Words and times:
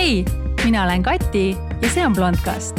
hei, 0.00 0.24
mina 0.64 0.84
olen 0.84 1.02
Kati 1.02 1.56
ja 1.82 1.88
see 1.92 2.04
on 2.06 2.14
Blondcast. 2.16 2.78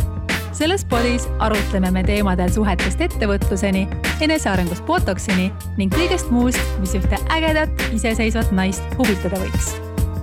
selles 0.57 0.85
podis 0.85 1.27
arutleme 1.39 1.91
me 1.93 2.01
teemadel 2.03 2.49
suhetest 2.49 3.01
ettevõtluseni, 3.05 3.83
enesearengust 4.25 4.81
botoksini 4.87 5.51
ning 5.77 5.93
kõigest 5.93 6.31
muust, 6.33 6.63
mis 6.81 6.95
ühte 6.97 7.19
ägedat 7.35 7.83
iseseisvat 7.93 8.49
naist 8.57 8.97
huvitada 8.97 9.37
võiks. 9.37 9.69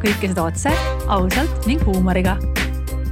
kõike 0.02 0.32
seda 0.32 0.48
otse, 0.48 0.74
ausalt 1.06 1.70
ning 1.70 1.86
huumoriga. 1.86 2.34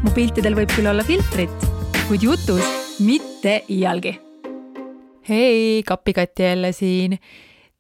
mu 0.02 0.10
piltidel 0.10 0.59
võib 0.59 0.74
küll 0.74 0.91
olla 0.91 1.06
filtrit, 1.06 1.70
kuid 2.09 2.27
jutus 2.27 2.66
mitte 2.98 3.60
iialgi. 3.70 4.18
hei, 5.28 5.82
kapikati 5.87 6.42
jälle 6.42 6.73
siin. 6.73 7.18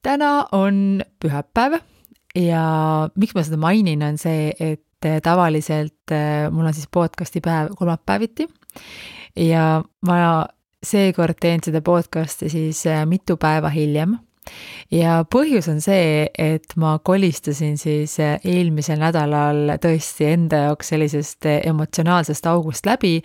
täna 0.02 0.46
on 0.52 1.02
pühapäev 1.18 1.80
ja 2.36 2.64
miks 3.16 3.34
ma 3.34 3.42
seda 3.42 3.56
mainin, 3.56 4.02
on 4.02 4.18
see, 4.18 4.52
et 4.60 4.85
et 5.06 5.24
tavaliselt 5.24 6.12
äh, 6.14 6.46
mul 6.52 6.68
on 6.68 6.74
siis 6.76 6.90
podcast'i 6.92 7.42
päev 7.44 7.72
kolmapäeviti 7.78 8.48
ja 9.36 9.82
ma 10.06 10.46
seekord 10.86 11.38
teen 11.40 11.62
seda 11.64 11.82
podcast'i 11.84 12.50
siis 12.52 12.84
äh, 12.90 13.04
mitu 13.08 13.36
päeva 13.40 13.70
hiljem. 13.72 14.18
ja 14.90 15.24
põhjus 15.26 15.66
on 15.72 15.80
see, 15.82 16.28
et 16.38 16.76
ma 16.76 16.98
kolistasin 17.02 17.78
siis 17.78 18.18
äh, 18.22 18.36
eelmisel 18.44 19.00
nädalal 19.02 19.76
tõesti 19.82 20.28
enda 20.30 20.66
jaoks 20.68 20.92
sellisest 20.94 21.48
emotsionaalsest 21.56 22.46
august 22.46 22.86
läbi. 22.86 23.20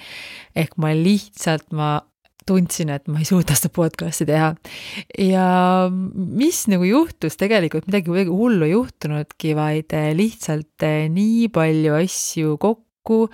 ehk 0.55 0.77
ma 0.77 0.95
lihtsalt, 0.97 1.69
ma 1.71 1.99
tundsin, 2.47 2.89
et 2.93 3.07
ma 3.11 3.21
ei 3.21 3.27
suuda 3.27 3.55
seda 3.57 3.71
podcast'i 3.73 4.25
teha. 4.29 4.51
ja 5.21 5.47
mis 5.91 6.63
nagu 6.71 6.87
juhtus, 6.87 7.37
tegelikult 7.39 7.89
midagi 7.89 8.09
kuidagi 8.09 8.33
hullu 8.33 8.67
ei 8.67 8.75
juhtunudki, 8.75 9.55
vaid 9.57 9.93
eh, 9.97 10.11
lihtsalt 10.17 10.87
eh, 10.87 11.05
nii 11.13 11.51
palju 11.53 11.97
asju 11.99 12.55
kokku 12.61 13.25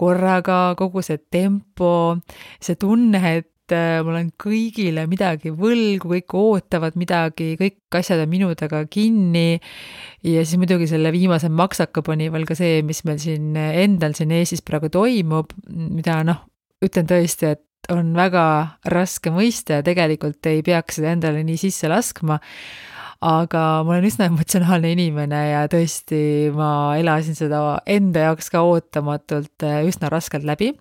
korraga, 0.00 0.74
kogu 0.80 1.04
see 1.04 1.20
tempo, 1.32 2.18
see 2.60 2.76
tunne, 2.80 3.22
et 3.40 3.74
eh, 3.76 4.02
ma 4.04 4.12
olen 4.12 4.28
kõigile 4.40 5.06
midagi 5.08 5.54
võlgu, 5.56 6.12
kõik 6.16 6.36
ootavad 6.36 7.00
midagi, 7.00 7.54
kõik 7.60 8.00
asjad 8.00 8.20
on 8.26 8.30
minu 8.32 8.52
taga 8.60 8.82
kinni. 8.92 9.56
ja 10.26 10.44
siis 10.44 10.60
muidugi 10.60 10.90
selle 10.90 11.14
viimase 11.16 11.48
maksaka 11.48 12.04
pani 12.04 12.28
veel 12.32 12.44
ka 12.48 12.58
see, 12.58 12.84
mis 12.84 13.04
meil 13.08 13.20
siin 13.22 13.56
endal 13.56 14.12
siin 14.18 14.36
Eestis 14.36 14.60
praegu 14.60 14.92
toimub, 14.92 15.56
mida 15.72 16.20
noh, 16.28 16.44
ütlen 16.84 17.08
tõesti, 17.08 17.56
et 17.56 17.64
on 17.92 18.12
väga 18.16 18.44
raske 18.92 19.32
mõista 19.34 19.78
ja 19.78 19.86
tegelikult 19.86 20.46
ei 20.50 20.62
peaks 20.66 20.98
seda 20.98 21.14
endale 21.14 21.44
nii 21.46 21.58
sisse 21.60 21.90
laskma. 21.90 22.40
aga 23.20 23.62
ma 23.84 23.92
olen 23.92 24.06
üsna 24.08 24.30
emotsionaalne 24.30 24.94
inimene 24.94 25.40
ja 25.50 25.64
tõesti, 25.68 26.48
ma 26.56 26.96
elasin 26.96 27.36
seda 27.36 27.80
enda 27.84 28.30
jaoks 28.30 28.48
ka 28.52 28.62
ootamatult 28.64 29.66
äh, 29.68 29.82
üsna 29.88 30.08
raskelt 30.12 30.44
läbi. 30.48 30.72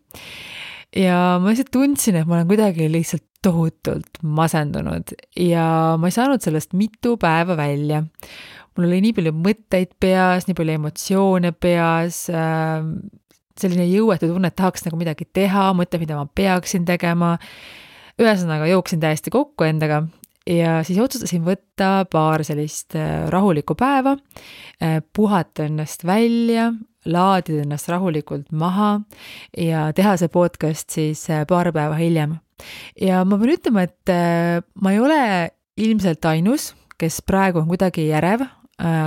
ja 0.96 1.40
ma 1.40 1.52
lihtsalt 1.52 1.72
tundsin, 1.72 2.20
et 2.20 2.28
ma 2.28 2.40
olen 2.40 2.48
kuidagi 2.48 2.92
lihtsalt 2.92 3.26
tohutult 3.42 4.20
masendunud 4.22 5.14
ja 5.40 5.96
ma 5.96 6.08
ei 6.10 6.16
saanud 6.16 6.44
sellest 6.44 6.74
mitu 6.76 7.16
päeva 7.16 7.56
välja 7.56 8.04
mul 8.80 8.88
oli 8.88 9.00
nii 9.04 9.16
palju 9.16 9.34
mõtteid 9.36 9.96
peas, 10.00 10.48
nii 10.48 10.58
palju 10.58 10.76
emotsioone 10.80 11.52
peas 11.56 12.26
äh,, 12.32 12.84
selline 13.62 13.86
jõuetu 13.90 14.30
tunne, 14.32 14.52
et 14.52 14.58
tahaks 14.60 14.86
nagu 14.88 15.00
midagi 15.00 15.28
teha, 15.34 15.70
mõtled, 15.78 16.06
mida 16.06 16.20
ma 16.20 16.26
peaksin 16.26 16.88
tegema. 16.88 17.38
ühesõnaga 18.20 18.68
jooksin 18.68 19.00
täiesti 19.00 19.32
kokku 19.32 19.64
endaga 19.64 20.04
ja 20.50 20.80
siis 20.86 21.00
otsustasin 21.02 21.44
võtta 21.46 22.06
paar 22.12 22.44
sellist 22.48 22.96
äh, 22.98 23.28
rahulikku 23.32 23.76
päeva, 23.80 24.16
äh, 24.82 25.00
puhata 25.16 25.68
ennast 25.70 26.06
välja, 26.08 26.72
laadida 27.10 27.64
ennast 27.64 27.90
rahulikult 27.90 28.52
maha 28.52 29.00
ja 29.58 29.90
teha 29.96 30.18
see 30.20 30.32
podcast 30.32 30.90
siis 30.96 31.24
äh, 31.32 31.46
paar 31.50 31.72
päeva 31.76 31.98
hiljem. 32.00 32.38
ja 33.00 33.24
ma 33.26 33.38
pean 33.40 33.56
ütlema, 33.56 33.86
et 33.88 34.12
ma 34.84 34.92
ei 34.92 35.00
ole 35.00 35.22
ilmselt 35.80 36.26
ainus, 36.28 36.74
kes 37.00 37.22
praegu 37.24 37.62
on 37.62 37.70
kuidagi 37.70 38.10
järev 38.10 38.44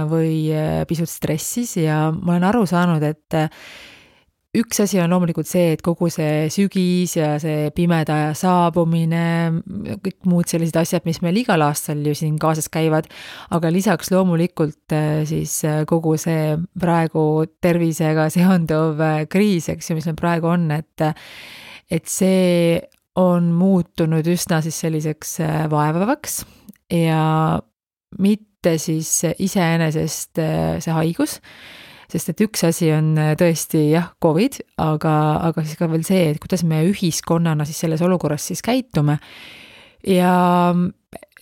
või 0.08 0.48
pisut 0.88 1.08
stressis 1.08 1.74
ja 1.76 2.06
ma 2.12 2.32
olen 2.32 2.46
aru 2.48 2.64
saanud, 2.68 3.04
et 3.04 3.36
üks 4.52 4.82
asi 4.84 4.98
on 5.00 5.08
loomulikult 5.12 5.48
see, 5.48 5.72
et 5.72 5.82
kogu 5.84 6.10
see 6.12 6.48
sügis 6.52 7.14
ja 7.16 7.30
see 7.40 7.70
pimeda 7.76 8.18
aja 8.18 8.32
saabumine, 8.36 9.24
kõik 10.04 10.28
muud 10.28 10.50
sellised 10.50 10.76
asjad, 10.76 11.06
mis 11.08 11.22
meil 11.24 11.40
igal 11.40 11.64
aastal 11.64 12.02
ju 12.04 12.12
siin 12.16 12.36
kaasas 12.40 12.68
käivad, 12.72 13.08
aga 13.56 13.72
lisaks 13.72 14.12
loomulikult 14.12 14.92
äh, 14.96 15.22
siis 15.28 15.56
äh, 15.68 15.82
kogu 15.88 16.18
see 16.20 16.58
praegu 16.80 17.24
tervisega 17.64 18.28
seonduv 18.34 19.00
äh, 19.00 19.18
kriis, 19.32 19.70
eks 19.72 19.88
ju, 19.88 19.96
mis 19.96 20.08
meil 20.10 20.20
praegu 20.20 20.52
on, 20.52 20.68
et 20.76 21.08
et 21.92 22.08
see 22.08 22.80
on 23.20 23.50
muutunud 23.56 24.28
üsna 24.32 24.60
siis 24.64 24.76
selliseks 24.84 25.38
vaevavaks 25.72 26.42
ja 26.96 27.24
mitte 28.20 28.76
siis 28.80 29.10
iseenesest 29.40 30.40
see 30.40 30.94
haigus 30.96 31.40
sest 32.12 32.32
et 32.32 32.44
üks 32.44 32.64
asi 32.68 32.90
on 32.94 33.14
äh, 33.20 33.32
tõesti 33.40 33.86
jah, 33.92 34.12
Covid, 34.22 34.60
aga, 34.82 35.16
aga 35.48 35.64
siis 35.64 35.80
ka 35.80 35.88
veel 35.92 36.04
see, 36.06 36.30
et 36.32 36.40
kuidas 36.42 36.64
me 36.68 36.82
ühiskonnana 36.90 37.66
siis 37.68 37.80
selles 37.84 38.04
olukorras 38.04 38.50
siis 38.50 38.62
käitume. 38.64 39.18
ja 40.06 40.32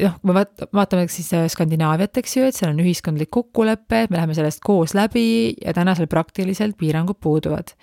noh, 0.01 0.17
kui 0.21 0.31
me 0.31 0.37
vaat-, 0.41 0.67
vaatame 0.77 1.07
siis 1.13 1.31
äh, 1.37 1.47
Skandinaaviat, 1.51 2.21
eks 2.23 2.37
ju, 2.37 2.47
et 2.49 2.57
seal 2.57 2.73
on 2.73 2.83
ühiskondlik 2.85 3.31
kokkulepe, 3.35 4.07
me 4.11 4.19
läheme 4.19 4.37
sellest 4.37 4.63
koos 4.65 4.95
läbi 4.97 5.55
ja 5.61 5.75
tänasel 5.77 6.11
praktiliselt 6.11 6.79
piirangud 6.81 7.21
puuduvad. 7.21 7.75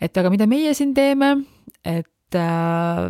et 0.00 0.16
aga 0.16 0.32
mida 0.32 0.48
meie 0.50 0.74
siin 0.76 0.94
teeme, 0.96 1.32
et 1.84 2.38
äh, 2.38 3.08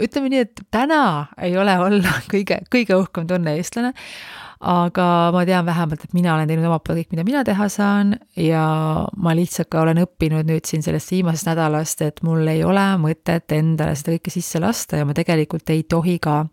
ütleme 0.00 0.32
nii, 0.32 0.44
et 0.46 0.62
täna 0.72 1.02
ei 1.42 1.56
ole 1.60 1.76
olla 1.86 2.20
kõige, 2.32 2.62
kõige 2.72 2.98
uhkem 3.00 3.28
tunne 3.30 3.56
eestlane, 3.58 3.94
aga 4.60 5.06
ma 5.32 5.44
tean 5.48 5.64
vähemalt, 5.64 6.04
et 6.04 6.14
mina 6.16 6.34
olen 6.34 6.48
teinud 6.50 6.66
omalt 6.68 6.84
poolt 6.84 7.00
kõik, 7.00 7.10
mida 7.14 7.24
mina 7.24 7.42
teha 7.48 7.68
saan 7.72 8.12
ja 8.36 8.64
ma 9.16 9.34
lihtsalt 9.36 9.70
ka 9.72 9.80
olen 9.86 10.02
õppinud 10.04 10.48
nüüd 10.50 10.68
siin 10.68 10.84
sellest 10.84 11.14
viimasest 11.14 11.48
nädalast, 11.48 12.04
et 12.04 12.20
mul 12.26 12.44
ei 12.52 12.60
ole 12.66 12.84
mõtet 13.00 13.56
endale 13.56 13.96
seda 13.96 14.18
kõike 14.18 14.34
sisse 14.34 14.60
lasta 14.60 15.00
ja 15.00 15.08
ma 15.08 15.16
tegelikult 15.16 15.72
ei 15.72 15.84
tohi 15.88 16.18
ka. 16.20 16.44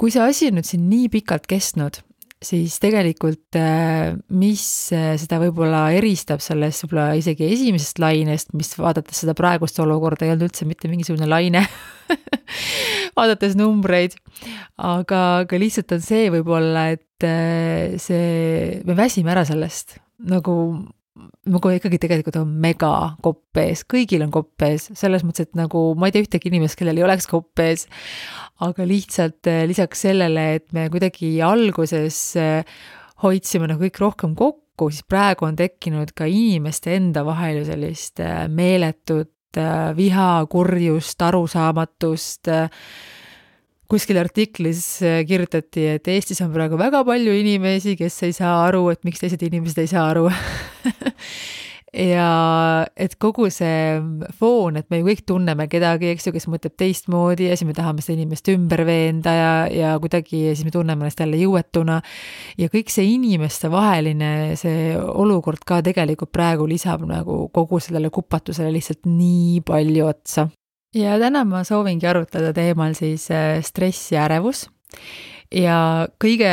kui 0.00 0.10
see 0.10 0.22
asi 0.24 0.48
on 0.50 0.58
nüüd 0.58 0.66
siin 0.66 0.88
nii 0.90 1.08
pikalt 1.12 1.46
kestnud 1.46 2.02
siis 2.40 2.78
tegelikult 2.80 3.56
äh, 3.58 4.14
mis 4.32 4.64
äh, 4.96 5.12
seda 5.20 5.40
võib-olla 5.42 5.86
eristab 5.96 6.40
sellest 6.44 6.86
võib-olla 6.86 7.10
isegi 7.20 7.50
esimesest 7.52 8.00
lainest, 8.00 8.54
mis 8.56 8.72
vaadates 8.80 9.22
seda 9.22 9.34
praegust 9.36 9.80
olukorda 9.82 10.26
ei 10.26 10.32
olnud 10.34 10.48
üldse 10.48 10.68
mitte 10.68 10.88
mingisugune 10.88 11.28
laine 11.28 11.66
vaadates 13.18 13.56
numbreid, 13.60 14.16
aga, 14.76 15.20
aga 15.44 15.60
lihtsalt 15.60 15.92
on 15.98 16.04
see 16.04 16.30
võib-olla, 16.32 16.88
et 16.96 17.28
äh, 17.28 17.98
see, 18.00 18.80
me 18.88 18.96
väsime 18.98 19.34
ära 19.34 19.44
sellest, 19.48 19.98
nagu 20.30 20.56
nagu 21.50 21.72
ikkagi 21.72 21.98
tegelikult 22.02 22.38
on 22.40 22.52
mega 22.62 22.92
kopp 23.24 23.60
ees, 23.60 23.82
kõigil 23.88 24.24
on 24.26 24.32
kopp 24.34 24.64
ees, 24.66 24.88
selles 24.98 25.24
mõttes, 25.26 25.48
et 25.48 25.58
nagu 25.58 25.90
ma 25.98 26.08
ei 26.08 26.14
tea 26.14 26.24
ühtegi 26.26 26.50
inimest, 26.50 26.78
kellel 26.78 27.00
ei 27.00 27.06
oleks 27.06 27.28
kopp 27.30 27.62
ees. 27.64 27.86
aga 28.60 28.84
lihtsalt 28.84 29.48
eh, 29.48 29.64
lisaks 29.68 30.04
sellele, 30.06 30.46
et 30.58 30.66
me 30.76 30.88
kuidagi 30.92 31.32
alguses 31.44 32.18
eh, 32.40 32.80
hoidsime 33.24 33.70
nagu 33.70 33.82
kõik 33.86 34.00
rohkem 34.02 34.34
kokku, 34.36 34.90
siis 34.92 35.06
praegu 35.08 35.48
on 35.48 35.56
tekkinud 35.56 36.12
ka 36.16 36.28
inimeste 36.28 36.94
enda 36.96 37.24
vahel 37.26 37.62
ju 37.62 37.70
sellist 37.72 38.20
eh, 38.24 38.44
meeletut 38.48 39.32
viha, 39.96 40.44
kurjust, 40.46 41.18
arusaamatust 41.26 42.46
kuskil 43.90 44.20
artiklis 44.20 45.00
kirjutati, 45.26 45.88
et 45.96 46.06
Eestis 46.12 46.38
on 46.44 46.52
praegu 46.54 46.78
väga 46.78 47.00
palju 47.02 47.34
inimesi, 47.34 47.96
kes 47.98 48.22
ei 48.28 48.36
saa 48.36 48.60
aru, 48.68 48.84
et 48.94 49.02
miks 49.02 49.18
teised 49.18 49.42
inimesed 49.42 49.82
ei 49.82 49.90
saa 49.90 50.04
aru 50.12 50.28
ja 52.14 52.86
et 52.94 53.16
kogu 53.20 53.48
see 53.52 53.98
foon, 54.38 54.78
et 54.78 54.86
me 54.92 55.00
ju 55.00 55.08
kõik 55.08 55.22
tunneme 55.26 55.66
kedagi, 55.70 56.12
eks 56.14 56.28
ju, 56.28 56.34
kes 56.36 56.46
mõtleb 56.52 56.76
teistmoodi 56.78 57.48
ja 57.48 57.56
siis 57.58 57.66
me 57.68 57.74
tahame 57.76 58.04
seda 58.04 58.16
inimest 58.18 58.50
ümber 58.52 58.84
veenda 58.86 59.34
ja, 59.34 59.52
ja 59.74 59.94
kuidagi 60.02 60.44
ja 60.46 60.54
siis 60.54 60.68
me 60.68 60.74
tunneme 60.74 61.04
ennast 61.04 61.22
jälle 61.22 61.40
jõuetuna. 61.40 62.00
ja 62.58 62.70
kõik 62.72 62.92
see 62.94 63.10
inimestevaheline, 63.16 64.32
see 64.60 64.94
olukord 64.98 65.64
ka 65.66 65.80
tegelikult 65.86 66.32
praegu 66.34 66.68
lisab 66.70 67.04
nagu 67.08 67.48
kogu 67.54 67.82
sellele 67.82 68.12
kupatusele 68.14 68.70
lihtsalt 68.74 69.08
nii 69.10 69.60
palju 69.66 70.06
otsa. 70.06 70.46
ja 70.94 71.18
täna 71.18 71.44
ma 71.44 71.64
soovingi 71.66 72.06
arutleda 72.06 72.54
teemal 72.54 72.94
siis 72.98 73.30
äh, 73.34 73.58
stress 73.66 74.12
ja 74.14 74.28
ärevus 74.28 74.68
ja 75.54 76.06
kõige 76.22 76.52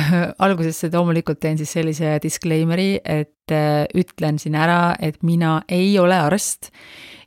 alguses 0.44 0.82
loomulikult 0.92 1.40
teen 1.42 1.60
siis 1.60 1.72
sellise 1.76 2.16
disclaimer'i, 2.22 2.98
et 3.04 3.54
äh, 3.54 3.84
ütlen 3.94 4.40
siin 4.40 4.56
ära, 4.58 4.96
et 5.00 5.22
mina 5.26 5.60
ei 5.68 5.96
ole 6.00 6.16
arst 6.16 6.70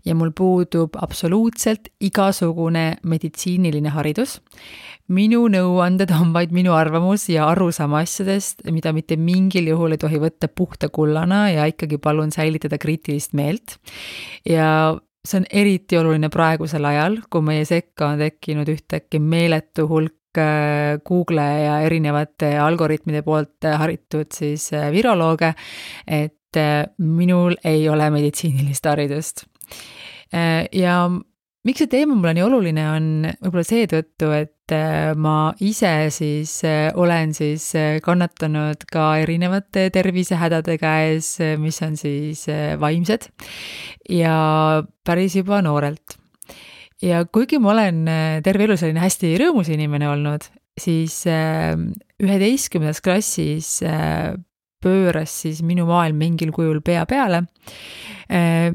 ja 0.03 0.15
mul 0.19 0.33
puudub 0.35 0.97
absoluutselt 0.99 1.87
igasugune 2.03 2.97
meditsiiniline 3.07 3.93
haridus. 3.95 4.41
minu 5.07 5.45
nõuanded 5.51 6.11
on 6.15 6.33
vaid 6.33 6.51
minu 6.55 6.73
arvamus 6.73 7.27
ja 7.29 7.47
arusaam 7.51 7.93
asjadest, 7.99 8.63
mida 8.71 8.93
mitte 8.93 9.15
mingil 9.15 9.67
juhul 9.67 9.95
ei 9.95 10.01
tohi 10.01 10.19
võtta 10.19 10.47
puhta 10.47 10.89
kullana 10.89 11.49
ja 11.51 11.65
ikkagi 11.67 11.97
palun 11.97 12.31
säilitada 12.31 12.77
kriitilist 12.77 13.33
meelt. 13.33 13.77
ja 14.45 14.97
see 15.23 15.39
on 15.39 15.45
eriti 15.51 15.97
oluline 15.97 16.29
praegusel 16.29 16.83
ajal, 16.85 17.21
kui 17.29 17.41
meie 17.41 17.65
sekka 17.65 18.11
on 18.11 18.19
tekkinud 18.19 18.67
ühtäkki 18.67 19.19
meeletu 19.23 19.87
hulk 19.87 20.22
äh, 20.41 20.99
Google 21.05 21.47
ja 21.63 21.79
erinevate 21.85 22.53
algoritmide 22.61 23.23
poolt 23.25 23.67
haritud 23.67 24.31
siis 24.33 24.71
äh, 24.73 24.89
virolooge, 24.93 25.53
et 26.07 26.57
äh, 26.59 26.85
minul 26.97 27.57
ei 27.63 27.87
ole 27.89 28.09
meditsiinilist 28.13 28.89
haridust. 28.89 29.45
ja 30.73 30.95
miks 31.67 31.83
see 31.83 31.91
teema 31.91 32.15
mulle 32.17 32.33
nii 32.35 32.43
oluline 32.43 32.83
on, 32.91 33.05
võib-olla 33.43 33.63
seetõttu, 33.67 34.31
et 34.35 34.73
äh, 34.75 35.13
ma 35.15 35.53
ise 35.63 35.91
siis 36.13 36.57
äh, 36.67 36.89
olen 36.99 37.31
siis 37.35 37.69
äh, 37.79 37.99
kannatanud 38.03 38.83
ka 38.91 39.13
erinevate 39.23 39.87
tervisehädade 39.95 40.77
käes, 40.81 41.37
mis 41.61 41.79
on 41.85 41.95
siis 41.99 42.45
vaimsed 42.79 43.29
ja 44.11 44.35
päris 45.07 45.39
juba 45.39 45.61
noorelt. 45.63 46.19
Ja 47.03 47.23
kuigi 47.25 47.59
ma 47.59 47.73
olen 47.73 48.03
terve 48.45 48.67
elu 48.67 48.77
selline 48.79 49.03
hästi 49.03 49.35
rõõmus 49.41 49.69
inimene 49.73 50.07
olnud, 50.13 50.45
siis 50.79 51.21
üheteistkümnendas 51.27 53.03
klassis 53.03 53.75
pööras 54.83 55.35
siis 55.43 55.61
minu 55.63 55.85
maailm 55.87 56.17
mingil 56.19 56.51
kujul 56.55 56.79
pea 56.83 57.05
peale. 57.05 57.43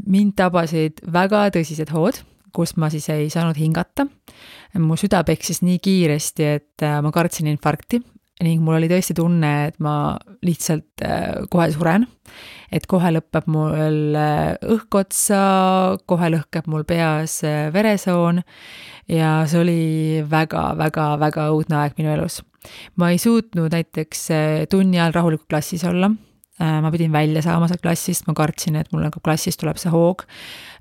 mind 0.06 0.36
tabasid 0.36 1.00
väga 1.12 1.48
tõsised 1.56 1.90
hood 1.92 2.20
kus 2.54 2.74
ma 2.80 2.90
siis 2.92 3.08
ei 3.12 3.28
saanud 3.32 3.58
hingata. 3.58 4.06
mu 4.78 4.98
süda 5.00 5.22
peksis 5.24 5.62
nii 5.64 5.78
kiiresti, 5.80 6.44
et 6.44 6.82
äh, 6.84 6.98
ma 7.02 7.10
kartsin 7.12 7.48
infarkti 7.48 8.02
ning 8.44 8.62
mul 8.62 8.78
oli 8.78 8.90
tõesti 8.90 9.16
tunne, 9.18 9.52
et 9.68 9.78
ma 9.82 10.16
lihtsalt 10.46 11.04
äh, 11.04 11.44
kohe 11.50 11.70
suren. 11.74 12.06
et 12.72 12.86
kohe 12.86 13.10
lõpeb 13.14 13.48
mul 13.50 14.14
äh, 14.18 14.54
õhk 14.62 15.00
otsa, 15.00 15.40
kohe 16.06 16.30
lõhkeb 16.34 16.68
mul 16.68 16.84
peas 16.84 17.40
veresoon 17.72 18.42
ja 19.08 19.42
see 19.48 19.60
oli 19.62 19.82
väga-väga-väga 20.30 21.50
õudne 21.54 21.82
aeg 21.82 21.98
minu 21.98 22.14
elus. 22.14 22.42
ma 22.96 23.10
ei 23.10 23.18
suutnud 23.18 23.72
näiteks 23.72 24.28
tunni 24.70 25.00
ajal 25.00 25.20
rahulikult 25.20 25.48
klassis 25.48 25.84
olla 25.88 26.12
Äh, 26.60 26.80
ma 26.82 26.90
pidin 26.90 27.12
välja 27.12 27.42
saama 27.42 27.68
sealt 27.70 27.84
klassist, 27.84 28.26
ma 28.26 28.34
kartsin, 28.34 28.74
et 28.80 28.88
mul 28.90 29.04
nagu 29.06 29.20
klassist 29.22 29.60
tuleb 29.60 29.78
see 29.78 29.92
hoog. 29.94 30.24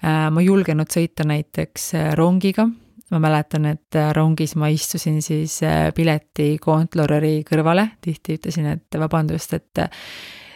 Äh, 0.01 0.25
ma 0.33 0.41
ei 0.41 0.47
julgenud 0.49 0.89
sõita 0.89 1.25
näiteks 1.29 1.91
äh, 1.93 2.07
rongiga, 2.17 2.65
ma 3.13 3.21
mäletan, 3.23 3.65
et 3.71 3.97
rongis 4.15 4.55
ma 4.59 4.69
istusin 4.73 5.21
siis 5.23 5.59
piletikontolöri 5.95 7.41
kõrvale, 7.47 7.89
tihti 8.03 8.35
ütlesin, 8.39 8.67
et 8.73 8.99
vabandust, 8.99 9.53
et 9.55 9.83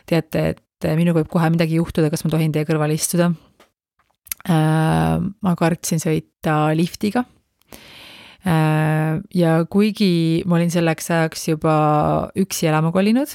teate, 0.09 0.43
et 0.55 0.89
minuga 0.97 1.21
võib 1.21 1.31
kohe 1.31 1.51
midagi 1.53 1.77
juhtuda, 1.79 2.09
kas 2.11 2.25
ma 2.25 2.33
tohin 2.33 2.51
teie 2.51 2.67
kõrval 2.67 2.91
istuda. 2.95 3.31
ma 4.49 5.51
kartsin 5.55 6.01
sõita 6.01 6.73
liftiga 6.75 7.23
Äh, 8.41 9.21
ja 9.37 9.59
kuigi 9.69 10.41
ma 10.49 10.57
olin 10.57 10.71
selleks 10.73 11.11
ajaks 11.13 11.43
juba 11.51 11.73
üksi 12.41 12.71
elama 12.71 12.89
kolinud, 12.93 13.29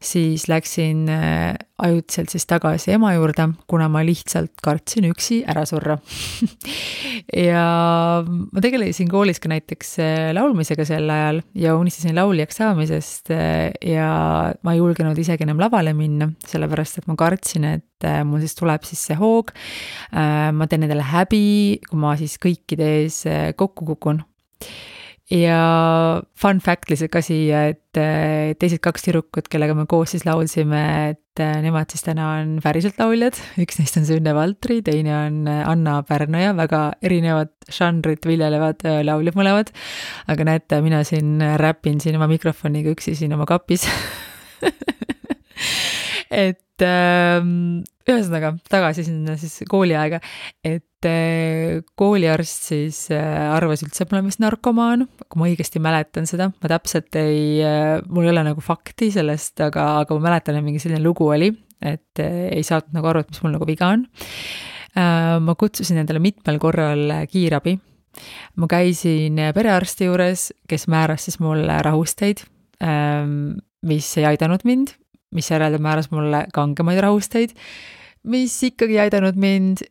siis 0.00 0.46
läksin 0.48 1.02
äh, 1.12 1.52
ajutiselt 1.78 2.32
siis 2.32 2.46
tagasi 2.48 2.92
ema 2.96 3.12
juurde, 3.14 3.48
kuna 3.70 3.88
ma 3.92 4.02
lihtsalt 4.06 4.56
kartsin 4.64 5.08
üksi 5.10 5.40
ära 5.48 5.64
surra 5.68 5.98
ja 7.48 7.64
ma 8.26 8.64
tegelesin 8.64 9.10
koolis 9.12 9.40
ka 9.42 9.50
näiteks 9.52 9.94
äh, 10.02 10.16
laulmisega 10.36 10.86
sel 10.88 11.08
ajal 11.14 11.42
ja 11.58 11.76
unistasin 11.78 12.16
lauljaks 12.18 12.60
saamisest 12.62 13.32
ja 13.32 14.10
ma 14.62 14.74
ei 14.74 14.82
julgenud 14.82 15.18
isegi 15.18 15.46
enam 15.46 15.62
lavale 15.62 15.94
minna, 15.96 16.30
sellepärast 16.48 17.02
et 17.02 17.08
ma 17.10 17.16
kartsin, 17.18 17.68
et 17.78 18.08
mul 18.26 18.42
siis 18.42 18.58
tuleb 18.58 18.84
siis 18.86 19.00
see 19.08 19.16
hoog. 19.18 19.50
ma 20.12 20.66
teen 20.70 20.84
endale 20.86 21.02
häbi, 21.02 21.80
kui 21.88 21.98
ma 21.98 22.14
siis 22.18 22.36
kõikide 22.42 22.92
ees 23.00 23.24
kokku 23.58 23.86
kukun 23.92 24.22
ja 25.32 25.60
fun 26.38 26.60
fact 26.64 26.88
lihtsalt 26.90 27.12
ka 27.12 27.22
siia, 27.24 27.66
et 27.72 28.56
teised 28.60 28.80
kaks 28.84 29.04
tüdrukut, 29.04 29.48
kellega 29.52 29.74
me 29.76 29.84
koos 29.90 30.14
siis 30.14 30.24
laulsime, 30.28 30.82
et 31.12 31.42
nemad 31.62 31.92
siis 31.92 32.06
täna 32.06 32.30
on 32.38 32.56
päriselt 32.64 32.98
lauljad, 33.00 33.36
üks 33.60 33.78
neist 33.80 33.98
on 34.00 34.06
Sünne 34.08 34.34
Valtri, 34.36 34.80
teine 34.86 35.14
on 35.18 35.42
Anna 35.48 35.98
Pärnoja, 36.08 36.54
väga 36.58 36.82
erinevat 37.04 37.52
žanrit 37.72 38.24
viljelevad 38.26 38.86
lauljad 39.06 39.38
mõlemad. 39.38 39.74
aga 40.32 40.48
näete, 40.48 40.80
mina 40.84 41.04
siin 41.04 41.36
räpin 41.60 42.00
siin 42.00 42.16
oma 42.16 42.30
mikrofoniga 42.30 42.96
üksi 42.96 43.16
siin 43.18 43.36
oma 43.36 43.46
kapis 43.48 43.86
et 46.30 46.84
ähm, 46.84 47.82
ühesõnaga 48.08 48.54
tagasi 48.70 49.04
sinna 49.06 49.36
siis 49.40 49.62
kooliaega, 49.68 50.20
et 50.66 51.08
äh, 51.08 51.80
kooliarst 51.98 52.70
siis 52.70 53.00
äh, 53.14 53.48
arvas 53.52 53.84
üldse, 53.84 54.04
et 54.04 54.12
ma 54.12 54.18
olen 54.18 54.30
vist 54.30 54.42
narkomaan, 54.42 55.06
kui 55.26 55.40
ma 55.40 55.48
õigesti 55.50 55.82
mäletan 55.82 56.28
seda, 56.30 56.50
ma 56.52 56.72
täpselt 56.72 57.18
ei, 57.20 57.58
äh, 57.64 57.98
mul 58.08 58.28
ei 58.28 58.32
ole 58.32 58.46
nagu 58.50 58.64
fakti 58.64 59.10
sellest, 59.14 59.56
aga, 59.64 59.90
aga 60.04 60.18
ma 60.18 60.30
mäletan, 60.30 60.58
et 60.58 60.66
mingi 60.66 60.82
selline 60.82 61.02
lugu 61.04 61.28
oli, 61.28 61.50
et 61.84 62.22
ei 62.22 62.64
saanud 62.66 62.96
nagu 62.96 63.10
aru, 63.12 63.22
et 63.22 63.34
mis 63.34 63.44
mul 63.44 63.54
nagu 63.54 63.68
viga 63.68 63.92
on. 63.94 64.08
ma 64.98 65.54
kutsusin 65.54 66.00
endale 66.00 66.18
mitmel 66.18 66.56
korral 66.58 67.12
kiirabi. 67.30 67.76
ma 68.58 68.66
käisin 68.66 69.36
perearsti 69.54 70.08
juures, 70.08 70.48
kes 70.66 70.88
määras 70.90 71.28
siis 71.28 71.38
mulle 71.38 71.76
rahusteid, 71.86 72.42
ähm, 72.82 73.60
mis 73.86 74.08
ei 74.18 74.26
aidanud 74.32 74.64
mind 74.66 74.96
misjärel 75.34 75.76
ta 75.76 75.82
määras 75.82 76.10
mulle 76.14 76.46
kangemaid 76.54 77.00
rahusteid 77.04 77.56
mis 78.28 78.54
ikkagi 78.66 78.96
ei 78.96 79.04
aidanud 79.06 79.38
mind, 79.40 79.82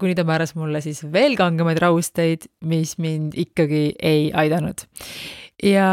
kuni 0.00 0.16
ta 0.16 0.24
määras 0.26 0.54
mulle 0.58 0.82
siis 0.84 1.02
veel 1.12 1.36
kangemaid 1.38 1.80
rahusteid, 1.82 2.48
mis 2.68 2.96
mind 3.02 3.36
ikkagi 3.38 3.86
ei 4.02 4.30
aidanud. 4.32 4.86
ja 5.62 5.88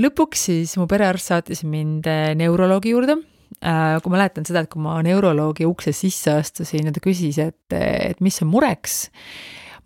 lõpuks 0.00 0.48
siis 0.50 0.74
mu 0.76 0.88
perearst 0.90 1.30
saatis 1.30 1.62
mind 1.64 2.08
eh, 2.10 2.32
neuroloogi 2.36 2.90
juurde 2.90 3.14
äh, 3.62 4.00
kui 4.02 4.10
ma 4.10 4.18
mäletan 4.18 4.44
seda, 4.44 4.64
et 4.64 4.70
kui 4.72 4.82
ma 4.82 4.98
neuroloogi 5.06 5.64
ukse 5.68 5.94
sisse 5.94 6.34
astusin 6.40 6.90
ja 6.90 6.92
ta 6.92 7.02
küsis, 7.04 7.38
et, 7.38 7.76
et 7.78 8.20
mis 8.20 8.40
on 8.42 8.50
mureks, 8.50 9.04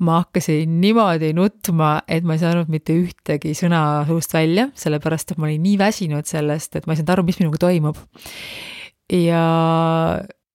ma 0.04 0.20
hakkasin 0.22 0.78
niimoodi 0.82 1.32
nutma, 1.36 1.98
et 2.08 2.26
ma 2.26 2.36
ei 2.36 2.42
saanud 2.42 2.70
mitte 2.72 2.94
ühtegi 2.94 3.54
sõna 3.58 4.04
suust 4.08 4.34
välja, 4.34 4.68
sellepärast 4.78 5.34
et 5.34 5.40
ma 5.40 5.48
olin 5.48 5.64
nii 5.64 5.78
väsinud 5.80 6.28
sellest, 6.28 6.76
et 6.78 6.86
ma 6.86 6.94
ei 6.94 7.00
saanud 7.00 7.14
aru, 7.16 7.24
mis 7.26 7.40
minuga 7.42 7.60
toimub. 7.66 7.98
ja 9.12 9.42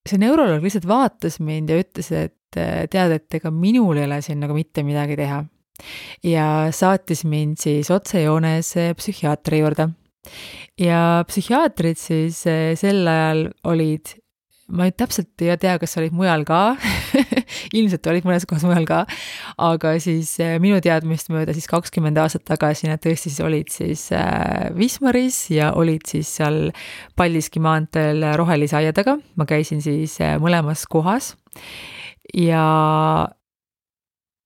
see 0.04 0.20
neuroloog 0.20 0.64
lihtsalt 0.64 0.86
vaatas 0.88 1.40
mind 1.42 1.72
ja 1.72 1.80
ütles, 1.82 2.10
et 2.12 2.36
tead, 2.54 3.16
et 3.16 3.36
ega 3.40 3.50
minul 3.50 3.98
ei 3.98 4.06
ole 4.06 4.20
siin 4.24 4.40
nagu 4.42 4.56
mitte 4.56 4.84
midagi 4.86 5.18
teha. 5.18 5.42
ja 6.22 6.48
saatis 6.70 7.24
mind 7.26 7.58
siis 7.60 7.90
otsejoones 7.90 8.74
psühhiaatri 8.96 9.60
juurde. 9.60 9.88
ja 10.80 11.00
psühhiaatrid 11.28 12.00
siis 12.00 12.44
äh, 12.48 12.72
sel 12.78 13.04
ajal 13.08 13.48
olid 13.64 14.14
ma 14.72 14.86
nüüd 14.86 14.96
täpselt 14.96 15.42
ei 15.44 15.52
tea, 15.60 15.76
kas 15.80 15.96
olid 16.00 16.14
mujal 16.16 16.44
ka. 16.48 16.76
Ilmselt 17.78 18.06
olid 18.10 18.26
mõnes 18.28 18.46
kohas 18.48 18.64
mujal 18.66 18.86
ka, 18.88 19.02
aga 19.60 19.94
siis 20.02 20.32
eh, 20.42 20.56
minu 20.62 20.80
teadmist 20.84 21.30
mööda 21.32 21.54
siis 21.56 21.68
kakskümmend 21.70 22.18
aastat 22.20 22.46
tagasi 22.48 22.88
nad 22.88 23.02
tõesti 23.04 23.30
siis 23.32 23.44
olid 23.44 23.72
siis 23.72 24.06
äh, 24.16 24.70
Wismaris 24.76 25.38
ja 25.54 25.72
olid 25.76 26.06
siis 26.10 26.30
seal 26.40 26.68
Paldiski 27.18 27.62
maanteel 27.64 28.24
Rohelise 28.38 28.78
aia 28.80 28.94
taga, 28.96 29.18
ma 29.36 29.48
käisin 29.48 29.84
siis 29.84 30.16
äh, 30.24 30.36
mõlemas 30.42 30.86
kohas. 30.90 31.34
Ja 32.34 32.64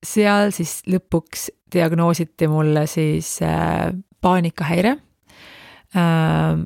seal 0.05 0.53
siis 0.55 0.81
lõpuks 0.89 1.49
diagnoositi 1.73 2.49
mulle 2.51 2.87
siis 2.91 3.39
äh, 3.43 3.93
paanikahäire. 4.21 4.97
Äh, 5.97 6.65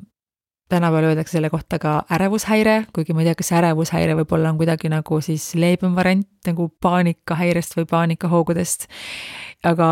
tänapäeval 0.73 1.11
öeldakse 1.11 1.37
selle 1.37 1.49
kohta 1.53 1.79
ka 1.79 1.93
ärevushäire, 2.11 2.83
kuigi 2.93 3.13
ma 3.13 3.23
ei 3.23 3.29
tea, 3.29 3.37
kas 3.39 3.51
ärevushäire 3.57 4.15
võib-olla 4.17 4.53
on 4.53 4.59
kuidagi 4.59 4.89
nagu 4.91 5.19
siis 5.21 5.51
leebem 5.59 5.95
variant 5.95 6.49
nagu 6.49 6.69
paanikahäirest 6.81 7.77
või 7.77 7.87
paanikahoogudest. 7.89 8.87
aga 9.63 9.89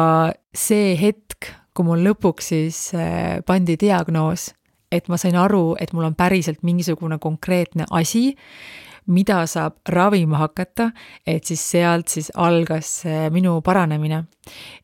see 0.56 0.96
hetk, 1.00 1.52
kui 1.74 1.88
mul 1.88 2.04
lõpuks 2.10 2.52
siis 2.54 2.80
äh, 2.98 3.40
pandi 3.46 3.78
diagnoos, 3.80 4.50
et 4.92 5.08
ma 5.08 5.18
sain 5.18 5.38
aru, 5.40 5.78
et 5.80 5.94
mul 5.94 6.10
on 6.10 6.16
päriselt 6.16 6.64
mingisugune 6.68 7.20
konkreetne 7.22 7.86
asi, 7.92 8.36
mida 9.08 9.46
saab 9.50 9.80
ravima 9.90 10.42
hakata, 10.44 10.92
et 11.26 11.48
siis 11.48 11.62
sealt 11.72 12.12
siis 12.12 12.32
algas 12.36 13.04
minu 13.32 13.62
paranemine. 13.62 14.24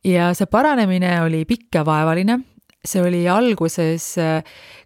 ja 0.04 0.34
see 0.34 0.46
paranemine 0.46 1.22
oli 1.22 1.46
pikk 1.46 1.76
ja 1.76 1.86
vaevaline 1.86 2.40
see 2.88 3.04
oli 3.04 3.22
alguses 3.30 4.14
äh, 4.22 4.42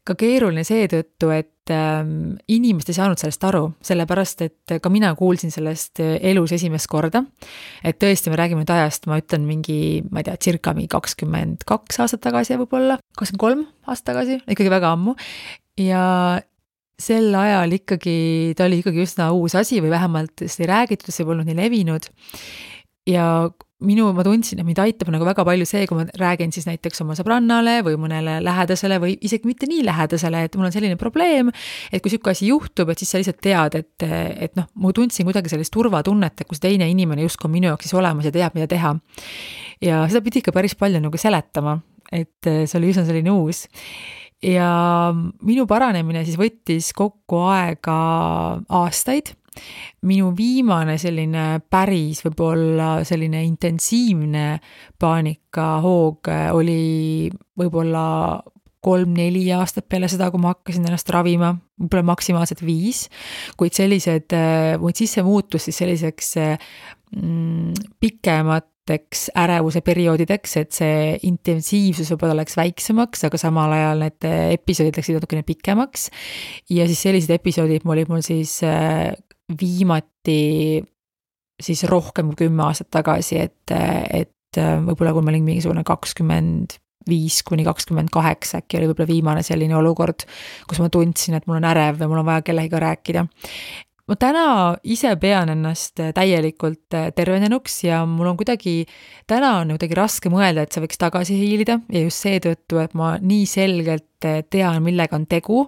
ka 0.08 0.16
keeruline 0.18 0.64
seetõttu, 0.66 1.30
et 1.36 1.72
ähm, 1.74 2.36
inimesed 2.52 2.92
ei 2.92 2.98
saanud 2.98 3.22
sellest 3.22 3.44
aru, 3.46 3.64
sellepärast 3.86 4.46
et 4.48 4.76
ka 4.82 4.92
mina 4.94 5.14
kuulsin 5.18 5.54
sellest 5.54 6.02
äh, 6.04 6.16
elus 6.32 6.54
esimest 6.58 6.90
korda. 6.92 7.24
et 7.84 8.00
tõesti, 8.02 8.34
me 8.34 8.40
räägime 8.40 8.64
nüüd 8.64 8.74
ajast, 8.74 9.06
ma 9.12 9.20
ütlen 9.22 9.46
mingi, 9.48 10.02
ma 10.10 10.24
ei 10.24 10.30
tea, 10.30 10.38
circa 10.42 10.74
mingi 10.78 10.92
kakskümmend 10.92 11.66
kaks 11.70 12.02
aastat 12.04 12.26
tagasi 12.26 12.58
võib-olla, 12.62 12.98
kakskümmend 13.18 13.46
kolm 13.46 13.66
aastat 13.88 14.14
tagasi, 14.14 14.42
ikkagi 14.50 14.74
väga 14.74 14.96
ammu. 14.98 15.16
ja 15.80 16.06
sel 17.02 17.34
ajal 17.36 17.78
ikkagi, 17.80 18.54
ta 18.58 18.68
oli 18.68 18.82
ikkagi 18.82 19.06
üsna 19.06 19.32
uus 19.34 19.56
asi 19.58 19.82
või 19.82 19.94
vähemalt 19.94 20.34
sellest 20.42 20.62
ei 20.62 20.70
räägitud, 20.70 21.14
see 21.14 21.28
polnud 21.28 21.50
nii 21.50 21.58
levinud. 21.58 22.10
ja 23.10 23.26
minu, 23.86 24.08
ma 24.16 24.24
tundsin, 24.26 24.62
et 24.62 24.68
mind 24.68 24.80
aitab 24.84 25.10
nagu 25.14 25.26
väga 25.28 25.46
palju 25.48 25.66
see, 25.70 25.86
kui 25.90 25.98
ma 26.00 26.06
räägin 26.22 26.54
siis 26.54 26.68
näiteks 26.70 27.04
oma 27.04 27.16
sõbrannale 27.18 27.80
või 27.86 27.98
mõnele 28.02 28.38
lähedasele 28.46 29.00
või 29.02 29.16
isegi 29.26 29.50
mitte 29.50 29.70
nii 29.70 29.84
lähedasele, 29.88 30.44
et 30.48 30.58
mul 30.60 30.70
on 30.70 30.76
selline 30.76 30.98
probleem, 31.02 31.52
et 31.90 32.02
kui 32.02 32.12
niisugune 32.12 32.36
asi 32.36 32.52
juhtub, 32.52 32.94
et 32.94 33.02
siis 33.02 33.14
sa 33.14 33.22
lihtsalt 33.22 33.42
tead, 33.44 33.80
et, 33.82 34.08
et 34.48 34.56
noh, 34.60 34.70
ma 34.82 34.94
tundsin 34.96 35.28
kuidagi 35.28 35.54
sellist 35.54 35.74
turvatunnet, 35.74 36.44
et 36.44 36.50
kus 36.50 36.64
teine 36.64 36.88
inimene 36.92 37.26
justkui 37.26 37.50
on 37.50 37.56
minu 37.58 37.72
jaoks 37.72 37.88
siis 37.88 37.98
olemas 37.98 38.30
ja 38.30 38.34
teab, 38.36 38.58
mida 38.58 38.70
teha. 38.72 38.96
ja 39.82 40.06
seda 40.08 40.24
pidi 40.26 40.42
ikka 40.42 40.54
päris 40.56 40.78
palju 40.78 41.02
nagu 41.02 41.22
seletama, 41.22 41.80
et 42.12 42.48
see 42.48 42.78
oli 42.80 42.92
üsna 42.94 43.06
selline 43.08 43.34
uus 43.34 43.66
ja 44.42 44.70
minu 45.46 45.68
paranemine 45.70 46.24
siis 46.26 46.38
võttis 46.40 46.90
kokku 46.98 47.44
aega 47.52 47.98
aastaid 48.82 49.36
minu 50.08 50.32
viimane 50.38 50.98
selline 51.02 51.60
päris 51.70 52.24
võib-olla 52.26 53.02
selline 53.08 53.44
intensiivne 53.46 54.48
paanikahoog 55.00 56.32
oli 56.58 57.30
võib-olla 57.60 58.08
kolm-neli 58.82 59.46
aastat 59.54 59.86
peale 59.90 60.10
seda, 60.10 60.32
kui 60.34 60.42
ma 60.42 60.56
hakkasin 60.56 60.88
ennast 60.90 61.10
ravima, 61.14 61.54
võib-olla 61.80 62.08
maksimaalselt 62.12 62.64
viis, 62.66 63.06
kuid 63.60 63.78
sellised, 63.78 64.34
mu 64.82 64.94
sisse 64.98 65.24
muutus 65.26 65.68
siis 65.68 65.78
selliseks 65.84 66.34
mm, 66.40 67.76
pikemateks 68.02 69.28
ärevuse 69.38 69.84
perioodideks, 69.86 70.58
et 70.64 70.74
see 70.78 71.12
intensiivsus 71.30 72.10
võib-olla 72.16 72.40
läks 72.42 72.58
väiksemaks, 72.58 73.28
aga 73.30 73.42
samal 73.42 73.78
ajal 73.78 74.02
need 74.08 74.30
episoodid 74.58 74.98
läksid 74.98 75.20
natukene 75.20 75.46
pikemaks. 75.46 76.10
ja 76.74 76.90
siis 76.90 77.06
sellised 77.06 77.38
episoodid 77.38 77.86
olid 77.86 78.10
mul 78.10 78.26
siis 78.26 78.58
viimati 79.60 80.82
siis 81.62 81.84
rohkem 81.90 82.32
kui 82.32 82.48
kümme 82.48 82.66
aastat 82.66 82.90
tagasi, 82.94 83.38
et, 83.38 83.74
et 83.74 84.58
võib-olla 84.58 85.14
kui 85.14 85.26
ma 85.26 85.34
olin 85.34 85.46
mingisugune 85.46 85.84
kakskümmend 85.88 86.78
viis 87.10 87.40
kuni 87.46 87.64
kakskümmend 87.66 88.12
kaheksa 88.14 88.62
äkki 88.62 88.78
oli 88.78 88.90
võib-olla 88.92 89.10
viimane 89.10 89.46
selline 89.46 89.76
olukord, 89.78 90.26
kus 90.70 90.82
ma 90.82 90.90
tundsin, 90.94 91.38
et 91.38 91.48
mul 91.50 91.58
on 91.58 91.70
ärev 91.72 92.02
või 92.02 92.12
mul 92.12 92.22
on 92.22 92.28
vaja 92.28 92.44
kellegagi 92.46 92.84
rääkida 92.84 93.26
ma 94.12 94.18
täna 94.20 94.46
ise 94.92 95.14
pean 95.22 95.54
ennast 95.54 96.02
täielikult 96.16 96.92
tervenenuks 97.16 97.78
ja 97.86 98.02
mul 98.10 98.34
on 98.34 98.38
kuidagi, 98.40 98.84
täna 99.30 99.54
on 99.62 99.72
kuidagi 99.78 99.96
raske 99.96 100.32
mõelda, 100.34 100.66
et 100.66 100.76
see 100.76 100.84
võiks 100.84 101.00
tagasi 101.00 101.38
hiilida 101.40 101.78
ja 101.88 102.04
just 102.04 102.26
seetõttu, 102.26 102.82
et 102.84 102.96
ma 102.98 103.14
nii 103.24 103.46
selgelt 103.48 104.10
tean, 104.22 104.82
millega 104.84 105.16
on 105.16 105.26
tegu. 105.32 105.64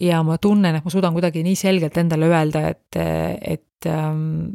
ja 0.00 0.22
ma 0.22 0.38
tunnen, 0.38 0.78
et 0.78 0.86
ma 0.86 0.94
suudan 0.94 1.14
kuidagi 1.16 1.42
nii 1.42 1.58
selgelt 1.58 1.98
endale 1.98 2.30
öelda, 2.30 2.68
et, 2.70 3.00
et 3.58 3.90
ähm, 3.90 4.52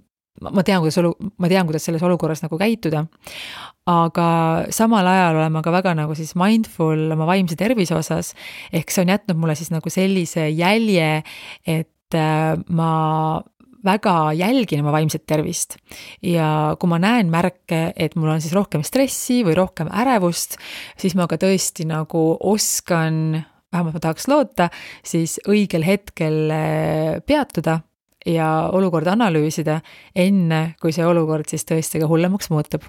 ma 0.48 0.64
tean, 0.64 0.80
kuidas 0.86 0.98
olu-, 1.02 1.18
ma 1.38 1.52
tean, 1.52 1.68
kuidas 1.68 1.84
selles 1.90 2.06
olukorras 2.08 2.46
nagu 2.46 2.58
käituda. 2.58 3.04
aga 3.88 4.30
samal 4.72 5.08
ajal 5.08 5.42
olen 5.42 5.52
ma 5.52 5.62
ka 5.64 5.72
väga 5.72 5.94
nagu 5.96 6.16
siis 6.16 6.34
mindful 6.40 7.12
oma 7.12 7.28
vaimse 7.28 7.60
tervise 7.60 7.96
osas, 7.96 8.34
ehk 8.72 8.92
see 8.92 9.04
on 9.04 9.14
jätnud 9.14 9.44
mulle 9.44 9.56
siis 9.60 9.72
nagu 9.76 9.92
sellise 9.92 10.48
jälje, 10.52 11.24
et 11.68 11.92
ma 12.16 12.92
väga 13.88 14.34
jälgin 14.38 14.82
oma 14.84 14.94
vaimset 14.96 15.26
tervist. 15.30 15.78
Ja 16.24 16.76
kui 16.80 16.90
ma 16.92 17.00
näen 17.02 17.32
märke, 17.34 17.92
et 17.96 18.16
mul 18.18 18.34
on 18.34 18.44
siis 18.44 18.56
rohkem 18.58 18.84
stressi 18.86 19.44
või 19.48 19.58
rohkem 19.58 19.92
ärevust, 19.92 20.58
siis 21.00 21.16
ma 21.18 21.28
ka 21.30 21.40
tõesti 21.42 21.88
nagu 21.90 22.24
oskan, 22.52 23.38
vähemalt 23.74 23.98
ma 23.98 24.04
tahaks 24.04 24.28
loota, 24.32 24.70
siis 25.06 25.38
õigel 25.48 25.86
hetkel 25.88 26.54
äh, 26.54 27.18
peatuda 27.28 27.80
ja 28.28 28.48
olukorda 28.76 29.14
analüüsida, 29.16 29.80
enne 30.16 30.62
kui 30.82 30.96
see 30.96 31.06
olukord 31.08 31.48
siis 31.50 31.68
tõesti 31.68 32.02
ka 32.04 32.10
hullemaks 32.10 32.52
muutub. 32.52 32.88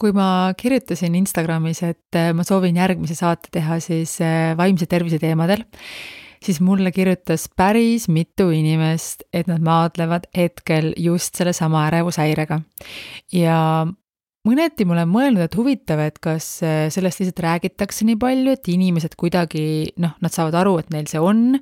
Kui 0.00 0.14
ma 0.16 0.54
kirjutasin 0.56 1.16
Instagramis, 1.18 1.82
et 1.84 2.16
äh, 2.16 2.30
ma 2.36 2.46
soovin 2.46 2.78
järgmise 2.80 3.18
saate 3.18 3.52
teha 3.52 3.80
siis 3.84 4.16
vaimse 4.56 4.88
tervise 4.88 5.20
teemadel, 5.20 5.66
siis 6.44 6.60
mulle 6.64 6.92
kirjutas 6.92 7.48
päris 7.56 8.08
mitu 8.08 8.50
inimest, 8.54 9.26
et 9.32 9.48
nad 9.50 9.62
maadlevad 9.64 10.28
hetkel 10.36 10.92
just 10.96 11.34
sellesama 11.36 11.86
ärevushäirega. 11.90 12.60
ja 13.32 13.86
mõneti 14.48 14.86
ma 14.86 14.96
olen 14.96 15.12
mõelnud, 15.12 15.44
et 15.44 15.56
huvitav, 15.56 16.00
et 16.04 16.18
kas 16.22 16.48
äh, 16.64 16.88
sellest 16.92 17.20
lihtsalt 17.20 17.44
räägitakse 17.44 18.08
nii 18.08 18.18
palju, 18.20 18.56
et 18.56 18.72
inimesed 18.72 19.16
kuidagi 19.20 19.92
noh, 20.00 20.16
nad 20.20 20.34
saavad 20.34 20.56
aru, 20.62 20.78
et 20.80 20.90
neil 20.94 21.08
see 21.10 21.20
on, 21.20 21.60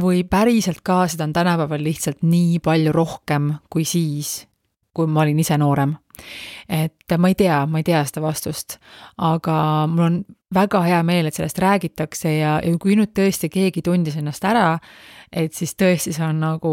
või 0.00 0.24
päriselt 0.28 0.82
ka 0.84 1.04
seda 1.08 1.26
on 1.28 1.36
tänapäeval 1.36 1.84
lihtsalt 1.84 2.24
nii 2.26 2.60
palju 2.64 2.92
rohkem 2.96 3.54
kui 3.72 3.86
siis, 3.88 4.42
kui 4.96 5.08
ma 5.08 5.24
olin 5.24 5.40
ise 5.40 5.56
noorem. 5.60 5.96
Et 6.68 7.18
ma 7.18 7.32
ei 7.32 7.38
tea, 7.38 7.64
ma 7.66 7.82
ei 7.82 7.86
tea 7.86 8.04
seda 8.08 8.24
vastust, 8.24 8.78
aga 9.18 9.58
mul 9.90 10.06
on 10.06 10.22
väga 10.54 10.82
hea 10.86 11.02
meel, 11.06 11.26
et 11.26 11.36
sellest 11.36 11.58
räägitakse 11.62 12.38
ja, 12.38 12.56
ja 12.62 12.78
kui 12.80 12.96
nüüd 12.98 13.12
tõesti 13.16 13.50
keegi 13.52 13.82
tundis 13.86 14.16
ennast 14.20 14.44
ära, 14.46 14.76
et 15.32 15.54
siis 15.54 15.74
tõesti 15.74 16.14
see 16.14 16.26
on 16.26 16.40
nagu 16.42 16.72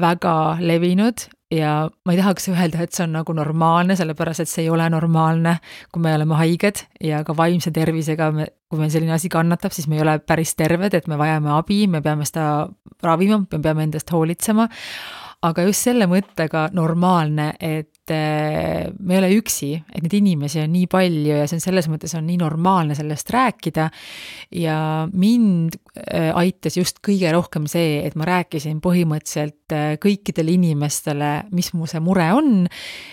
väga 0.00 0.56
levinud 0.60 1.26
ja 1.52 1.72
ma 2.04 2.14
ei 2.14 2.18
tahaks 2.18 2.48
öelda, 2.48 2.80
et 2.80 2.96
see 2.96 3.04
on 3.04 3.12
nagu 3.18 3.34
normaalne, 3.36 3.96
sellepärast 3.98 4.44
et 4.44 4.50
see 4.50 4.64
ei 4.64 4.70
ole 4.72 4.86
normaalne, 4.92 5.58
kui 5.92 6.02
me 6.02 6.14
oleme 6.16 6.38
haiged 6.40 6.84
ja 7.04 7.22
ka 7.26 7.36
vaimse 7.36 7.72
tervisega 7.74 8.30
me, 8.32 8.46
kui 8.70 8.80
meil 8.80 8.92
selline 8.94 9.12
asi 9.16 9.28
kannatab, 9.32 9.74
siis 9.76 9.88
me 9.90 9.98
ei 9.98 10.04
ole 10.04 10.16
päris 10.24 10.54
terved, 10.56 10.96
et 10.96 11.10
me 11.12 11.18
vajame 11.20 11.52
abi, 11.58 11.84
me 11.92 12.00
peame 12.04 12.28
seda 12.28 12.46
ravima, 13.04 13.42
me 13.44 13.60
peame 13.60 13.88
endast 13.88 14.12
hoolitsema. 14.12 14.68
aga 15.42 15.64
just 15.66 15.88
selle 15.88 16.06
mõttega 16.06 16.68
normaalne, 16.72 17.52
et 17.60 17.91
et 18.02 18.10
äh, 18.10 18.92
me 18.98 19.14
ei 19.14 19.20
ole 19.20 19.28
üksi, 19.38 19.76
et 19.78 20.02
neid 20.02 20.14
inimesi 20.16 20.58
on 20.64 20.72
nii 20.74 20.88
palju 20.90 21.36
ja 21.38 21.46
see 21.46 21.60
on 21.60 21.62
selles 21.62 21.86
mõttes 21.86 22.10
on 22.18 22.24
nii 22.26 22.38
normaalne 22.40 22.96
sellest 22.98 23.30
rääkida. 23.30 23.88
ja 24.58 25.06
mind 25.12 25.76
äh, 25.96 26.32
aitas 26.34 26.76
just 26.76 26.98
kõige 26.98 27.30
rohkem 27.32 27.68
see, 27.70 28.00
et 28.02 28.16
ma 28.18 28.26
rääkisin 28.26 28.80
põhimõtteliselt 28.82 29.74
äh, 29.76 29.94
kõikidele 30.02 30.50
inimestele, 30.56 31.30
mis 31.54 31.70
mu 31.78 31.86
see 31.86 32.00
mure 32.02 32.26
on. 32.34 32.66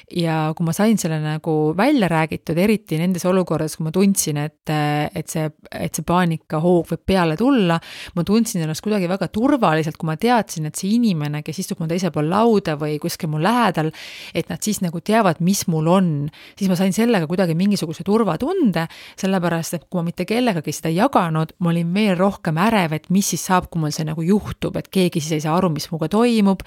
ja 0.10 0.54
kui 0.58 0.66
ma 0.66 0.74
sain 0.74 0.98
selle 0.98 1.20
nagu 1.22 1.76
välja 1.78 2.10
räägitud, 2.10 2.58
eriti 2.58 2.98
nendes 2.98 3.28
olukordades, 3.30 3.78
kui 3.78 3.86
ma 3.86 3.94
tundsin, 3.94 4.42
et, 4.42 4.74
et 4.74 5.30
see, 5.30 5.46
et 5.70 5.94
see 5.94 6.08
paanikahoog 6.08 6.90
võib 6.90 7.06
peale 7.06 7.38
tulla, 7.38 7.78
ma 8.18 8.26
tundsin 8.26 8.66
ennast 8.66 8.82
kuidagi 8.82 9.10
väga 9.12 9.30
turvaliselt, 9.30 10.02
kui 10.02 10.10
ma 10.10 10.18
teadsin, 10.18 10.66
et 10.66 10.82
see 10.82 10.96
inimene, 10.98 11.44
kes 11.46 11.62
istub 11.62 11.84
mu 11.84 11.88
teisel 11.90 12.14
pool 12.16 12.34
lauda 12.34 12.74
või 12.80 12.98
kuskil 12.98 13.30
mu 13.30 13.38
lähedal, 13.38 13.94
et 14.34 14.50
nad 14.50 14.58
siis 14.66 14.80
nagu 14.82 14.89
teavad, 15.06 15.40
mis 15.46 15.66
mul 15.70 15.88
on, 15.94 16.10
siis 16.58 16.72
ma 16.72 16.78
sain 16.80 16.94
sellega 16.96 17.28
kuidagi 17.30 17.54
mingisuguse 17.60 18.04
turvatunde, 18.08 18.88
sellepärast 19.20 19.78
et 19.78 19.86
kui 19.86 20.02
ma 20.02 20.10
mitte 20.10 20.26
kellegagi 20.26 20.74
seda 20.74 20.90
ei 20.90 20.98
jaganud, 20.98 21.54
ma 21.62 21.70
olin 21.72 21.94
veel 21.94 22.18
rohkem 22.18 22.58
ärev, 22.66 22.98
et 22.98 23.10
mis 23.14 23.30
siis 23.34 23.46
saab, 23.46 23.70
kui 23.70 23.82
mul 23.84 23.94
see 23.96 24.08
nagu 24.08 24.26
juhtub, 24.26 24.78
et 24.80 24.90
keegi 24.90 25.22
siis 25.22 25.38
ei 25.38 25.46
saa 25.46 25.56
aru, 25.60 25.70
mis 25.74 25.90
minuga 25.92 26.10
toimub. 26.10 26.64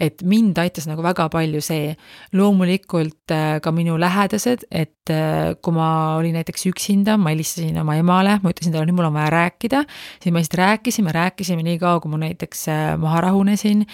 et 0.00 0.22
mind 0.22 0.58
aitas 0.58 0.86
nagu 0.86 1.02
väga 1.02 1.28
palju 1.32 1.60
see. 1.60 1.96
loomulikult 2.32 3.30
äh, 3.32 3.60
ka 3.62 3.72
minu 3.72 3.96
lähedased, 3.98 4.66
et 4.70 5.10
äh, 5.10 5.54
kui 5.62 5.72
ma 5.74 6.16
olin 6.16 6.34
näiteks 6.34 6.66
üksinda, 6.70 7.16
ma 7.16 7.30
helistasin 7.30 7.76
oma 7.80 7.96
emale, 7.96 8.38
ma 8.42 8.50
ütlesin 8.50 8.72
talle, 8.72 8.86
nüüd 8.86 8.96
mul 8.96 9.08
on 9.08 9.14
vaja 9.16 9.30
rääkida, 9.34 9.84
siis 10.22 10.32
me 10.32 10.40
lihtsalt 10.40 10.58
rääkisime, 10.60 11.12
rääkisime 11.12 11.62
nii 11.66 11.78
kaua, 11.82 12.00
kui 12.00 12.10
ma 12.10 12.20
näiteks 12.22 12.66
äh, 12.72 12.84
maha 13.00 13.26
rahunesin, 13.28 13.84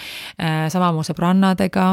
sama 0.73 0.91
mu 0.93 1.05
sõbrannadega 1.07 1.87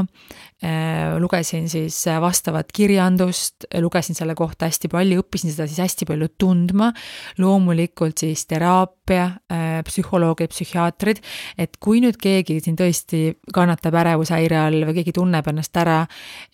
lugesin 1.21 1.68
siis 1.71 1.97
äh, 2.07 2.19
vastavat 2.21 2.71
kirjandust, 2.75 3.67
lugesin 3.81 4.17
selle 4.17 4.35
kohta 4.37 4.69
hästi 4.69 4.89
palju, 4.91 5.23
õppisin 5.23 5.53
seda 5.53 5.67
siis 5.69 5.81
hästi 5.83 6.07
palju 6.09 6.29
tundma. 6.39 6.91
loomulikult 7.39 8.23
siis 8.23 8.45
teraapia, 8.49 9.25
äh, 9.51 9.79
psühholoogid, 9.87 10.51
psühhiaatrid, 10.53 11.21
et 11.57 11.77
kui 11.79 12.01
nüüd 12.03 12.19
keegi 12.21 12.59
siin 12.63 12.77
tõesti 12.79 13.23
kannatab 13.53 13.95
ärevushäire 14.01 14.59
all 14.65 14.87
või 14.89 14.99
keegi 14.99 15.15
tunneb 15.15 15.47
ennast 15.47 15.77
ära, 15.77 16.01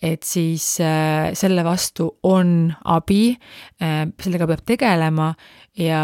et 0.02 0.22
siis 0.26 0.64
selle 0.76 1.64
vastu 1.64 2.08
on 2.26 2.70
abi, 2.84 3.36
sellega 3.78 4.48
peab 4.48 4.64
tegelema 4.66 5.32
ja 5.78 6.02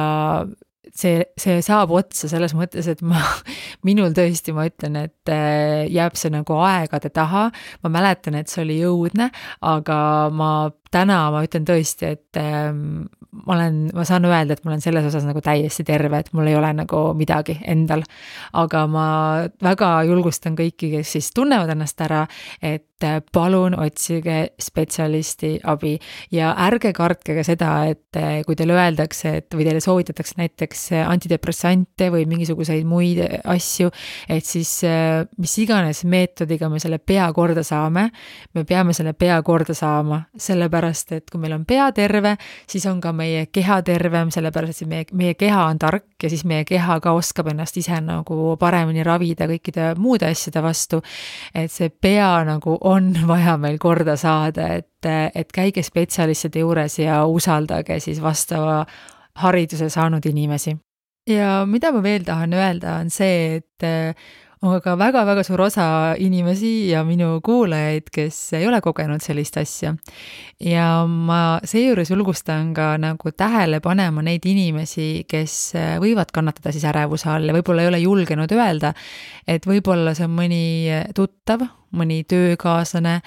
see, 0.96 1.22
see 1.40 1.62
saab 1.64 1.92
otsa 1.96 2.28
selles 2.30 2.54
mõttes, 2.56 2.88
et 2.90 3.02
ma, 3.06 3.20
minul 3.88 4.12
tõesti, 4.16 4.54
ma 4.56 4.66
ütlen, 4.68 4.98
et 5.08 5.32
äh, 5.32 5.88
jääb 5.92 6.18
see 6.18 6.32
nagu 6.34 6.60
aegade 6.60 7.12
taha. 7.14 7.48
ma 7.82 7.92
mäletan, 7.92 8.36
et 8.38 8.52
see 8.52 8.62
oli 8.64 8.78
jõudne, 8.82 9.30
aga 9.60 9.98
ma 10.34 10.52
täna 10.92 11.24
ma 11.32 11.42
ütlen 11.46 11.64
tõesti, 11.68 12.12
et 12.16 12.40
ähm, 12.40 13.04
ma 13.46 13.56
olen, 13.56 13.78
ma 13.96 14.04
saan 14.08 14.26
öelda, 14.28 14.56
et 14.56 14.64
ma 14.64 14.74
olen 14.74 14.84
selles 14.84 15.06
osas 15.08 15.24
nagu 15.24 15.40
täiesti 15.44 15.84
terve, 15.88 16.20
et 16.20 16.32
mul 16.36 16.50
ei 16.50 16.56
ole 16.58 16.72
nagu 16.76 17.02
midagi 17.16 17.56
endal. 17.68 18.04
aga 18.52 18.84
ma 18.90 19.06
väga 19.64 19.90
julgustan 20.08 20.56
kõiki, 20.58 20.92
kes 20.98 21.16
siis 21.16 21.32
tunnevad 21.34 21.72
ennast 21.72 22.00
ära, 22.04 22.26
et 22.60 22.91
äh, 23.06 23.20
palun 23.32 23.74
otsige 23.78 24.52
spetsialisti 24.60 25.58
abi 25.68 25.96
ja 26.32 26.52
ärge 26.66 26.92
kartke 26.96 27.36
ka 27.36 27.44
seda, 27.46 27.72
et 27.90 28.18
äh, 28.18 28.40
kui 28.46 28.56
teile 28.58 28.76
öeldakse, 28.76 29.36
et 29.40 29.56
või 29.56 29.66
teile 29.66 29.82
soovitatakse 29.84 30.38
näiteks 30.40 30.84
antidepressante 31.06 32.10
või 32.12 32.26
mingisuguseid 32.30 32.86
muid 32.88 33.22
asju, 33.44 33.90
et 34.28 34.46
siis 34.46 34.72
äh, 34.88 35.22
mis 35.38 35.56
iganes 35.62 36.04
meetodiga 36.04 36.70
me 36.72 36.80
selle 36.82 36.98
pea 36.98 37.28
korda 37.34 37.64
saame, 37.66 38.08
me 38.54 38.64
peame 38.68 38.94
selle 38.96 39.14
pea 39.18 39.40
korda 39.42 39.74
saama, 39.76 40.22
sellepärast 40.36 41.16
et 41.18 41.30
kui 41.30 41.40
meil 41.42 41.56
on 41.56 41.66
pea 41.68 41.90
terve, 41.96 42.36
siis 42.70 42.86
on 42.90 43.00
ka 43.02 43.12
meie 43.16 43.46
keha 43.52 43.80
tervem, 43.86 44.32
sellepärast 44.34 44.84
et 44.84 44.90
meie, 44.90 45.06
meie 45.18 45.36
keha 45.38 45.66
on 45.70 45.80
tark 45.82 46.22
ja 46.22 46.30
siis 46.30 46.44
meie 46.48 46.64
keha 46.68 46.98
ka 47.02 47.14
oskab 47.18 47.50
ennast 47.52 47.76
ise 47.80 47.98
nagu 48.04 48.56
paremini 48.60 49.04
ravida 49.06 49.48
kõikide 49.50 49.92
muude 49.98 50.28
asjade 50.30 50.62
vastu. 50.62 51.02
et 51.54 51.70
see 51.72 51.90
pea 51.90 52.44
nagu 52.46 52.76
on 52.92 53.10
vaja 53.32 53.56
meil 53.60 53.80
korda 53.82 54.16
saada, 54.20 54.68
et, 54.78 55.10
et 55.34 55.52
käige 55.54 55.82
spetsialistide 55.86 56.64
juures 56.64 56.98
ja 57.00 57.24
usaldage 57.26 58.00
siis 58.00 58.22
vastava 58.22 58.82
hariduse 59.42 59.88
saanud 59.88 60.24
inimesi. 60.28 60.76
ja 61.28 61.62
mida 61.66 61.92
ma 61.92 62.02
veel 62.02 62.24
tahan 62.24 62.52
öelda, 62.52 62.98
on 63.00 63.10
see, 63.10 63.60
et 63.62 63.90
aga 64.62 64.94
väga-väga 64.94 65.42
suur 65.42 65.64
osa 65.64 65.84
inimesi 66.22 66.92
ja 66.92 67.02
minu 67.06 67.40
kuulajaid, 67.44 68.06
kes 68.14 68.36
ei 68.58 68.66
ole 68.68 68.78
kogenud 68.80 69.22
sellist 69.22 69.56
asja. 69.58 69.94
ja 70.62 70.86
ma 71.06 71.58
seejuures 71.66 72.10
julgustan 72.10 72.70
ka 72.74 72.94
nagu 73.02 73.32
tähele 73.34 73.80
panema 73.82 74.22
neid 74.22 74.46
inimesi, 74.46 75.24
kes 75.28 75.74
võivad 76.02 76.30
kannatada 76.34 76.72
siis 76.72 76.86
ärevuse 76.86 77.30
all 77.30 77.50
ja 77.50 77.56
võib-olla 77.56 77.82
ei 77.82 77.90
ole 77.90 78.02
julgenud 78.04 78.54
öelda, 78.54 78.94
et 79.46 79.66
võib-olla 79.66 80.14
see 80.14 80.28
on 80.30 80.36
mõni 80.38 80.64
tuttav, 81.16 81.66
mõni 81.96 82.22
töökaaslane, 82.28 83.18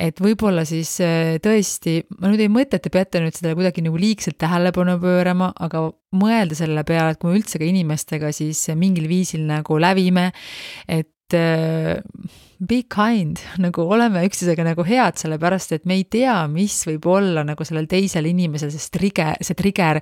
et 0.00 0.20
võib-olla 0.22 0.64
siis 0.68 0.96
tõesti, 1.44 1.98
ma 2.20 2.32
nüüd 2.32 2.44
ei 2.44 2.52
mõtle, 2.52 2.78
et 2.78 2.86
te 2.86 2.92
peate 2.92 3.22
nüüd 3.22 3.36
sellele 3.36 3.58
kuidagi 3.58 3.84
nagu 3.84 4.00
liigselt 4.00 4.38
tähelepanu 4.40 4.96
pöörama, 5.02 5.52
aga 5.64 5.86
mõelda 6.14 6.56
selle 6.58 6.84
peale, 6.86 7.14
et 7.14 7.20
kui 7.20 7.32
me 7.32 7.40
üldse 7.40 7.60
ka 7.60 7.66
inimestega 7.66 8.30
siis 8.34 8.62
mingil 8.78 9.08
viisil 9.10 9.44
nagu 9.48 9.78
lävime, 9.82 10.30
et 10.88 11.08
äh, 11.08 11.13
be 11.32 12.82
kind, 12.88 13.40
nagu 13.64 13.84
oleme 13.90 14.24
üksteisega 14.26 14.64
nagu 14.66 14.84
head, 14.86 15.18
sellepärast 15.20 15.74
et 15.76 15.84
me 15.88 15.98
ei 15.98 16.06
tea, 16.10 16.36
mis 16.50 16.76
võib 16.88 17.08
olla 17.10 17.44
nagu 17.46 17.66
sellel 17.66 17.88
teisel 17.90 18.28
inimesel 18.30 18.72
see 18.72 18.90
trigger, 18.94 19.38
see 19.44 19.58
trigger, 19.58 20.00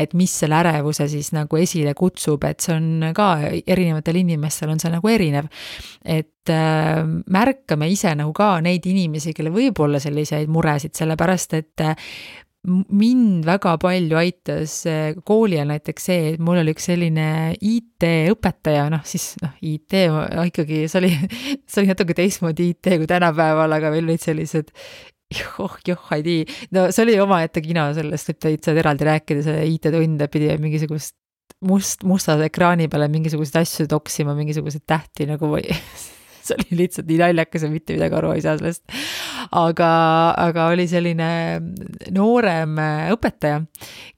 et 0.00 0.14
mis 0.18 0.34
selle 0.42 0.58
ärevuse 0.62 1.08
siis 1.12 1.32
nagu 1.36 1.60
esile 1.60 1.94
kutsub, 1.98 2.44
et 2.48 2.64
see 2.64 2.76
on 2.76 3.10
ka 3.16 3.32
erinevatel 3.62 4.22
inimestel 4.22 4.72
on 4.74 4.82
see 4.82 4.92
nagu 4.92 5.12
erinev. 5.12 5.50
et 6.02 6.50
äh, 6.50 7.02
märkame 7.06 7.88
ise 7.92 8.14
nagu 8.18 8.32
ka 8.34 8.56
neid 8.64 8.86
inimesi, 8.86 9.34
kellel 9.36 9.54
võib 9.54 9.78
olla 9.84 10.00
selliseid 10.02 10.50
muresid, 10.50 10.96
sellepärast 10.98 11.54
et 11.54 11.84
äh, 11.86 12.10
mind 12.68 13.46
väga 13.46 13.74
palju 13.82 14.18
aitas 14.20 14.74
eh, 14.86 15.16
kooli 15.26 15.56
ajal 15.58 15.72
näiteks 15.72 16.04
see, 16.08 16.26
et 16.32 16.42
mul 16.42 16.60
oli 16.60 16.74
üks 16.76 16.86
selline 16.90 17.26
IT-õpetaja, 17.58 18.84
noh 18.92 19.02
siis 19.08 19.32
noh, 19.42 19.56
IT 19.66 19.98
ikkagi, 20.46 20.84
see 20.90 21.00
oli, 21.00 21.10
see 21.70 21.82
oli 21.82 21.90
natuke 21.90 22.14
teistmoodi 22.18 22.68
IT 22.74 22.92
kui 23.02 23.10
tänapäeval, 23.10 23.78
aga 23.78 23.90
meil 23.94 24.06
olid 24.06 24.22
sellised 24.22 24.70
joh, 25.32 25.74
joh, 25.88 26.06
ei 26.14 26.22
tea, 26.26 26.60
no 26.76 26.86
see 26.94 27.06
oli 27.06 27.18
omaette 27.22 27.64
kino, 27.64 27.88
sellest 27.96 28.30
võib 28.30 28.40
täitsa 28.46 28.76
eraldi 28.78 29.10
rääkida, 29.10 29.44
see 29.48 29.66
IT-tund 29.74 30.26
pidi 30.30 30.54
mingisugust 30.62 31.16
must, 31.66 32.06
musta 32.06 32.38
ekraani 32.46 32.88
peale 32.92 33.08
mingisuguseid 33.12 33.62
asju 33.62 33.88
toksima, 33.90 34.36
mingisuguseid 34.38 34.86
tähti 34.86 35.26
nagu 35.30 35.50
või 35.50 35.66
see 36.46 36.58
oli 36.58 36.82
lihtsalt 36.82 37.08
nii 37.10 37.20
naljakas 37.22 37.66
ja 37.66 37.72
mitte 37.72 37.96
midagi 37.96 38.18
aru 38.18 38.34
ei 38.36 38.44
saa 38.44 38.58
sellest. 38.60 38.84
aga, 39.62 39.90
aga 40.42 40.68
oli 40.74 40.86
selline 40.90 41.30
noorem 42.14 42.78
õpetaja, 43.14 43.64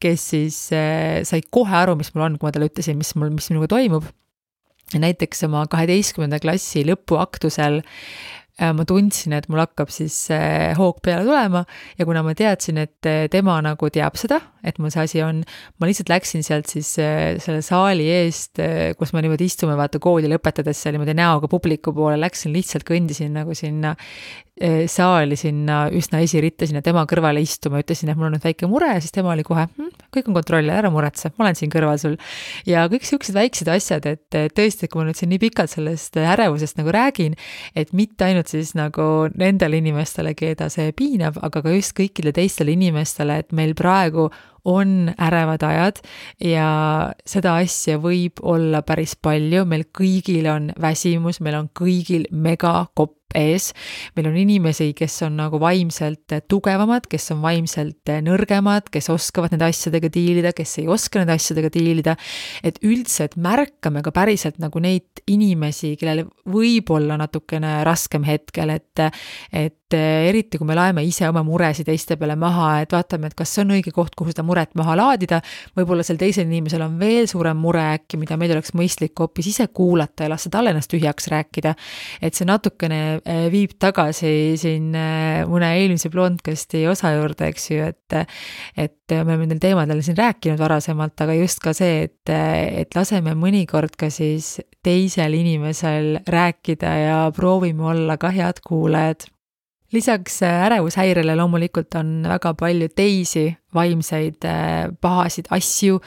kes 0.02 0.28
siis 0.34 0.60
eh, 0.76 1.22
sai 1.26 1.44
kohe 1.50 1.80
aru, 1.84 1.98
mis 2.00 2.14
mul 2.14 2.28
on, 2.28 2.38
kui 2.38 2.48
ma 2.48 2.54
talle 2.54 2.70
ütlesin, 2.72 3.00
mis 3.00 3.14
mul, 3.18 3.32
mis 3.34 3.50
minuga 3.52 3.70
toimub. 3.76 4.06
näiteks 4.94 5.46
oma 5.48 5.64
kaheteistkümnenda 5.70 6.38
klassi 6.42 6.84
lõpuaktusel 6.86 7.82
Äh, 7.82 8.43
ma 8.54 8.84
tundsin, 8.86 9.34
et 9.34 9.48
mul 9.50 9.58
hakkab 9.58 9.90
siis 9.90 10.14
hoog 10.78 11.00
peale 11.02 11.24
tulema 11.26 11.64
ja 11.98 12.06
kuna 12.06 12.22
ma 12.22 12.36
teadsin, 12.38 12.78
et 12.84 13.08
äh, 13.10 13.24
tema 13.30 13.56
nagu 13.64 13.88
teab 13.90 14.14
seda, 14.20 14.38
et 14.62 14.78
mul 14.78 14.92
see 14.94 15.02
asi 15.02 15.22
on, 15.26 15.40
ma 15.80 15.88
lihtsalt 15.90 16.12
läksin 16.12 16.46
sealt 16.46 16.70
siis 16.70 16.92
äh, 17.02 17.34
selle 17.42 17.64
saali 17.66 18.06
eest, 18.14 18.62
kus 18.98 19.14
me 19.14 19.24
niimoodi 19.24 19.48
istume, 19.50 19.74
vaata 19.78 19.98
kooli 20.02 20.30
lõpetades 20.30 20.84
niimoodi 20.86 21.16
näoga 21.18 21.50
publiku 21.50 21.94
poole, 21.96 22.18
läksin 22.22 22.54
lihtsalt, 22.54 22.86
kõndisin 22.86 23.34
nagu 23.34 23.58
sinna 23.58 23.96
saali 24.86 25.34
sinna 25.34 25.88
üsna 25.90 26.20
esiritta 26.22 26.66
sinna 26.68 26.78
tema 26.84 27.02
kõrvale 27.10 27.40
istuma, 27.42 27.80
ütlesin, 27.82 28.12
et 28.12 28.18
mul 28.18 28.28
on 28.28 28.36
nüüd 28.36 28.44
väike 28.44 28.68
mure. 28.70 28.92
Ja 28.94 29.00
siis 29.02 29.14
tema 29.14 29.32
oli 29.32 29.42
kohe 29.46 29.64
hm,, 29.66 29.90
kõik 30.14 30.30
on 30.30 30.36
kontrolli 30.36 30.70
all, 30.70 30.78
ära 30.78 30.92
muretse, 30.94 31.32
ma 31.34 31.48
olen 31.48 31.58
siin 31.58 31.72
kõrval 31.72 31.98
sul. 31.98 32.14
ja 32.68 32.84
kõik 32.92 33.06
siuksed 33.08 33.34
väiksed 33.34 33.70
asjad, 33.74 34.06
et 34.06 34.38
tõesti, 34.54 34.86
kui 34.88 35.02
ma 35.02 35.08
nüüd 35.08 35.18
siin 35.18 35.32
nii 35.34 35.42
pikalt 35.42 35.74
sellest 35.74 36.18
ärevusest 36.22 36.78
nagu 36.78 36.94
räägin, 36.94 37.34
et 37.74 37.90
mitte 37.92 38.28
ainult 38.28 38.52
siis 38.52 38.74
nagu 38.78 39.26
nendele 39.34 39.82
inimestele, 39.82 40.36
keda 40.38 40.70
see 40.70 40.94
piinab, 40.94 41.40
aga 41.42 41.64
ka 41.64 41.74
just 41.74 41.96
kõikidele 41.98 42.34
teistele 42.38 42.76
inimestele, 42.78 43.42
et 43.42 43.52
meil 43.52 43.74
praegu 43.74 44.30
on 44.64 45.12
ärevad 45.20 45.62
ajad 45.62 46.00
ja 46.40 46.68
seda 47.26 47.58
asja 47.60 47.98
võib 48.02 48.40
olla 48.42 48.82
päris 48.86 49.16
palju, 49.16 49.64
meil 49.68 49.86
kõigil 49.92 50.48
on 50.50 50.70
väsimus, 50.80 51.40
meil 51.44 51.58
on 51.60 51.68
kõigil 51.76 52.26
megakopp 52.32 53.20
ees. 53.34 53.72
meil 54.16 54.28
on 54.30 54.36
inimesi, 54.38 54.92
kes 54.96 55.16
on 55.26 55.36
nagu 55.38 55.58
vaimselt 55.60 56.36
tugevamad, 56.48 57.08
kes 57.10 57.32
on 57.34 57.42
vaimselt 57.42 58.12
nõrgemad, 58.24 58.88
kes 58.94 59.10
oskavad 59.12 59.54
nende 59.54 59.68
asjadega 59.68 60.10
diilida, 60.14 60.54
kes 60.56 60.78
ei 60.82 60.88
oska 60.88 61.20
nende 61.20 61.36
asjadega 61.36 61.70
diilida. 61.74 62.16
et 62.62 62.78
üldse, 62.82 63.28
et 63.28 63.36
märkame 63.36 64.02
ka 64.02 64.12
päriselt 64.14 64.60
nagu 64.62 64.80
neid 64.80 65.24
inimesi, 65.26 65.94
kellel 66.00 66.24
võib 66.46 66.90
olla 66.94 67.18
natukene 67.20 67.82
raskem 67.84 68.24
hetkel, 68.28 68.70
et, 68.70 69.02
et 69.52 69.83
eriti 69.96 70.58
kui 70.60 70.68
me 70.68 70.76
laeme 70.78 71.04
ise 71.06 71.28
oma 71.28 71.44
muresid 71.46 71.88
teiste 71.88 72.18
peale 72.20 72.36
maha, 72.40 72.80
et 72.84 72.92
vaatame, 72.94 73.30
et 73.30 73.38
kas 73.38 73.54
see 73.54 73.64
on 73.64 73.74
õige 73.76 73.94
koht, 73.94 74.14
kuhu 74.18 74.34
seda 74.34 74.46
muret 74.46 74.74
maha 74.78 74.96
laadida. 74.98 75.40
võib-olla 75.76 76.04
sel 76.06 76.20
teisel 76.20 76.46
inimesel 76.48 76.84
on 76.86 76.98
veel 77.00 77.28
suurem 77.30 77.56
mure 77.56 77.84
äkki, 77.94 78.18
mida 78.20 78.38
meil 78.40 78.54
oleks 78.56 78.74
mõistlik 78.74 79.18
hoopis 79.18 79.52
ise 79.54 79.68
kuulata 79.68 80.26
ja 80.26 80.34
lasta 80.34 80.50
tal 80.50 80.72
ennast 80.72 80.92
tühjaks 80.92 81.28
rääkida. 81.32 81.74
et 82.22 82.34
see 82.34 82.46
natukene 82.48 83.04
Äh, 83.24 83.46
viib 83.52 83.74
tagasi 83.80 84.54
siin 84.60 84.92
äh, 84.98 85.44
mõne 85.48 85.70
eelmise 85.78 86.10
Blondcasti 86.12 86.84
osa 86.90 87.14
juurde, 87.14 87.48
eks 87.52 87.70
ju, 87.70 87.86
et 87.88 88.16
et 88.78 89.12
me 89.12 89.20
oleme 89.22 89.44
nendel 89.44 89.60
teemadel 89.62 90.00
siin 90.04 90.16
rääkinud 90.18 90.60
varasemalt, 90.60 91.16
aga 91.24 91.34
just 91.36 91.60
ka 91.64 91.74
see, 91.76 92.04
et, 92.06 92.30
et 92.30 92.96
laseme 92.96 93.34
mõnikord 93.38 93.96
ka 94.00 94.10
siis 94.12 94.58
teisel 94.84 95.36
inimesel 95.36 96.20
rääkida 96.30 96.92
ja 97.00 97.18
proovime 97.36 97.88
olla 97.92 98.18
ka 98.20 98.32
head 98.34 98.62
kuulajad 98.64 99.26
lisaks 99.92 100.42
äh, 100.42 100.64
ärevushäirele 100.66 101.36
loomulikult 101.36 101.94
on 101.98 102.24
väga 102.28 102.54
palju 102.58 102.88
teisi 102.96 103.44
vaimseid 103.74 104.44
äh, 104.46 104.88
pahasid 105.00 105.50
asju, 105.54 106.00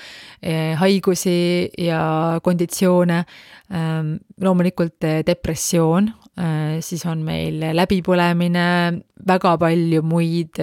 äh, 0.43 0.75
haigusi 0.79 1.69
ja 1.77 2.39
konditsioone. 2.43 3.23
Ähm, 3.67 4.13
loomulikult 4.39 5.03
depressioon, 5.27 6.05
siis 6.79 7.01
on 7.03 7.25
meil 7.27 7.57
läbipõlemine, 7.75 8.67
väga 9.27 9.51
palju 9.59 10.03
muid 10.07 10.61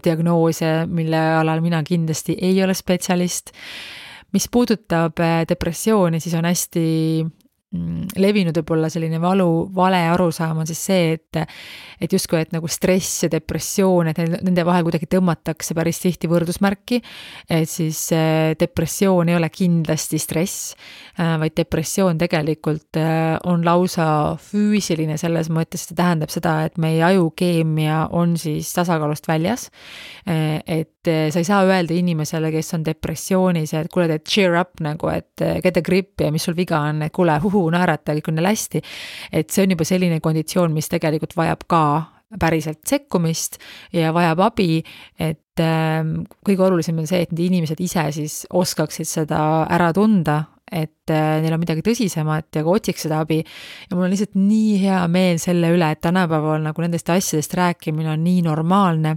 diagnoose, 0.00 0.70
mille 0.88 1.20
alal 1.42 1.60
mina 1.60 1.82
kindlasti 1.84 2.38
ei 2.40 2.62
ole 2.64 2.72
spetsialist. 2.74 3.52
mis 4.32 4.48
puudutab 4.48 5.20
depressiooni, 5.48 6.20
siis 6.20 6.34
on 6.38 6.48
hästi 6.48 6.86
levinud 7.70 8.56
võib-olla 8.58 8.88
selline 8.90 9.20
valu, 9.22 9.68
vale 9.74 10.00
arusaam 10.10 10.58
on 10.62 10.66
siis 10.66 10.80
see, 10.90 11.12
et 11.14 11.38
et 12.00 12.12
justkui, 12.12 12.40
et 12.40 12.54
nagu 12.54 12.68
stress 12.70 13.26
ja 13.26 13.28
depressioon, 13.32 14.10
et 14.10 14.20
nende 14.40 14.64
vahel 14.64 14.86
kuidagi 14.86 15.08
tõmmatakse 15.12 15.76
päris 15.76 16.00
tihti 16.00 16.30
võrdusmärki, 16.30 17.00
et 17.52 17.68
siis 17.68 18.06
äh, 18.16 18.54
depressioon 18.60 19.28
ei 19.28 19.36
ole 19.36 19.50
kindlasti 19.52 20.20
stress, 20.22 20.72
äh, 21.20 21.34
vaid 21.42 21.54
depressioon 21.60 22.20
tegelikult 22.20 22.96
äh, 23.00 23.36
on 23.50 23.66
lausa 23.66 24.06
füüsiline 24.40 25.18
selles 25.20 25.52
mõttes, 25.52 25.84
see 25.86 25.98
tähendab 25.98 26.32
seda, 26.32 26.56
et 26.70 26.80
meie 26.80 27.04
ajukeemia 27.10 28.06
on 28.16 28.38
siis 28.40 28.72
tasakaalust 28.76 29.28
väljas, 29.28 29.68
et 30.26 31.08
sa 31.08 31.40
ei 31.40 31.46
saa 31.46 31.62
öelda 31.64 31.94
inimesele, 31.96 32.50
kes 32.52 32.74
on 32.76 32.82
depressioonis, 32.84 33.72
et 33.76 33.88
kuule, 33.92 34.08
teed 34.10 34.24
cheer 34.28 34.56
up 34.60 34.80
nagu, 34.84 35.08
et 35.12 35.44
get 35.64 35.78
a 35.80 35.84
grip 35.84 36.20
ja 36.20 36.28
mis 36.32 36.44
sul 36.44 36.56
viga 36.56 36.80
on, 36.90 37.00
et 37.06 37.14
kuule, 37.16 37.36
huhu, 37.44 37.59
suhu 37.60 37.74
naerata, 37.74 38.16
kõik 38.16 38.32
on 38.32 38.40
jälle 38.40 38.54
hästi. 38.54 38.82
et 39.32 39.50
see 39.50 39.66
on 39.66 39.76
juba 39.76 39.84
selline 39.84 40.20
konditsioon, 40.20 40.72
mis 40.72 40.88
tegelikult 40.88 41.36
vajab 41.36 41.66
ka 41.68 41.82
päriselt 42.40 42.80
sekkumist 42.86 43.58
ja 43.92 44.12
vajab 44.14 44.40
abi, 44.46 44.82
et 45.18 45.60
äh, 45.60 46.00
kõige 46.46 46.66
olulisem 46.66 46.98
on 46.98 47.10
see, 47.10 47.24
et 47.24 47.34
need 47.34 47.50
inimesed 47.50 47.80
ise 47.82 48.06
siis 48.14 48.44
oskaksid 48.50 49.08
seda 49.08 49.66
ära 49.70 49.92
tunda 49.96 50.44
et 50.70 51.10
äh, 51.10 51.40
neil 51.42 51.52
on 51.54 51.60
midagi 51.62 51.82
tõsisemat 51.86 52.54
ja 52.54 52.62
ka 52.64 52.70
otsiks 52.70 53.02
seda 53.06 53.20
abi. 53.24 53.38
ja 53.42 53.96
mul 53.96 54.04
on 54.06 54.12
lihtsalt 54.12 54.34
nii 54.38 54.72
hea 54.84 55.00
meel 55.10 55.38
selle 55.42 55.68
üle, 55.74 55.88
et 55.90 56.00
tänapäeval 56.04 56.60
nagu 56.64 56.78
nendest 56.84 57.08
asjadest 57.10 57.52
rääkimine 57.58 58.10
on 58.12 58.20
nii 58.24 58.40
normaalne. 58.46 59.10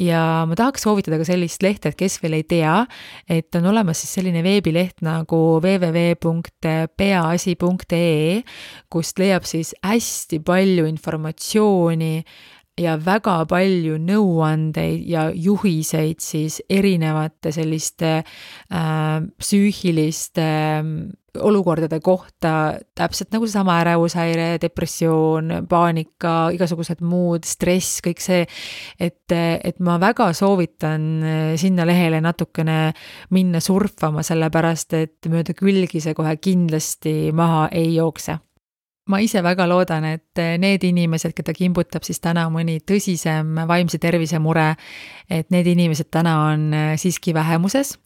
ja 0.00 0.46
ma 0.48 0.54
tahaks 0.56 0.82
soovitada 0.86 1.16
ka 1.20 1.24
sellist 1.28 1.62
lehte, 1.62 1.88
et 1.90 1.98
kes 2.00 2.14
veel 2.22 2.34
ei 2.40 2.46
tea, 2.48 2.76
et 3.28 3.54
on 3.58 3.64
olemas 3.72 3.98
siis 4.00 4.12
selline 4.18 4.40
veebileht 4.46 4.96
nagu 5.04 5.38
www.peaasi.ee, 5.60 8.42
kust 8.90 9.18
leiab 9.20 9.44
siis 9.48 9.68
hästi 9.84 10.38
palju 10.44 10.84
informatsiooni 10.88 12.24
ja 12.80 12.96
väga 13.04 13.42
palju 13.50 13.98
nõuandeid 14.00 15.06
ja 15.08 15.28
juhiseid 15.34 16.20
siis 16.24 16.60
erinevate 16.70 17.52
selliste 17.54 18.12
äh, 18.20 19.16
psüühiliste 19.40 20.46
äh, 20.80 20.92
olukordade 21.38 22.00
kohta, 22.02 22.74
täpselt 22.94 23.30
nagu 23.34 23.46
seesama 23.46 23.76
ärevushäire, 23.84 24.58
depressioon, 24.62 25.52
paanika, 25.70 26.50
igasugused 26.54 27.02
muud, 27.06 27.46
stress, 27.46 28.00
kõik 28.04 28.22
see, 28.24 28.42
et, 28.98 29.30
et 29.30 29.80
ma 29.84 29.98
väga 30.02 30.30
soovitan 30.36 31.08
äh, 31.22 31.54
sinna 31.60 31.86
lehele 31.88 32.22
natukene 32.24 32.80
minna 33.36 33.62
surfama, 33.62 34.24
sellepärast 34.26 34.98
et 34.98 35.30
mööda 35.30 35.54
külgi 35.56 36.02
see 36.02 36.16
kohe 36.18 36.36
kindlasti 36.42 37.30
maha 37.36 37.68
ei 37.70 37.94
jookse 37.94 38.40
ma 39.10 39.20
ise 39.24 39.42
väga 39.44 39.66
loodan, 39.68 40.06
et 40.06 40.40
need 40.62 40.84
inimesed, 40.86 41.34
keda 41.36 41.54
kimbutab 41.56 42.06
siis 42.06 42.22
täna 42.22 42.46
mõni 42.52 42.78
tõsisem 42.86 43.62
vaimse 43.68 44.00
tervise 44.02 44.40
mure, 44.42 44.72
et 45.30 45.50
need 45.54 45.68
inimesed 45.74 46.10
täna 46.14 46.36
on 46.52 46.70
äh, 46.76 46.94
siiski 47.00 47.34
vähemuses, 47.36 47.96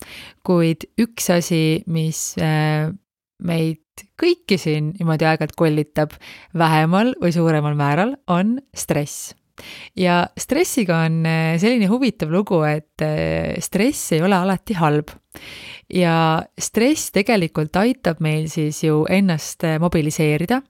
kuid 0.46 0.88
üks 1.00 1.30
asi, 1.34 1.62
mis 1.86 2.32
äh, 2.40 2.90
meid 3.44 3.82
kõiki 4.18 4.58
siin 4.58 4.92
niimoodi 4.96 5.26
aeg-ajalt 5.28 5.54
kollitab 5.58 6.18
vähemal 6.58 7.14
või 7.22 7.34
suuremal 7.34 7.78
määral, 7.78 8.16
on 8.26 8.58
stress 8.74 9.34
ja 9.96 10.24
stressiga 10.38 11.04
on 11.06 11.22
äh, 11.26 11.54
selline 11.62 11.90
huvitav 11.90 12.32
lugu, 12.32 12.62
et 12.68 13.04
stress 13.62 14.12
ei 14.14 14.22
ole 14.22 14.36
alati 14.38 14.76
halb. 14.78 15.14
Ja 15.92 16.42
stress 16.58 17.12
tegelikult 17.12 17.76
aitab 17.76 18.22
meil 18.24 18.46
siis 18.52 18.80
ju 18.86 19.04
ennast 19.10 19.66
äh, 19.68 19.76
mobiliseerida 19.82 20.62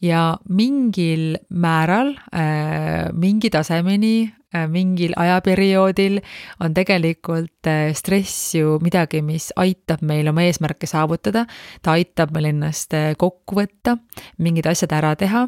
ja 0.00 0.38
mingil 0.48 1.36
määral 1.50 2.14
äh,, 2.32 3.12
mingi 3.12 3.50
tasemeni 3.52 4.32
äh, 4.54 4.64
mingil 4.72 5.12
ajaperioodil 5.20 6.22
on 6.64 6.72
tegelikult 6.74 7.68
äh, 7.68 7.92
stress 7.92 8.54
ju 8.56 8.78
midagi, 8.82 9.20
mis 9.22 9.50
aitab 9.60 10.00
meil 10.08 10.32
oma 10.32 10.46
eesmärke 10.48 10.88
saavutada, 10.88 11.44
ta 11.82 11.98
aitab 11.98 12.32
meil 12.32 12.48
ennast 12.54 12.96
kokku 13.20 13.60
võtta, 13.60 13.98
mingid 14.40 14.66
asjad 14.72 14.96
ära 14.96 15.12
teha. 15.20 15.46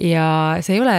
Ja 0.00 0.28
see 0.64 0.78
ei 0.78 0.84
ole 0.86 0.98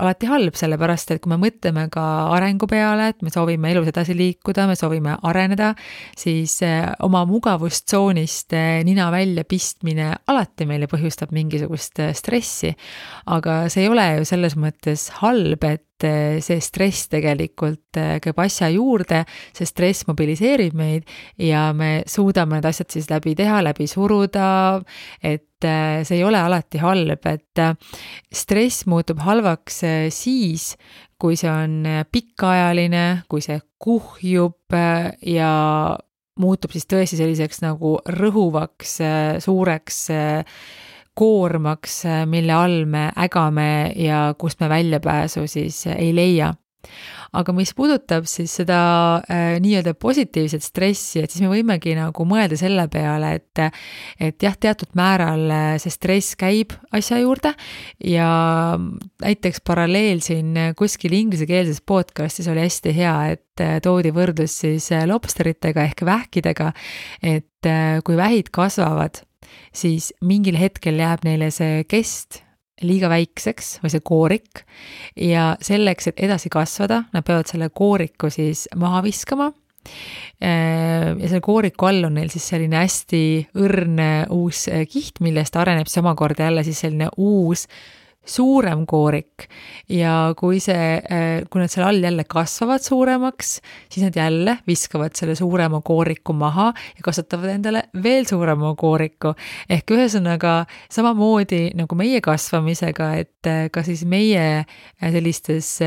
alati 0.00 0.28
halb, 0.30 0.56
sellepärast 0.58 1.14
et 1.14 1.22
kui 1.22 1.32
me 1.32 1.38
mõtleme 1.40 1.86
ka 1.92 2.04
arengu 2.36 2.68
peale, 2.70 3.10
et 3.12 3.24
me 3.24 3.32
soovime 3.32 3.70
elus 3.72 3.90
edasi 3.90 4.16
liikuda, 4.16 4.66
me 4.70 4.76
soovime 4.78 5.16
areneda, 5.26 5.72
siis 6.18 6.58
eh, 6.66 6.84
oma 7.06 7.24
mugavustsoonist 7.28 8.56
eh, 8.56 8.80
nina 8.86 9.08
välja 9.14 9.46
pistmine 9.48 10.12
alati 10.28 10.68
meile 10.68 10.90
põhjustab 10.90 11.34
mingisugust 11.36 12.02
eh, 12.04 12.14
stressi. 12.16 12.74
aga 13.26 13.66
see 13.72 13.86
ei 13.86 13.90
ole 13.90 14.06
ju 14.18 14.28
selles 14.28 14.56
mõttes 14.60 15.08
halb, 15.22 15.64
et 15.64 15.85
see 16.04 16.60
stress 16.60 17.08
tegelikult 17.12 18.00
käib 18.22 18.38
asja 18.44 18.68
juurde, 18.74 19.22
see 19.56 19.68
stress 19.68 20.06
mobiliseerib 20.08 20.76
meid 20.76 21.08
ja 21.40 21.70
me 21.76 22.02
suudame 22.10 22.58
need 22.58 22.68
asjad 22.68 22.92
siis 22.92 23.10
läbi 23.10 23.34
teha, 23.38 23.62
läbi 23.64 23.88
suruda, 23.90 24.48
et 25.22 25.46
et 25.64 26.04
see 26.06 26.18
ei 26.18 26.24
ole 26.24 26.36
alati 26.36 26.80
halb, 26.82 27.26
et 27.30 27.60
stress 28.34 28.84
muutub 28.90 29.22
halvaks 29.24 29.80
siis, 30.12 30.74
kui 31.18 31.36
see 31.40 31.50
on 31.50 31.86
pikaajaline, 32.12 33.22
kui 33.28 33.40
see 33.44 33.58
kuhjub 33.80 34.76
ja 35.24 35.52
muutub 36.40 36.74
siis 36.76 36.88
tõesti 36.90 37.16
selliseks 37.16 37.62
nagu 37.64 37.96
rõhuvaks 38.18 38.98
suureks 39.44 40.02
koormaks, 41.16 42.02
mille 42.28 42.52
all 42.52 42.84
me 42.90 43.08
ägame 43.16 43.92
ja 43.96 44.28
kust 44.38 44.60
me 44.60 44.68
väljapääsu 44.68 45.46
siis 45.50 45.86
ei 45.96 46.12
leia. 46.16 46.52
Aga 47.36 47.52
mis 47.52 47.72
puudutab 47.76 48.24
siis 48.30 48.54
seda 48.60 48.78
äh, 49.26 49.56
nii-öelda 49.60 49.96
positiivset 49.98 50.64
stressi, 50.64 51.20
et 51.20 51.32
siis 51.32 51.42
me 51.44 51.50
võimegi 51.50 51.96
nagu 51.98 52.24
mõelda 52.28 52.58
selle 52.58 52.86
peale, 52.92 53.34
et 53.40 53.62
et 54.22 54.44
jah, 54.46 54.54
teatud 54.60 54.94
määral 54.98 55.44
äh, 55.50 55.66
see 55.82 55.92
stress 55.92 56.36
käib 56.38 56.72
asja 56.96 57.18
juurde 57.20 57.52
ja 58.04 58.30
näiteks 59.24 59.60
paralleel 59.66 60.22
siin 60.24 60.54
kuskil 60.78 61.16
inglisekeelses 61.18 61.82
podcast'is 61.84 62.48
oli 62.52 62.64
hästi 62.64 62.94
hea, 62.96 63.16
et 63.34 63.64
äh, 63.64 63.78
toodi 63.84 64.14
võrdlus 64.16 64.60
siis 64.62 64.88
äh, 64.94 65.04
lobsteritega 65.10 65.88
ehk 65.90 66.06
vähkidega, 66.06 66.72
et 67.22 67.68
äh, 67.68 67.98
kui 68.06 68.16
vähid 68.16 68.52
kasvavad, 68.54 69.25
siis 69.74 70.12
mingil 70.24 70.58
hetkel 70.60 70.98
jääb 71.00 71.24
neile 71.26 71.50
see 71.54 71.84
kest 71.88 72.42
liiga 72.84 73.08
väikseks 73.08 73.78
või 73.82 73.92
see 73.92 74.02
koorik 74.04 74.64
ja 75.16 75.54
selleks, 75.64 76.10
et 76.10 76.20
edasi 76.26 76.50
kasvada, 76.52 77.04
nad 77.14 77.24
peavad 77.24 77.48
selle 77.48 77.70
kooriku 77.72 78.30
siis 78.32 78.66
maha 78.76 79.00
viskama. 79.06 79.52
Äh, 80.42 81.14
ja 81.14 81.28
selle 81.28 81.40
kooriku 81.44 81.86
all 81.88 82.08
on 82.08 82.16
neil 82.18 82.28
siis 82.32 82.48
selline 82.50 82.80
hästi 82.82 83.22
õrn 83.62 84.00
uus 84.34 84.66
kiht, 84.90 85.22
millest 85.24 85.56
areneb 85.56 85.88
siis 85.88 86.02
omakorda 86.02 86.50
jälle 86.50 86.66
siis 86.66 86.82
selline 86.84 87.08
uus 87.16 87.68
suurem 88.26 88.84
koorik 88.88 89.46
ja 89.92 90.32
kui 90.38 90.58
see, 90.62 90.98
äh, 90.98 91.44
kui 91.50 91.62
nad 91.62 91.72
seal 91.72 91.86
all 91.86 92.02
jälle 92.02 92.26
kasvavad 92.28 92.82
suuremaks, 92.84 93.56
siis 93.92 94.04
nad 94.06 94.16
jälle 94.18 94.58
viskavad 94.66 95.14
selle 95.18 95.36
suurema 95.38 95.80
kooriku 95.86 96.34
maha 96.36 96.72
ja 96.74 97.06
kasvatavad 97.06 97.54
endale 97.54 97.86
veel 98.02 98.26
suurema 98.28 98.74
kooriku. 98.78 99.34
ehk 99.70 99.94
ühesõnaga 99.94 100.66
samamoodi 100.92 101.70
nagu 101.78 101.98
meie 101.98 102.20
kasvamisega, 102.24 103.12
et 103.22 103.50
äh, 103.50 103.66
ka 103.72 103.86
siis 103.86 104.04
meie 104.08 104.44
äh, 104.66 105.10
sellistes 105.12 105.78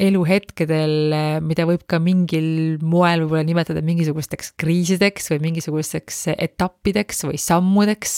eluhetkedel, 0.00 1.12
mida 1.44 1.66
võib 1.68 1.84
ka 1.86 2.00
mingil 2.02 2.80
moel 2.82 3.22
võib-olla 3.22 3.44
nimetada 3.46 3.82
mingisugusteks 3.84 4.54
kriisideks 4.58 5.30
või 5.30 5.42
mingisugusteks 5.44 6.22
etappideks 6.34 7.22
või 7.28 7.38
sammudeks, 7.38 8.16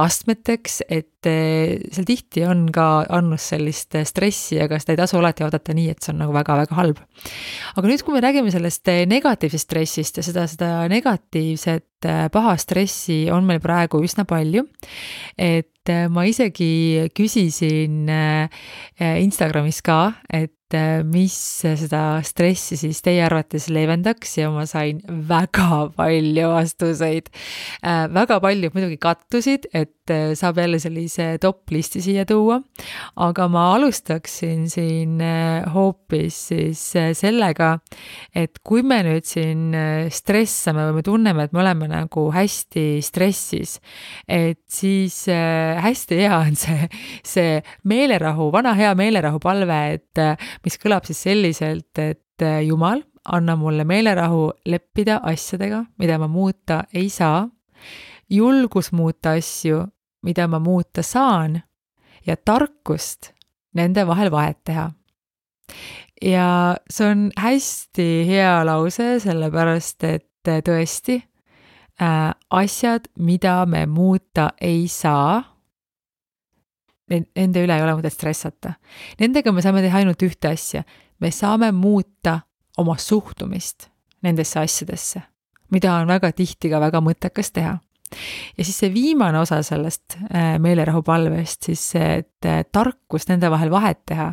astmeteks, 0.00 0.80
et 0.88 1.28
seal 1.28 2.06
tihti 2.08 2.46
on 2.48 2.59
ka 2.74 3.06
andnud 3.08 3.40
sellist 3.40 3.96
stressi, 4.06 4.60
aga 4.62 4.78
seda 4.80 4.94
ei 4.94 5.00
tasu 5.00 5.18
alati 5.20 5.46
vaadata 5.46 5.76
nii, 5.76 5.88
et 5.94 6.04
see 6.04 6.12
on 6.14 6.20
nagu 6.24 6.36
väga-väga 6.36 6.76
halb. 6.78 7.00
aga 7.76 7.88
nüüd, 7.88 8.04
kui 8.04 8.16
me 8.16 8.22
räägime 8.24 8.52
sellest 8.52 8.92
negatiivsest 9.10 9.68
stressist 9.70 10.20
ja 10.20 10.26
seda, 10.26 10.46
seda 10.50 10.70
negatiivset 10.92 12.10
paha 12.32 12.54
stressi 12.60 13.26
on 13.32 13.44
meil 13.48 13.60
praegu 13.60 14.00
üsna 14.04 14.24
palju, 14.28 14.64
et 15.36 15.92
ma 16.12 16.24
isegi 16.28 17.10
küsisin 17.16 18.08
Instagramis 19.00 19.80
ka, 19.84 20.00
et 20.28 20.54
mis 21.10 21.34
seda 21.64 22.20
stressi 22.22 22.76
siis 22.78 23.00
teie 23.02 23.24
arvates 23.26 23.66
leevendaks 23.72 24.36
ja 24.38 24.50
ma 24.54 24.66
sain 24.70 25.00
väga 25.08 25.90
palju 25.96 26.52
vastuseid. 26.52 27.30
väga 27.82 28.40
paljud 28.40 28.76
muidugi 28.76 29.00
kattusid, 29.02 29.66
et 29.74 29.92
äh, 30.10 30.32
saab 30.38 30.58
jälle 30.60 30.78
sellise 30.82 31.38
top 31.40 31.70
listi 31.70 32.02
siia 32.04 32.24
tuua. 32.26 32.60
aga 33.16 33.48
ma 33.48 33.74
alustaksin 33.74 34.68
siin 34.70 35.20
äh, 35.20 35.66
hoopis 35.74 36.38
siis 36.48 36.82
äh, 36.96 37.10
sellega, 37.16 37.78
et 38.34 38.58
kui 38.64 38.82
me 38.82 39.00
nüüd 39.06 39.26
siin 39.28 39.74
stressame 40.12 40.88
või 40.88 40.98
me 41.00 41.04
tunneme, 41.06 41.44
et 41.46 41.52
me 41.56 41.62
oleme 41.62 41.88
nagu 41.90 42.26
hästi 42.34 42.86
stressis, 43.04 43.78
et 44.28 44.62
siis 44.70 45.22
hästi 45.28 46.18
hea 46.22 46.40
on 46.40 46.58
see, 46.58 46.88
see 47.26 47.60
meelerahu, 47.88 48.50
vana 48.52 48.74
hea 48.78 48.90
meelerahu 48.98 49.40
palve, 49.42 49.78
et 49.94 50.24
mis 50.64 50.80
kõlab 50.80 51.06
siis 51.08 51.22
selliselt, 51.28 51.92
et 51.98 52.26
Jumal, 52.64 53.02
anna 53.28 53.52
mulle 53.60 53.84
meelerahu 53.84 54.46
leppida 54.72 55.18
asjadega, 55.28 55.82
mida 56.00 56.16
ma 56.18 56.28
muuta 56.30 56.86
ei 56.96 57.10
saa 57.12 57.42
julgus 58.30 58.92
muuta 58.92 59.34
asju, 59.38 59.84
mida 60.22 60.46
ma 60.48 60.58
muuta 60.58 61.02
saan 61.02 61.60
ja 62.26 62.36
tarkust 62.36 63.32
nende 63.74 64.06
vahel 64.06 64.30
vahet 64.30 64.58
teha. 64.64 64.90
ja 66.22 66.76
see 66.90 67.06
on 67.10 67.30
hästi 67.36 68.08
hea 68.28 68.64
lause, 68.66 69.20
sellepärast 69.22 70.04
et 70.04 70.26
tõesti 70.44 71.20
äh, 72.02 72.34
asjad, 72.50 73.08
mida 73.18 73.64
me 73.66 73.86
muuta 73.86 74.50
ei 74.60 74.88
saa, 74.88 75.40
nende 77.10 77.62
üle 77.64 77.76
ei 77.76 77.82
ole 77.82 77.96
mõtet 77.98 78.14
stressata. 78.14 78.74
Nendega 79.20 79.52
me 79.52 79.62
saame 79.62 79.82
teha 79.82 80.02
ainult 80.02 80.22
ühte 80.22 80.52
asja, 80.52 80.84
me 81.20 81.30
saame 81.34 81.72
muuta 81.72 82.40
oma 82.78 82.96
suhtumist 82.98 83.88
nendesse 84.22 84.60
asjadesse, 84.60 85.22
mida 85.70 85.94
on 86.00 86.10
väga 86.10 86.32
tihti 86.36 86.70
ka 86.70 86.80
väga 86.82 87.00
mõttekas 87.04 87.54
teha 87.54 87.78
ja 88.56 88.64
siis 88.64 88.78
see 88.82 88.92
viimane 88.94 89.40
osa 89.40 89.60
sellest 89.66 90.18
äh, 90.30 90.54
meelerahupalvest, 90.62 91.70
siis 91.70 91.82
see, 91.94 92.14
et 92.22 92.48
äh, 92.48 92.62
tarkus 92.72 93.28
nende 93.30 93.50
vahel 93.52 93.72
vahet 93.72 94.02
teha, 94.08 94.30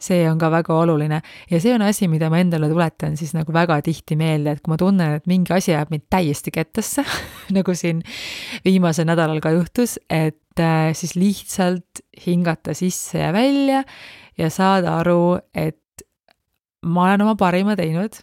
see 0.00 0.22
on 0.30 0.38
ka 0.40 0.48
väga 0.52 0.76
oluline. 0.80 1.20
Ja 1.50 1.60
see 1.60 1.74
on 1.74 1.84
asi, 1.84 2.08
mida 2.08 2.30
ma 2.32 2.40
endale 2.40 2.70
tuletan 2.70 3.18
siis 3.20 3.34
nagu 3.36 3.52
väga 3.52 3.80
tihti 3.84 4.16
meelde, 4.20 4.56
et 4.56 4.62
kui 4.64 4.72
ma 4.72 4.78
tunnen, 4.80 5.18
et 5.18 5.28
mingi 5.30 5.52
asi 5.54 5.74
jääb 5.74 5.92
mind 5.92 6.06
täiesti 6.12 6.52
kettasse 6.54 7.04
nagu 7.56 7.74
siin 7.76 8.02
viimasel 8.64 9.08
nädalal 9.10 9.42
ka 9.44 9.52
juhtus, 9.56 9.98
et 10.08 10.60
äh, 10.60 10.90
siis 10.96 11.16
lihtsalt 11.20 12.04
hingata 12.26 12.74
sisse 12.76 13.20
ja 13.20 13.34
välja 13.36 13.84
ja 14.38 14.50
saada 14.52 14.96
aru, 15.02 15.36
et 15.54 15.76
ma 16.86 17.10
olen 17.10 17.26
oma 17.26 17.36
parima 17.36 17.76
teinud 17.76 18.16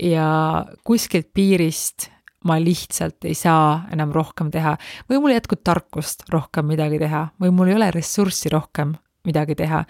ja 0.00 0.64
kuskilt 0.84 1.28
piirist 1.34 2.08
ma 2.48 2.58
lihtsalt 2.60 3.28
ei 3.28 3.34
saa 3.38 3.86
enam 3.92 4.12
rohkem 4.14 4.50
teha 4.50 4.76
või 5.10 5.22
mul 5.22 5.36
jätkub 5.36 5.62
tarkust 5.64 6.26
rohkem 6.32 6.68
midagi 6.70 7.00
teha 7.02 7.28
või 7.40 7.54
mul 7.54 7.72
ei 7.72 7.78
ole 7.78 7.90
ressurssi 7.94 8.52
rohkem 8.52 8.94
midagi 9.26 9.54
teha. 9.54 9.84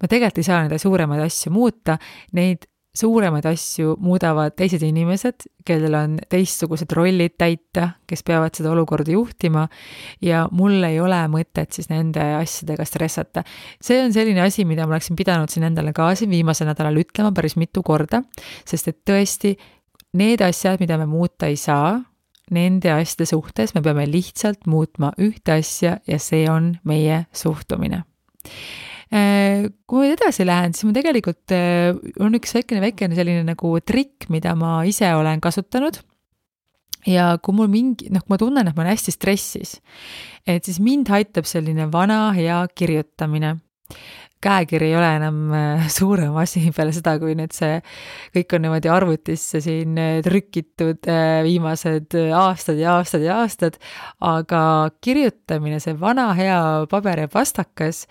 ma 0.00 0.08
tegelikult 0.08 0.42
ei 0.42 0.48
saa 0.48 0.64
neid 0.64 0.80
suuremaid 0.80 1.22
asju 1.26 1.52
muuta, 1.52 1.98
neid 2.32 2.68
suuremaid 2.98 3.46
asju 3.46 3.94
muudavad 4.02 4.54
teised 4.58 4.82
inimesed, 4.82 5.46
kellel 5.66 5.94
on 5.94 6.16
teistsugused 6.32 6.90
rollid 6.96 7.36
täita, 7.38 7.92
kes 8.08 8.24
peavad 8.26 8.56
seda 8.58 8.72
olukorda 8.72 9.12
juhtima 9.12 9.66
ja 10.24 10.46
mul 10.50 10.82
ei 10.88 10.98
ole 11.02 11.20
mõtet 11.30 11.76
siis 11.76 11.90
nende 11.92 12.24
asjadega 12.40 12.86
stressata. 12.88 13.44
see 13.80 14.00
on 14.02 14.12
selline 14.12 14.42
asi, 14.42 14.64
mida 14.64 14.86
ma 14.86 14.96
oleksin 14.96 15.18
pidanud 15.18 15.52
siin 15.52 15.68
endale 15.68 15.92
ka 15.94 16.10
siin 16.18 16.32
viimasel 16.32 16.70
nädalal 16.70 16.98
ütlema 17.04 17.32
päris 17.36 17.58
mitu 17.60 17.84
korda, 17.86 18.22
sest 18.66 18.88
et 18.88 19.00
tõesti, 19.06 19.54
need 20.16 20.42
asjad, 20.44 20.80
mida 20.80 20.98
me 21.00 21.06
muuta 21.08 21.48
ei 21.50 21.56
saa, 21.60 21.98
nende 22.54 22.92
asjade 22.94 23.28
suhtes 23.28 23.74
me 23.76 23.82
peame 23.84 24.06
lihtsalt 24.08 24.68
muutma 24.70 25.12
ühte 25.20 25.58
asja 25.58 25.98
ja 26.08 26.18
see 26.22 26.46
on 26.50 26.76
meie 26.88 27.26
suhtumine. 27.36 28.04
Äh, 29.08 29.68
kui 29.88 30.04
ma 30.04 30.12
edasi 30.12 30.44
lähen, 30.44 30.74
siis 30.76 30.84
ma 30.88 30.92
tegelikult, 30.96 31.44
äh, 31.56 31.96
on 32.20 32.36
üks 32.36 32.52
väikene, 32.56 32.82
väikene 32.84 33.16
selline 33.16 33.44
nagu 33.46 33.72
trikk, 33.80 34.28
mida 34.32 34.52
ma 34.56 34.82
ise 34.88 35.08
olen 35.16 35.40
kasutanud 35.44 36.00
ja 37.08 37.30
kui 37.42 37.56
mul 37.56 37.70
mingi, 37.72 38.10
noh, 38.12 38.24
kui 38.24 38.34
ma 38.34 38.40
tunnen, 38.40 38.68
et 38.68 38.76
ma 38.76 38.84
olen 38.84 38.96
hästi 38.96 39.14
stressis, 39.14 39.78
et 40.48 40.66
siis 40.66 40.80
mind 40.84 41.08
aitab 41.14 41.48
selline 41.48 41.88
vana 41.92 42.28
hea 42.36 42.60
kirjutamine 42.76 43.56
käekiri 44.44 44.90
ei 44.90 44.96
ole 44.96 45.08
enam 45.18 45.38
äh, 45.54 45.86
suurem 45.98 46.36
asi 46.40 46.62
peale 46.74 46.92
seda, 46.94 47.16
kui 47.20 47.34
nüüd 47.38 47.54
see 47.56 47.78
kõik 48.36 48.54
on 48.56 48.64
niimoodi 48.66 48.92
arvutisse 48.92 49.62
siin 49.64 49.98
äh, 50.00 50.18
trükitud 50.24 51.08
äh, 51.10 51.40
viimased 51.46 52.14
aastad 52.36 52.80
ja 52.80 52.98
aastad 52.98 53.24
ja 53.26 53.40
aastad, 53.42 53.78
aga 54.24 54.62
kirjutamine, 55.04 55.80
see 55.82 55.96
vana 55.98 56.30
hea 56.38 56.60
paber 56.90 57.24
ja 57.24 57.32
pastakas 57.32 58.04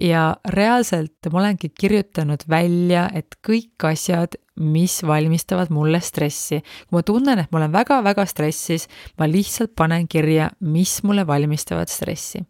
ja 0.00 0.30
reaalselt 0.54 1.30
ma 1.32 1.44
olengi 1.44 1.70
kirjutanud 1.74 2.46
välja, 2.50 3.08
et 3.14 3.38
kõik 3.44 3.88
asjad, 3.90 4.38
mis 4.54 5.00
valmistavad 5.02 5.72
mulle 5.74 5.98
stressi. 6.04 6.60
kui 6.86 6.96
ma 6.98 7.02
tunnen, 7.02 7.40
et 7.42 7.50
ma 7.50 7.58
olen 7.58 7.72
väga-väga 7.74 8.26
stressis, 8.30 8.86
ma 9.18 9.26
lihtsalt 9.26 9.74
panen 9.76 10.06
kirja, 10.08 10.52
mis 10.60 11.00
mulle 11.02 11.26
valmistavad 11.26 11.90
stressi 11.90 12.44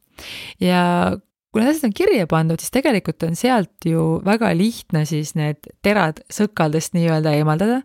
ja 0.62 0.82
need 1.60 1.70
asjad 1.70 1.88
on 1.88 1.94
kirja 1.94 2.26
pandud, 2.30 2.60
siis 2.60 2.72
tegelikult 2.74 3.22
on 3.26 3.36
sealt 3.38 3.86
ju 3.86 4.18
väga 4.26 4.50
lihtne 4.56 5.04
siis 5.06 5.34
need 5.38 5.60
terad 5.84 6.22
sõkaldest 6.32 6.96
nii-öelda 6.96 7.34
eemaldada. 7.38 7.82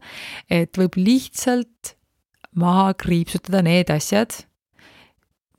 et 0.50 0.78
võib 0.78 0.98
lihtsalt 0.98 1.96
maha 2.56 2.94
kriipsutada 2.98 3.62
need 3.66 3.92
asjad, 3.94 4.34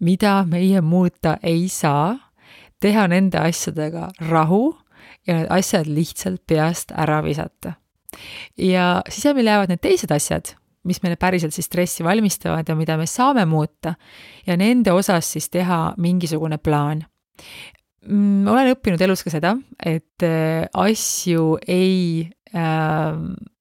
mida 0.01 0.40
meie 0.49 0.81
muuta 0.81 1.37
ei 1.42 1.68
saa, 1.68 2.16
teha 2.81 3.07
nende 3.12 3.38
asjadega 3.38 4.09
rahu 4.31 4.73
ja 5.29 5.37
need 5.37 5.51
asjad 5.53 5.87
lihtsalt 5.87 6.42
peast 6.46 6.92
ära 6.96 7.20
visata. 7.23 7.77
ja 8.59 9.03
siis 9.09 9.35
meil 9.35 9.46
jäävad 9.46 9.70
need 9.70 9.85
teised 9.85 10.11
asjad, 10.11 10.57
mis 10.85 11.03
meile 11.03 11.16
päriselt 11.16 11.55
siis 11.55 11.68
stressi 11.68 12.05
valmistavad 12.05 12.68
ja 12.68 12.75
mida 12.75 12.96
me 12.96 13.07
saame 13.07 13.44
muuta 13.44 13.94
ja 14.46 14.57
nende 14.57 14.92
osas 14.92 15.33
siis 15.33 15.51
teha 15.51 15.94
mingisugune 15.99 16.59
plaan 16.59 17.05
Mm, 18.09 18.49
olen 18.49 18.73
õppinud 18.73 19.03
elus 19.05 19.23
ka 19.27 19.33
seda, 19.33 19.55
et 19.77 20.25
äh, 20.25 20.65
asju 20.73 21.59
ei 21.69 22.31
äh, 22.57 23.19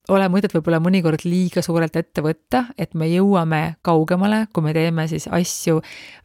ole 0.09 0.27
mõtet 0.31 0.53
võib-olla 0.55 0.79
mõnikord 0.83 1.23
liiga 1.27 1.61
suurelt 1.65 1.95
ette 1.99 2.23
võtta, 2.25 2.65
et 2.77 2.93
me 2.97 3.07
jõuame 3.09 3.61
kaugemale, 3.85 4.45
kui 4.53 4.65
me 4.65 4.73
teeme 4.75 5.05
siis 5.11 5.27
asju 5.31 5.79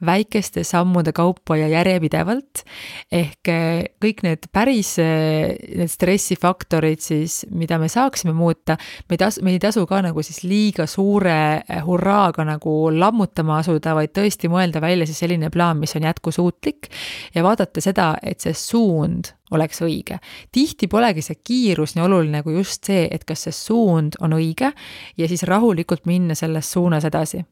väikeste 0.05 0.65
sammude 0.67 1.13
kaupa 1.17 1.57
ja 1.61 1.69
järjepidevalt. 1.73 2.65
ehk 3.13 3.49
eh, 3.49 3.85
kõik 4.03 4.25
need 4.27 4.49
päris, 4.53 4.97
eh, 4.99 5.55
need 5.77 5.91
stressifaktorid 5.91 7.01
siis, 7.01 7.45
mida 7.51 7.79
me 7.79 7.89
saaksime 7.89 8.33
muuta, 8.33 8.79
me 9.09 9.19
ei 9.19 9.23
tasu, 9.23 9.43
me 9.43 9.55
ei 9.55 9.63
tasu 9.63 9.87
ka 9.87 10.01
nagu 10.03 10.23
siis 10.23 10.43
liiga 10.45 10.87
suure 10.87 11.63
eh, 11.69 11.81
hurraaga 11.85 12.45
nagu 12.45 12.91
lammutama 12.95 13.61
asuda, 13.63 13.95
vaid 13.95 14.15
tõesti 14.17 14.51
mõelda 14.53 14.81
välja 14.85 15.07
siis 15.07 15.23
selline 15.25 15.51
plaan, 15.51 15.79
mis 15.83 15.97
on 15.97 16.09
jätkusuutlik 16.09 16.91
ja 17.35 17.45
vaadata 17.45 17.81
seda, 17.85 18.15
et 18.23 18.41
see 18.41 18.55
suund 18.55 19.35
oleks 19.51 19.83
õige. 19.85 20.19
tihti 20.53 20.89
polegi 20.89 21.23
see 21.23 21.41
kiirus 21.45 21.95
nii 21.95 22.05
oluline 22.05 22.43
kui 22.43 22.57
just 22.57 22.85
see, 22.85 23.09
et 23.11 23.25
kas 23.25 23.47
see 23.47 23.57
suund 23.57 24.17
on 24.21 24.37
õige 24.37 24.73
ja 25.17 25.29
siis 25.29 25.45
rahulikult 25.49 26.07
minna 26.07 26.35
selles 26.35 26.71
suunas 26.73 27.05
edasi. 27.05 27.45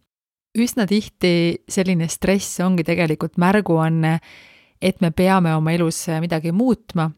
üsna 0.58 0.86
tihti 0.86 1.64
selline 1.68 2.08
stress 2.08 2.60
ongi 2.60 2.84
tegelikult 2.84 3.36
märguanne, 3.36 4.18
et 4.82 5.00
me 5.00 5.10
peame 5.10 5.54
oma 5.54 5.72
elus 5.72 6.06
midagi 6.20 6.52
muutma 6.52 7.10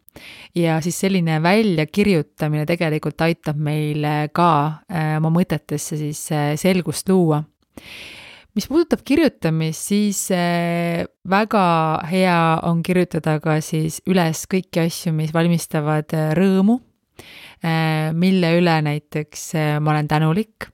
ja 0.54 0.80
siis 0.80 0.98
selline 1.00 1.40
väljakirjutamine 1.42 2.66
tegelikult 2.66 3.20
aitab 3.20 3.56
meil 3.56 4.04
ka 4.32 4.50
äh, 4.90 5.16
oma 5.16 5.30
mõtetesse 5.34 5.96
siis 5.98 6.26
äh, 6.32 6.52
selgust 6.60 7.08
luua 7.08 7.42
mis 8.54 8.68
puudutab 8.70 9.02
kirjutamist, 9.06 9.88
siis 9.90 10.20
eh, 10.34 11.02
väga 11.30 11.64
hea 12.06 12.38
on 12.68 12.82
kirjutada 12.86 13.38
ka 13.42 13.58
siis 13.64 14.00
üles 14.10 14.44
kõiki 14.50 14.84
asju, 14.84 15.14
mis 15.16 15.34
valmistavad 15.34 16.14
eh, 16.14 16.30
rõõmu, 16.38 16.78
eh, 17.64 18.14
mille 18.14 18.54
üle 18.60 18.78
näiteks 18.86 19.50
ma 19.82 19.94
olen 19.94 20.10
tänulik, 20.10 20.70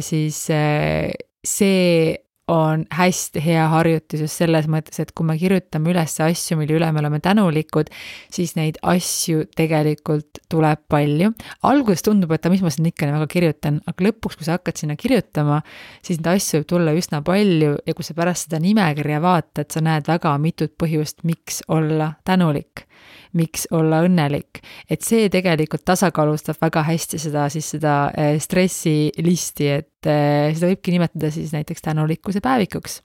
siis 0.00 0.38
see 0.46 2.14
on 2.50 2.84
hästi 2.90 3.42
hea 3.44 3.66
harjutus 3.70 4.24
just 4.24 4.40
selles 4.40 4.66
mõttes, 4.70 4.98
et 5.02 5.12
kui 5.14 5.26
me 5.26 5.36
kirjutame 5.38 5.92
üles 5.92 6.16
asju, 6.24 6.58
mille 6.58 6.74
üle 6.78 6.88
me 6.92 7.02
oleme 7.02 7.20
tänulikud, 7.22 7.92
siis 8.32 8.56
neid 8.58 8.80
asju 8.82 9.46
tegelikult 9.56 10.42
tuleb 10.50 10.82
palju. 10.90 11.32
alguses 11.62 12.02
tundub, 12.06 12.32
et 12.34 12.50
mis 12.50 12.64
ma 12.64 12.72
siin 12.74 12.90
ikka 12.90 13.10
väga 13.12 13.30
kirjutan, 13.30 13.80
aga 13.86 14.08
lõpuks, 14.08 14.38
kui 14.40 14.48
sa 14.48 14.58
hakkad 14.58 14.82
sinna 14.82 14.98
kirjutama, 14.98 15.60
siis 16.02 16.18
neid 16.18 16.32
asju 16.34 16.60
võib 16.60 16.68
tulla 16.74 16.96
üsna 16.98 17.22
palju 17.26 17.76
ja 17.86 17.96
kui 17.96 18.06
sa 18.06 18.18
pärast 18.18 18.48
seda 18.48 18.62
nimekirja 18.62 19.22
vaatad, 19.22 19.70
sa 19.70 19.84
näed 19.84 20.10
väga 20.10 20.36
mitut 20.42 20.74
põhjust, 20.80 21.22
miks 21.28 21.62
olla 21.70 22.14
tänulik 22.26 22.86
miks 23.32 23.66
olla 23.70 24.02
õnnelik. 24.06 24.62
et 24.90 25.02
see 25.06 25.28
tegelikult 25.32 25.84
tasakaalustab 25.84 26.60
väga 26.60 26.84
hästi 26.90 27.18
seda 27.18 27.48
siis 27.52 27.70
seda 27.76 27.96
äh, 28.10 28.36
stressilisti, 28.42 29.68
et 29.80 30.08
äh, 30.10 30.50
seda 30.54 30.72
võibki 30.72 30.96
nimetada 30.96 31.30
siis 31.34 31.52
näiteks 31.56 31.82
tänulikkuse 31.82 32.40
päevikuks 32.44 33.02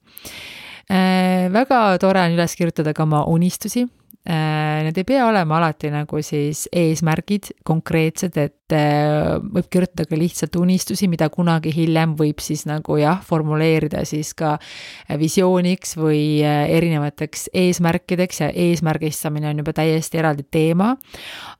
väga 0.85 1.77
tore 1.97 2.21
on 2.21 2.35
üles 2.35 2.53
kirjutada 2.53 2.91
ka 2.93 3.07
oma 3.07 3.23
unistusi 3.25 3.87
Äh, 3.87 4.04
need 4.25 4.97
ei 4.97 5.05
pea 5.05 5.25
olema 5.27 5.59
alati 5.59 5.91
nagu 5.93 6.17
siis 6.25 6.65
eesmärgid 6.73 7.51
konkreetsed, 7.67 8.37
et 8.41 8.73
äh, 8.73 9.35
võib 9.37 9.67
kirjutada 9.69 10.07
ka 10.09 10.17
lihtsalt 10.17 10.57
unistusi, 10.57 11.09
mida 11.11 11.27
kunagi 11.33 11.73
hiljem 11.75 12.15
võib 12.17 12.41
siis 12.41 12.65
nagu 12.65 12.97
jah, 12.97 13.21
formuleerida 13.25 14.01
siis 14.09 14.33
ka 14.37 14.55
visiooniks 15.21 15.93
või 15.99 16.41
äh, 16.41 16.63
erinevateks 16.73 17.51
eesmärkideks 17.53 18.41
ja 18.41 18.49
eesmärgistamine 18.49 19.51
on 19.51 19.61
juba 19.61 19.75
täiesti 19.77 20.21
eraldi 20.21 20.47
teema. 20.49 20.95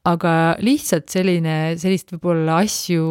aga 0.06 0.56
lihtsalt 0.62 1.10
selline, 1.10 1.76
sellist 1.82 2.16
võib-olla 2.16 2.64
asju 2.66 3.06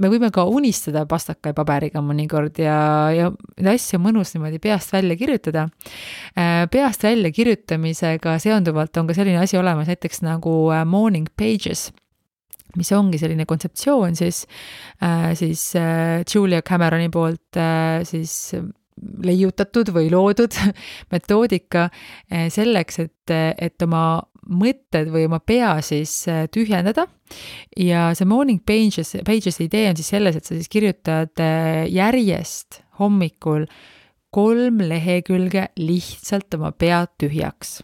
me 0.00 0.10
võime 0.12 0.30
ka 0.34 0.44
unistada 0.48 1.04
pastaka 1.08 1.52
ja 1.52 1.56
paberiga 1.56 2.02
mõnikord 2.04 2.58
ja, 2.62 2.78
ja 3.14 3.30
neid 3.60 3.76
asju 3.76 3.98
on 4.00 4.06
mõnus 4.08 4.34
niimoodi 4.34 4.60
peast 4.62 4.94
välja 4.94 5.16
kirjutada. 5.20 5.66
Äh, 6.34 6.64
peast 6.72 7.04
välja 7.06 7.32
kirjutamisega 7.34 8.38
seonduvalt 8.42 8.96
on 9.00 9.10
ka 9.10 9.16
selline 9.16 9.42
asi 9.42 9.58
olemas 9.60 9.90
näiteks 9.90 10.24
nagu 10.26 10.54
äh, 10.74 10.84
morning 10.88 11.28
pages 11.36 11.90
mis 12.78 12.92
ongi 12.94 13.18
selline 13.18 13.48
kontseptsioon 13.50 14.14
siis, 14.18 14.44
äh, 15.02 15.32
siis 15.38 15.72
Julia 16.30 16.62
Cameroni 16.62 17.10
poolt 17.10 17.58
siis 18.06 18.54
leiutatud 19.24 19.90
või 19.96 20.10
loodud 20.12 20.54
metoodika 21.12 21.88
selleks, 22.52 23.00
et, 23.00 23.32
et 23.32 23.82
oma 23.82 24.04
mõtted 24.50 25.10
või 25.12 25.26
oma 25.28 25.40
pea 25.42 25.76
siis 25.84 26.12
äh, 26.30 26.44
tühjendada. 26.52 27.06
ja 27.78 28.10
see 28.18 28.26
morning 28.26 28.62
pages, 28.66 29.14
pages 29.26 29.60
idee 29.62 29.90
on 29.90 29.98
siis 29.98 30.10
selles, 30.14 30.36
et 30.36 30.46
sa 30.46 30.56
siis 30.56 30.70
kirjutad 30.70 31.42
äh, 31.42 31.84
järjest 31.90 32.82
hommikul 32.98 33.66
kolm 34.30 34.82
lehekülge 34.86 35.70
lihtsalt 35.78 36.58
oma 36.58 36.72
pead 36.72 37.14
tühjaks 37.22 37.80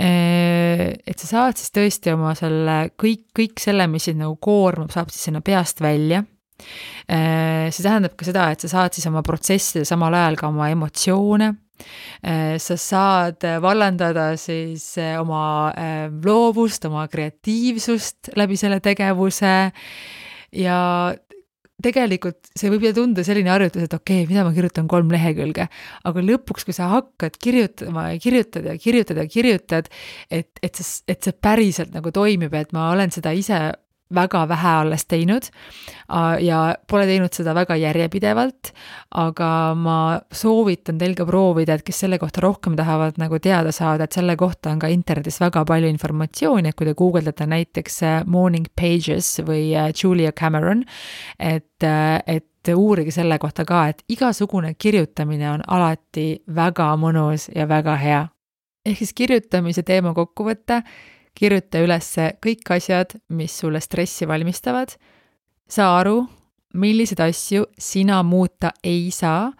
äh, 0.00 0.92
et 0.92 1.16
sa 1.18 1.30
saad 1.30 1.60
siis 1.60 1.72
tõesti 1.72 2.12
oma 2.12 2.36
selle 2.38 2.92
kõik, 3.00 3.30
kõik 3.36 3.62
selle, 3.62 3.88
mis 3.88 4.10
sind 4.10 4.20
nagu 4.22 4.36
koormab, 4.40 4.92
saab 4.92 5.12
siis 5.12 5.28
sinna 5.30 5.40
peast 5.44 5.80
välja. 5.80 6.24
see 6.62 7.82
tähendab 7.82 8.12
ka 8.14 8.24
seda, 8.28 8.50
et 8.52 8.62
sa 8.62 8.68
saad 8.70 8.94
siis 8.94 9.08
oma 9.08 9.24
protsessida 9.26 9.82
samal 9.88 10.14
ajal 10.14 10.36
ka 10.38 10.50
oma 10.52 10.68
emotsioone 10.70 11.48
sa 12.62 12.76
saad 12.78 13.42
vallandada 13.62 14.32
siis 14.40 14.84
äh, 15.00 15.16
oma 15.20 15.72
äh, 15.74 16.06
loovust, 16.24 16.84
oma 16.86 17.06
kreatiivsust 17.10 18.32
läbi 18.38 18.58
selle 18.60 18.80
tegevuse. 18.84 19.72
Ja 20.52 20.78
tegelikult 21.82 22.50
see 22.54 22.70
võib 22.70 22.84
ju 22.86 22.92
tunduda 22.96 23.24
selline 23.26 23.50
harjutus, 23.50 23.86
et 23.86 23.94
okei 23.96 24.22
okay,, 24.22 24.28
mida 24.30 24.44
ma 24.46 24.52
kirjutan 24.54 24.88
kolm 24.90 25.10
lehekülge, 25.12 25.66
aga 26.08 26.24
lõpuks, 26.24 26.66
kui 26.68 26.76
sa 26.76 26.90
hakkad 26.92 27.38
kirjutama 27.42 28.10
ja 28.12 28.20
kirjutad 28.22 28.68
ja 28.70 28.76
kirjutad 28.78 29.18
ja 29.18 29.26
kirjutad, 29.30 29.88
et, 30.30 30.52
et 30.62 30.78
see, 30.78 31.02
et 31.10 31.24
see 31.24 31.34
päriselt 31.34 31.96
nagu 31.96 32.12
toimib, 32.14 32.54
et 32.54 32.76
ma 32.76 32.90
olen 32.92 33.10
seda 33.14 33.34
ise 33.34 33.58
väga 34.14 34.44
vähe 34.48 34.74
alles 34.82 35.06
teinud 35.06 35.48
ja 36.40 36.58
pole 36.90 37.06
teinud 37.08 37.32
seda 37.32 37.54
väga 37.56 37.76
järjepidevalt, 37.80 38.72
aga 39.22 39.50
ma 39.78 39.96
soovitan 40.34 40.98
teil 41.00 41.14
ka 41.16 41.26
proovida, 41.28 41.76
et 41.76 41.84
kes 41.86 42.02
selle 42.04 42.18
kohta 42.20 42.42
rohkem 42.44 42.76
tahavad 42.76 43.18
nagu 43.20 43.38
teada 43.42 43.72
saada, 43.72 44.04
et 44.04 44.16
selle 44.16 44.36
kohta 44.40 44.72
on 44.72 44.82
ka 44.82 44.90
internetis 44.92 45.40
väga 45.40 45.64
palju 45.68 45.90
informatsiooni, 45.92 46.68
et 46.68 46.78
kui 46.78 46.88
te 46.88 46.96
guugeldate 46.98 47.46
näiteks 47.48 48.02
äh, 48.08 48.18
Morning 48.26 48.68
Pages 48.78 49.34
või 49.46 49.70
äh, 49.76 49.92
Julia 49.96 50.32
Cameron, 50.32 50.84
et, 51.38 51.86
äh, 51.86 52.18
et 52.26 52.72
uurige 52.76 53.10
selle 53.14 53.38
kohta 53.42 53.64
ka, 53.66 53.86
et 53.90 54.04
igasugune 54.12 54.74
kirjutamine 54.78 55.48
on 55.50 55.64
alati 55.66 56.42
väga 56.54 56.92
mõnus 57.00 57.48
ja 57.54 57.66
väga 57.68 57.96
hea. 57.98 58.28
ehk 58.86 58.98
siis 58.98 59.12
kirjutamise 59.14 59.82
teema 59.86 60.10
kokkuvõte 60.14 60.80
kirjuta 61.34 61.82
üles 61.82 62.08
kõik 62.42 62.70
asjad, 62.76 63.16
mis 63.32 63.54
sulle 63.58 63.80
stressi 63.80 64.28
valmistavad, 64.28 64.94
saa 65.68 65.96
aru, 66.00 66.22
milliseid 66.74 67.20
asju 67.24 67.66
sina 67.78 68.22
muuta 68.22 68.72
ei 68.84 69.10
saa, 69.14 69.50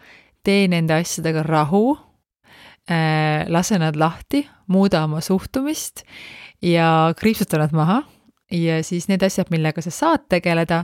tee 0.44 0.66
nende 0.68 0.96
asjadega 1.00 1.44
rahu, 1.46 1.96
äh, 2.90 3.48
lase 3.48 3.78
nad 3.78 3.96
lahti, 3.96 4.44
muuda 4.66 5.04
oma 5.04 5.20
suhtumist 5.20 6.04
ja 6.62 7.12
kriipsuta 7.16 7.58
nad 7.58 7.72
maha. 7.72 8.02
Ja 8.52 8.82
siis 8.84 9.08
need 9.08 9.22
asjad, 9.24 9.48
millega 9.48 9.80
sa 9.80 9.90
saad 9.90 10.26
tegeleda, 10.28 10.82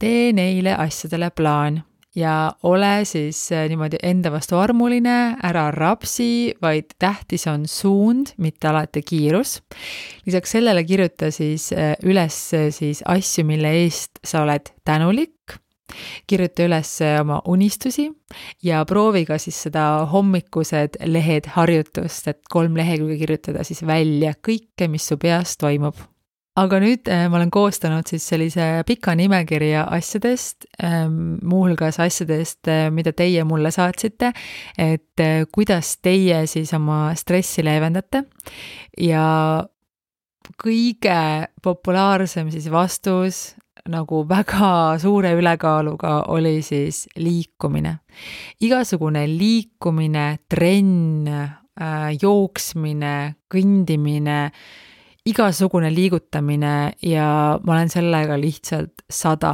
tee 0.00 0.30
neile 0.32 0.72
asjadele 0.80 1.28
plaan 1.36 1.82
ja 2.16 2.52
ole 2.62 3.04
siis 3.04 3.52
äh, 3.52 3.68
niimoodi 3.70 4.00
enda 4.02 4.32
vastu 4.32 4.58
armuline, 4.58 5.36
ära 5.46 5.68
rapsi, 5.74 6.54
vaid 6.62 6.96
tähtis 6.98 7.46
on 7.50 7.66
suund, 7.68 8.34
mitte 8.38 8.68
alati 8.68 9.02
kiirus. 9.02 9.60
lisaks 10.26 10.56
sellele 10.56 10.84
kirjuta 10.84 11.30
siis 11.30 11.72
äh, 11.72 11.94
üles 12.02 12.38
äh, 12.54 12.70
siis 12.74 13.02
asju, 13.06 13.44
mille 13.46 13.72
eest 13.84 14.22
sa 14.24 14.42
oled 14.42 14.72
tänulik 14.84 15.58
kirjuta 16.30 16.68
üles 16.68 16.90
oma 17.20 17.40
unistusi 17.50 18.06
ja 18.62 18.84
proovi 18.86 19.24
ka 19.26 19.38
siis 19.42 19.58
seda 19.66 20.06
hommikused 20.12 21.00
lehed 21.06 21.50
harjutust, 21.56 22.28
et 22.30 22.40
kolm 22.50 22.78
lehekülge 22.78 23.18
kirjutada 23.18 23.66
siis 23.66 23.82
välja 23.86 24.36
kõike, 24.38 24.86
mis 24.88 25.10
su 25.10 25.18
peas 25.18 25.56
toimub 25.58 25.98
aga 26.58 26.80
nüüd 26.82 27.08
äh, 27.10 27.26
ma 27.30 27.38
olen 27.38 27.50
koostanud 27.52 28.08
siis 28.10 28.24
sellise 28.32 28.66
pika 28.86 29.14
nimekirja 29.18 29.84
asjadest 29.94 30.66
ähm,, 30.82 31.38
muuhulgas 31.46 32.00
asjadest, 32.02 32.66
äh, 32.68 32.88
mida 32.94 33.12
teie 33.16 33.44
mulle 33.46 33.70
saatsite, 33.74 34.32
et 34.78 35.22
äh, 35.22 35.44
kuidas 35.52 35.96
teie 36.02 36.42
siis 36.50 36.72
oma 36.74 37.10
stressi 37.18 37.64
leevendate 37.66 38.24
ja 38.98 39.24
kõige 40.60 41.20
populaarsem 41.62 42.50
siis 42.50 42.66
vastus 42.72 43.40
nagu 43.90 44.24
väga 44.28 44.98
suure 45.00 45.30
ülekaaluga 45.38 46.24
oli 46.34 46.58
siis 46.62 47.06
liikumine. 47.16 48.00
igasugune 48.60 49.24
liikumine, 49.30 50.26
trenn 50.50 51.30
jooksmine, 52.20 53.14
kõndimine 53.48 54.40
igasugune 55.28 55.90
liigutamine 55.92 56.74
ja 57.04 57.28
ma 57.62 57.76
olen 57.76 57.92
sellega 57.92 58.38
lihtsalt 58.40 59.04
sada, 59.10 59.52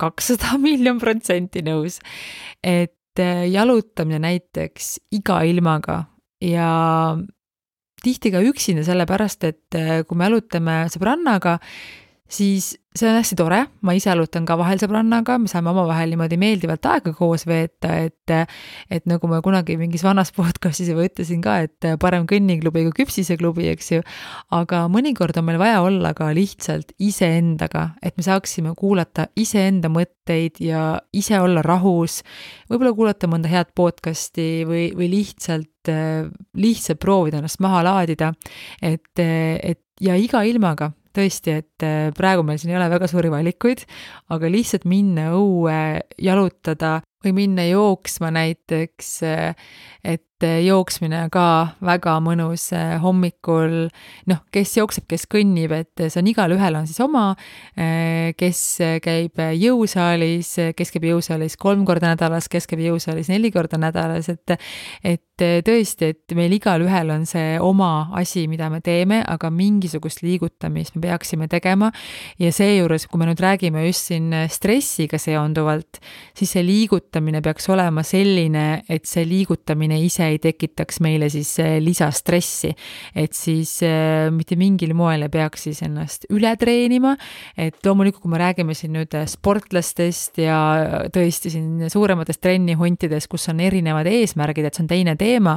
kakssada 0.00 0.58
miljon 0.66 1.00
protsenti 1.00 1.64
nõus. 1.66 2.00
et 2.62 3.18
äh, 3.18 3.46
jalutamine 3.50 4.20
näiteks 4.22 4.98
iga 5.16 5.40
ilmaga 5.48 6.04
ja 6.44 6.70
tihti 8.00 8.32
ka 8.32 8.40
üksinda, 8.44 8.84
sellepärast 8.86 9.44
et 9.48 9.76
äh, 9.76 10.02
kui 10.08 10.18
me 10.18 10.28
jalutame 10.28 10.76
sõbrannaga, 10.92 11.58
siis 12.30 12.74
see 12.90 13.06
on 13.06 13.14
hästi 13.14 13.36
tore, 13.38 13.58
ma 13.86 13.92
ise 13.94 14.08
jalutan 14.10 14.42
ka 14.48 14.56
vahel 14.58 14.80
sõbrannaga, 14.82 15.36
me 15.38 15.50
saame 15.50 15.70
omavahel 15.70 16.10
niimoodi 16.10 16.34
meeldivalt 16.40 16.86
aega 16.90 17.12
koos 17.14 17.44
veeta, 17.46 17.92
et 18.02 18.34
et 18.90 19.06
nagu 19.10 19.30
ma 19.30 19.38
kunagi 19.42 19.76
mingis 19.78 20.02
vanas 20.06 20.32
podcast'is 20.38 20.90
juba 20.90 21.04
ütlesin 21.06 21.42
ka, 21.44 21.60
et 21.66 21.88
parem 22.02 22.26
kõnniklubi 22.30 22.84
kui 22.88 22.96
küpsiseklubi, 23.02 23.68
eks 23.74 23.92
ju, 23.92 24.04
aga 24.54 24.84
mõnikord 24.90 25.38
on 25.38 25.46
meil 25.46 25.60
vaja 25.62 25.80
olla 25.86 26.12
ka 26.18 26.32
lihtsalt 26.34 26.94
iseendaga, 26.98 27.92
et 28.02 28.18
me 28.18 28.26
saaksime 28.26 28.74
kuulata 28.78 29.28
iseenda 29.38 29.90
mõtteid 29.92 30.58
ja 30.64 30.84
ise 31.14 31.38
olla 31.38 31.62
rahus, 31.66 32.20
võib-olla 32.70 32.94
kuulata 32.98 33.30
mõnda 33.30 33.50
head 33.50 33.70
podcast'i 33.78 34.64
või, 34.66 34.88
või 34.98 35.12
lihtsalt, 35.14 35.94
lihtsalt 36.58 37.02
proovida 37.02 37.38
ennast 37.38 37.62
maha 37.62 37.84
laadida, 37.86 38.34
et, 38.82 39.14
et 39.22 39.84
ja 40.00 40.16
iga 40.18 40.42
ilmaga 40.48 40.90
tõesti, 41.16 41.56
et 41.62 41.86
äh, 41.86 42.10
praegu 42.16 42.44
meil 42.46 42.60
siin 42.60 42.72
ei 42.74 42.78
ole 42.78 42.88
väga 42.92 43.08
suuri 43.10 43.30
valikuid, 43.32 43.84
aga 44.34 44.50
lihtsalt 44.52 44.86
minna 44.90 45.30
õue, 45.36 46.00
jalutada 46.22 46.98
või 47.24 47.36
minna 47.42 47.66
jooksma 47.68 48.32
näiteks, 48.34 49.12
äh, 49.28 49.70
et 50.40 50.46
äh, 50.48 50.60
jooksmine 50.64 51.24
on 51.26 51.30
ka 51.32 51.46
väga 51.84 52.16
mõnus 52.24 52.70
hommikul, 53.02 53.90
noh, 54.30 54.40
kes 54.52 54.76
jookseb, 54.78 55.04
kes 55.10 55.26
kõnnib, 55.30 55.72
et 55.76 56.06
see 56.06 56.20
on 56.20 56.30
igalühel 56.30 56.78
on 56.80 56.88
siis 56.88 57.00
oma, 57.04 57.34
kes 58.40 58.62
käib 59.04 59.40
jõusaalis, 59.60 60.54
kes 60.76 60.94
käib 60.94 61.08
jõusaalis 61.10 61.58
kolm 61.60 61.84
korda 61.88 62.14
nädalas, 62.14 62.48
kes 62.48 62.68
käib 62.70 62.84
jõusaalis 62.86 63.28
neli 63.32 63.52
korda 63.52 63.80
nädalas, 63.80 64.30
et 64.32 64.56
et 65.04 65.64
tõesti, 65.64 66.10
et 66.12 66.34
meil 66.36 66.52
igalühel 66.52 67.08
on 67.14 67.22
see 67.28 67.54
oma 67.64 68.10
asi, 68.20 68.44
mida 68.50 68.68
me 68.68 68.82
teeme, 68.84 69.22
aga 69.24 69.48
mingisugust 69.48 70.20
liigutamist 70.20 70.98
me 70.98 71.06
peaksime 71.06 71.48
tegema. 71.48 71.88
Ja 72.40 72.50
seejuures, 72.52 73.06
kui 73.08 73.22
me 73.22 73.30
nüüd 73.30 73.40
räägime 73.40 73.86
just 73.86 74.10
siin 74.10 74.34
stressiga 74.52 75.16
seonduvalt, 75.20 76.00
siis 76.36 76.52
see 76.52 76.64
liigutamine 76.66 77.40
peaks 77.44 77.70
olema 77.72 78.04
selline, 78.04 78.82
et 78.88 79.08
see 79.08 79.24
liigutamine 79.28 79.96
ise 80.04 80.29
ei 80.30 80.38
tekitaks 80.42 81.00
meile 81.04 81.28
siis 81.32 81.56
lisastressi. 81.80 82.72
et 83.14 83.32
siis 83.36 83.78
mitte 84.34 84.56
mingil 84.56 84.94
moel 84.94 85.26
ei 85.26 85.32
peaks 85.32 85.66
siis 85.68 85.82
ennast 85.86 86.26
üle 86.30 86.52
treenima, 86.60 87.16
et 87.56 87.76
loomulikult, 87.86 88.22
kui 88.22 88.32
me 88.32 88.40
räägime 88.40 88.74
siin 88.76 88.94
nüüd 88.96 89.14
sportlastest 89.30 90.40
ja 90.42 90.58
tõesti 91.12 91.52
siin 91.52 91.90
suurematest 91.90 92.40
trennihuntidest, 92.44 93.30
kus 93.30 93.48
on 93.52 93.60
erinevad 93.64 94.08
eesmärgid, 94.10 94.68
et 94.68 94.76
see 94.76 94.84
on 94.84 94.90
teine 94.90 95.16
teema, 95.20 95.56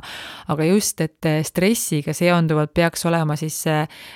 aga 0.51 0.67
just, 0.67 1.01
et 1.03 1.29
stressiga 1.47 2.15
seonduvalt 2.15 2.73
peaks 2.75 3.05
olema 3.09 3.37
siis 3.39 3.61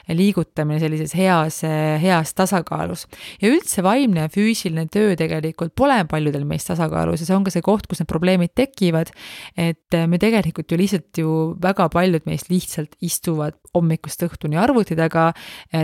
liigutamine 0.09 0.79
sellises 0.81 1.13
heas, 1.17 1.61
heas 2.01 2.33
tasakaalus. 2.37 3.07
ja 3.41 3.51
üldse 3.51 3.83
vaimne 3.85 4.25
ja 4.25 4.31
füüsiline 4.31 4.87
töö 4.91 5.15
tegelikult 5.19 5.75
pole 5.75 5.99
paljudel 6.09 6.45
meist 6.47 6.69
tasakaalus 6.71 7.23
ja 7.23 7.29
see 7.29 7.37
on 7.37 7.45
ka 7.47 7.53
see 7.53 7.65
koht, 7.65 7.87
kus 7.87 8.01
need 8.01 8.09
probleemid 8.09 8.53
tekivad. 8.55 9.11
et 9.57 9.99
me 10.07 10.19
tegelikult 10.21 10.46
ju 10.55 10.79
lihtsalt 10.79 11.19
ju 11.21 11.33
väga 11.61 11.89
paljud 11.93 12.25
meist 12.29 12.51
lihtsalt 12.51 12.95
istuvad 13.03 13.57
hommikust 13.75 14.23
õhtuni 14.27 14.59
arvuti 14.59 14.97
taga, 14.97 15.31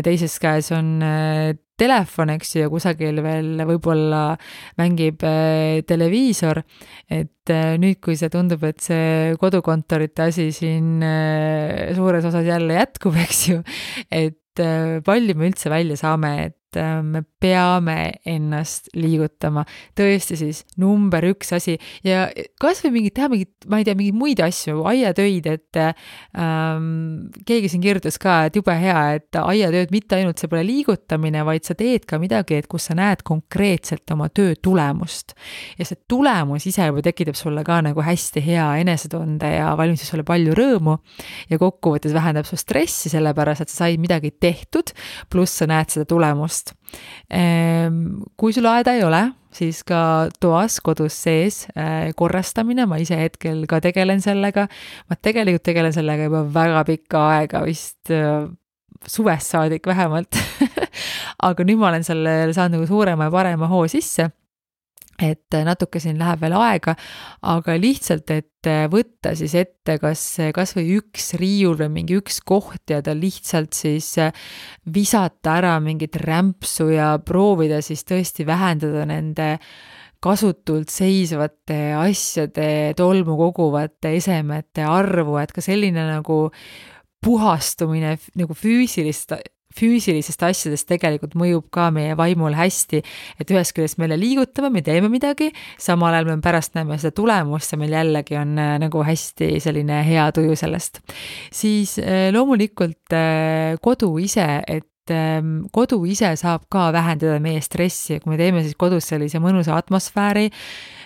teises 0.06 0.38
käes 0.42 0.72
on 0.76 0.96
äh, 1.04 1.54
telefon, 1.80 2.32
eks 2.36 2.56
ju, 2.56 2.64
ja 2.64 2.72
kusagil 2.72 3.22
veel 3.26 3.64
võib-olla 3.68 4.38
mängib 4.80 5.24
äh, 5.28 5.82
televiisor, 5.90 6.62
et 7.10 7.54
äh, 7.54 7.76
nüüd, 7.82 8.00
kui 8.04 8.18
see 8.20 8.32
tundub, 8.34 8.64
et 8.68 8.82
see 8.84 9.36
kodukontorite 9.42 10.30
asi 10.30 10.50
siin 10.56 11.04
suures 11.98 12.30
osas 12.30 12.48
jälle 12.48 12.80
jätkub, 12.80 13.18
eks 13.26 13.46
ju, 13.50 13.62
et 14.10 14.40
palju 14.54 15.34
me 15.34 15.48
üldse 15.50 15.72
välja 15.74 15.98
saame, 15.98 16.36
et 16.46 16.58
Äh, 16.63 16.63
me 16.80 17.24
peame 17.44 17.96
ennast 18.30 18.90
liigutama, 18.96 19.66
tõesti 19.98 20.38
siis 20.40 20.62
number 20.80 21.26
üks 21.28 21.52
asi. 21.56 21.76
Ja 22.06 22.28
kasvõi 22.62 22.94
mingit, 22.96 23.16
teha 23.18 23.30
mingit, 23.32 23.52
ma 23.72 23.82
ei 23.82 23.88
tea, 23.88 23.98
mingeid 24.00 24.18
muid 24.18 24.42
asju, 24.44 24.84
aiatöid, 24.90 25.50
et 25.52 25.80
ähm, 25.82 27.34
keegi 27.48 27.74
siin 27.74 27.84
kirjutas 27.84 28.20
ka, 28.22 28.44
et 28.48 28.60
jube 28.60 28.76
hea, 28.80 29.02
et 29.18 29.40
aiatööd 29.40 29.92
mitte 29.94 30.20
ainult 30.20 30.40
see 30.40 30.52
pole 30.52 30.64
liigutamine, 30.68 31.44
vaid 31.48 31.68
sa 31.68 31.76
teed 31.80 32.08
ka 32.10 32.20
midagi, 32.22 32.62
et 32.62 32.70
kus 32.72 32.88
sa 32.90 32.98
näed 32.98 33.26
konkreetselt 33.28 34.16
oma 34.16 34.30
töö 34.32 34.56
tulemust. 34.56 35.36
ja 35.78 35.88
see 35.88 36.00
tulemus 36.08 36.68
ise 36.70 36.88
juba 36.88 37.04
tekitab 37.04 37.38
sulle 37.40 37.64
ka 37.68 37.82
nagu 37.84 38.04
hästi 38.04 38.44
hea 38.44 38.70
enesetunde 38.84 39.50
ja 39.58 39.74
valmistab 39.80 40.14
sulle 40.14 40.28
palju 40.28 40.56
rõõmu. 40.58 40.98
Ja 41.52 41.60
kokkuvõttes 41.60 42.14
vähendab 42.16 42.48
su 42.48 42.58
stressi, 42.60 43.12
sellepärast 43.12 43.66
et 43.66 43.72
sa 43.74 43.84
said 43.84 44.02
midagi 44.02 44.32
tehtud, 44.32 44.94
pluss 45.32 45.60
sa 45.60 45.68
näed 45.70 45.92
seda 45.92 46.08
tulemust 46.08 46.63
toast. 46.64 46.76
Ehm, 47.30 48.24
kui 48.38 48.54
sul 48.54 48.66
aeda 48.70 48.94
ei 48.96 49.04
ole, 49.04 49.32
siis 49.54 49.84
ka 49.84 50.30
toas 50.42 50.80
kodus 50.82 51.16
sees 51.26 51.68
äh, 51.78 52.12
korrastamine, 52.16 52.86
ma 52.86 52.98
ise 52.98 53.18
hetkel 53.18 53.66
ka 53.68 53.82
tegelen 53.82 54.22
sellega. 54.22 54.68
ma 55.10 55.16
tegelikult 55.16 55.64
tegelen 55.64 55.94
sellega 55.94 56.30
juba 56.30 56.44
väga 56.54 56.84
pikka 56.86 57.28
aega, 57.38 57.64
vist 57.66 58.12
äh, 58.12 58.48
suvest 59.08 59.52
saadik 59.52 59.86
vähemalt 59.86 60.32
aga 61.48 61.64
nüüd 61.64 61.78
ma 61.78 61.90
olen 61.90 62.06
sellele 62.08 62.54
saanud 62.56 62.78
nagu 62.78 62.88
suurema 62.88 63.28
ja 63.28 63.34
parema 63.34 63.68
hoo 63.68 63.84
sisse 63.92 64.30
et 65.22 65.58
natuke 65.66 66.02
siin 66.02 66.18
läheb 66.18 66.42
veel 66.42 66.56
aega, 66.58 66.96
aga 67.46 67.76
lihtsalt, 67.78 68.32
et 68.34 68.70
võtta 68.90 69.34
siis 69.38 69.54
ette 69.60 69.98
kas, 70.02 70.24
kas 70.56 70.74
või 70.78 70.98
üks 70.98 71.34
riiul 71.40 71.78
või 71.82 71.90
mingi 72.00 72.18
üks 72.18 72.40
koht 72.46 72.94
ja 72.94 73.02
ta 73.06 73.14
lihtsalt 73.18 73.76
siis 73.78 74.14
visata 74.96 75.58
ära 75.60 75.76
mingit 75.84 76.18
rämpsu 76.22 76.90
ja 76.96 77.14
proovida 77.26 77.82
siis 77.86 78.06
tõesti 78.10 78.48
vähendada 78.48 79.06
nende 79.10 79.50
kasutult 80.24 80.92
seisvate 80.94 81.94
asjade, 82.00 82.94
tolmu 82.98 83.36
koguvate 83.40 84.14
esemete 84.18 84.86
arvu, 84.88 85.36
et 85.42 85.52
ka 85.52 85.64
selline 85.64 86.08
nagu 86.08 86.46
puhastumine 87.24 88.16
nagu 88.40 88.56
füüsilist 88.56 89.36
füüsilisest 89.78 90.44
asjadest 90.46 90.88
tegelikult 90.90 91.36
mõjub 91.40 91.68
ka 91.74 91.90
meie 91.94 92.16
vaimule 92.20 92.58
hästi, 92.58 93.02
et 93.40 93.54
ühest 93.54 93.76
küljest 93.76 94.00
me 94.00 94.08
jälle 94.08 94.20
liigutame, 94.22 94.72
me 94.74 94.84
teeme 94.86 95.10
midagi, 95.12 95.52
samal 95.82 96.14
ajal 96.14 96.32
me 96.32 96.38
pärast 96.44 96.78
näeme 96.78 96.98
seda 97.02 97.16
tulemust 97.18 97.74
ja 97.74 97.82
meil 97.82 97.94
jällegi 97.98 98.40
on 98.40 98.56
äh, 98.62 98.76
nagu 98.84 99.04
hästi 99.06 99.56
selline 99.64 100.02
hea 100.08 100.30
tuju 100.36 100.58
sellest. 100.60 101.02
siis 101.52 101.98
äh, 102.00 102.30
loomulikult 102.34 103.14
äh, 103.14 103.78
kodu 103.82 104.16
ise, 104.22 104.48
et 104.68 105.14
ähm, 105.14 105.66
kodu 105.72 106.04
ise 106.06 106.36
saab 106.40 106.68
ka 106.72 106.92
vähendada 106.96 107.40
meie 107.44 107.62
stressi, 107.62 108.20
kui 108.20 108.34
me 108.34 108.40
teeme 108.40 108.64
siis 108.64 108.78
kodus 108.80 109.10
sellise 109.12 109.42
mõnusa 109.44 109.78
atmosfääri, 109.78 110.50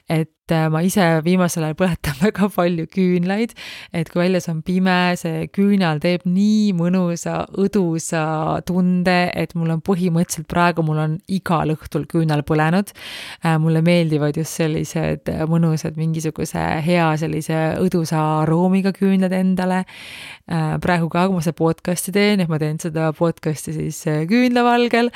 et 0.09 0.31
ma 0.71 0.81
ise 0.85 1.03
viimasel 1.25 1.65
ajal 1.67 1.75
põletan 1.79 2.17
väga 2.25 2.47
palju 2.53 2.87
küünlaid, 2.93 3.53
et 3.95 4.09
kui 4.11 4.21
väljas 4.23 4.47
on 4.51 4.61
pime, 4.65 5.15
see 5.19 5.47
küünal 5.53 5.99
teeb 6.03 6.23
nii 6.27 6.71
mõnusa 6.77 7.41
õdusa 7.59 8.23
tunde, 8.67 9.17
et 9.35 9.55
mul 9.59 9.73
on 9.75 9.83
põhimõtteliselt 9.85 10.47
praegu, 10.51 10.85
mul 10.87 11.01
on 11.03 11.17
igal 11.33 11.73
õhtul 11.75 12.07
küünal 12.09 12.45
põlenud. 12.47 12.93
Äh, 13.43 13.57
mulle 13.61 13.83
meeldivad 13.85 14.37
just 14.39 14.57
sellised 14.61 15.27
mõnusad, 15.51 15.97
mingisuguse 15.99 16.63
hea 16.85 17.09
sellise 17.19 17.59
õdusa 17.83 18.23
aroomiga 18.43 18.93
küünlad 18.95 19.35
endale. 19.35 19.83
Äh, 20.47 20.77
praegu 20.83 21.11
ka, 21.11 21.27
kui 21.27 21.37
ma 21.37 21.43
seda 21.43 21.57
podcast'i 21.59 22.15
teen, 22.15 22.45
et 22.45 22.51
ma 22.51 22.61
teen 22.61 22.79
seda 22.81 23.11
podcast'i 23.17 23.75
siis 23.75 23.99
küünlavalgel, 24.29 25.09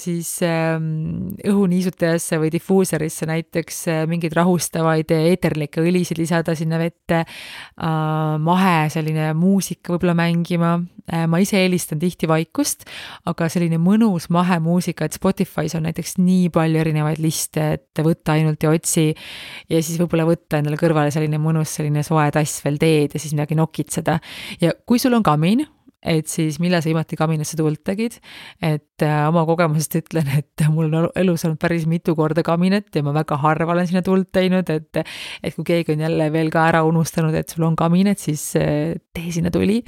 siis 0.00 0.28
ähm, 0.46 1.32
õhuniisutajasse 1.46 2.38
või 2.40 2.50
difuuserisse 2.54 3.26
näiteks 3.28 3.80
siis 3.80 4.19
mingeid 4.20 4.36
rahustavaid 4.36 5.10
eeterlikke 5.16 5.82
õlisid 5.82 6.20
lisada 6.20 6.54
sinna 6.58 6.78
vette, 6.80 7.24
äh, 7.24 8.36
mahe 8.38 8.76
selline 8.92 9.32
muusika 9.38 9.94
võib-olla 9.94 10.14
mängima, 10.18 10.74
äh, 11.08 11.26
ma 11.26 11.40
ise 11.40 11.58
eelistan 11.62 11.98
tihti 12.02 12.28
vaikust, 12.30 12.84
aga 13.26 13.48
selline 13.48 13.80
mõnus 13.80 14.28
mahemuusika, 14.30 15.08
et 15.08 15.16
Spotify's 15.16 15.74
on 15.78 15.88
näiteks 15.88 16.18
nii 16.20 16.50
palju 16.54 16.84
erinevaid 16.84 17.18
liste, 17.22 17.72
et 17.80 18.04
võtta 18.04 18.36
ainult 18.36 18.62
ja 18.62 18.70
otsi 18.70 19.08
ja 19.10 19.82
siis 19.82 19.98
võib-olla 20.00 20.28
võtta 20.28 20.60
endale 20.60 20.78
kõrvale 20.80 21.10
selline 21.14 21.40
mõnus 21.40 21.74
selline 21.80 22.04
soe 22.06 22.28
tass 22.34 22.62
veel 22.64 22.78
teed 22.80 23.16
ja 23.16 23.20
siis 23.22 23.34
midagi 23.34 23.58
nokitseda. 23.58 24.20
ja 24.60 24.74
kui 24.86 24.98
sul 24.98 25.14
on 25.16 25.24
kamin, 25.26 25.64
et 26.02 26.28
siis 26.30 26.56
millal 26.62 26.80
sa 26.80 26.88
viimati 26.88 27.18
kaminasse 27.18 27.58
tuld 27.60 27.82
tegid. 27.84 28.16
et 28.62 29.04
äh, 29.04 29.28
oma 29.28 29.44
kogemusest 29.48 29.98
ütlen, 30.00 30.28
et 30.38 30.66
mul 30.72 30.92
on 30.96 31.08
elus 31.20 31.44
olnud 31.44 31.60
päris 31.60 31.86
mitu 31.90 32.14
korda 32.16 32.44
kaminat 32.46 32.94
ja 32.94 33.04
ma 33.04 33.14
väga 33.16 33.36
harva 33.42 33.74
olen 33.74 33.88
sinna 33.90 34.02
tuld 34.06 34.30
teinud, 34.32 34.70
et 34.70 35.02
et 35.42 35.54
kui 35.54 35.64
keegi 35.64 35.96
on 35.96 36.04
jälle 36.06 36.30
veel 36.32 36.50
ka 36.52 36.66
ära 36.72 36.84
unustanud, 36.88 37.34
et 37.36 37.52
sul 37.52 37.68
on 37.68 37.76
kaminat, 37.76 38.18
siis 38.18 38.52
äh, 38.56 38.96
tee 39.14 39.32
sinna 39.32 39.52
tuli 39.52 39.82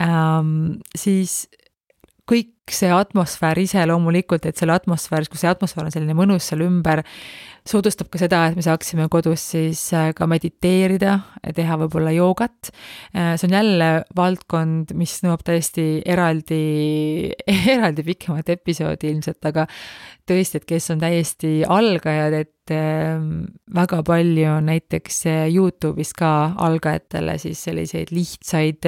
ähm,. 0.00 0.80
siis 0.96 1.46
kõik 2.28 2.52
see 2.70 2.90
atmosfäär 2.94 3.58
ise 3.60 3.82
loomulikult, 3.90 4.46
et 4.46 4.56
selle 4.56 4.76
atmosfääris, 4.76 5.28
kui 5.28 5.40
see 5.40 5.50
atmosfäär 5.50 5.88
on 5.88 5.94
selline 5.94 6.14
mõnus 6.16 6.46
seal 6.48 6.62
ümber, 6.64 7.02
soodustab 7.68 8.10
ka 8.10 8.18
seda, 8.20 8.42
et 8.48 8.58
me 8.58 8.64
saaksime 8.64 9.06
kodus 9.12 9.44
siis 9.54 9.82
äh, 9.94 10.10
ka 10.16 10.26
mediteerida, 10.30 11.18
teha 11.54 11.78
võib-olla 11.84 12.12
joogat. 12.14 12.72
Äh, 13.14 13.34
see 13.38 13.48
on 13.48 13.58
jälle 13.58 13.90
valdkond, 14.18 14.94
mis 14.98 15.20
nõuab 15.22 15.44
täiesti 15.46 15.86
eraldi, 16.02 16.62
eraldi 17.76 18.06
pikemat 18.06 18.50
episoodi 18.56 19.12
ilmselt, 19.12 19.42
aga 19.52 19.68
tõesti, 20.28 20.58
et 20.58 20.66
kes 20.74 20.90
on 20.94 21.02
täiesti 21.02 21.52
algajad, 21.62 22.34
et 22.40 22.74
ähm, 22.74 23.30
väga 23.74 24.00
palju 24.06 24.48
on 24.56 24.66
näiteks 24.70 25.22
äh, 25.30 25.44
Youtube'is 25.54 26.12
ka 26.18 26.32
algajatele 26.66 27.38
siis 27.42 27.62
selliseid 27.66 28.10
lihtsaid 28.14 28.86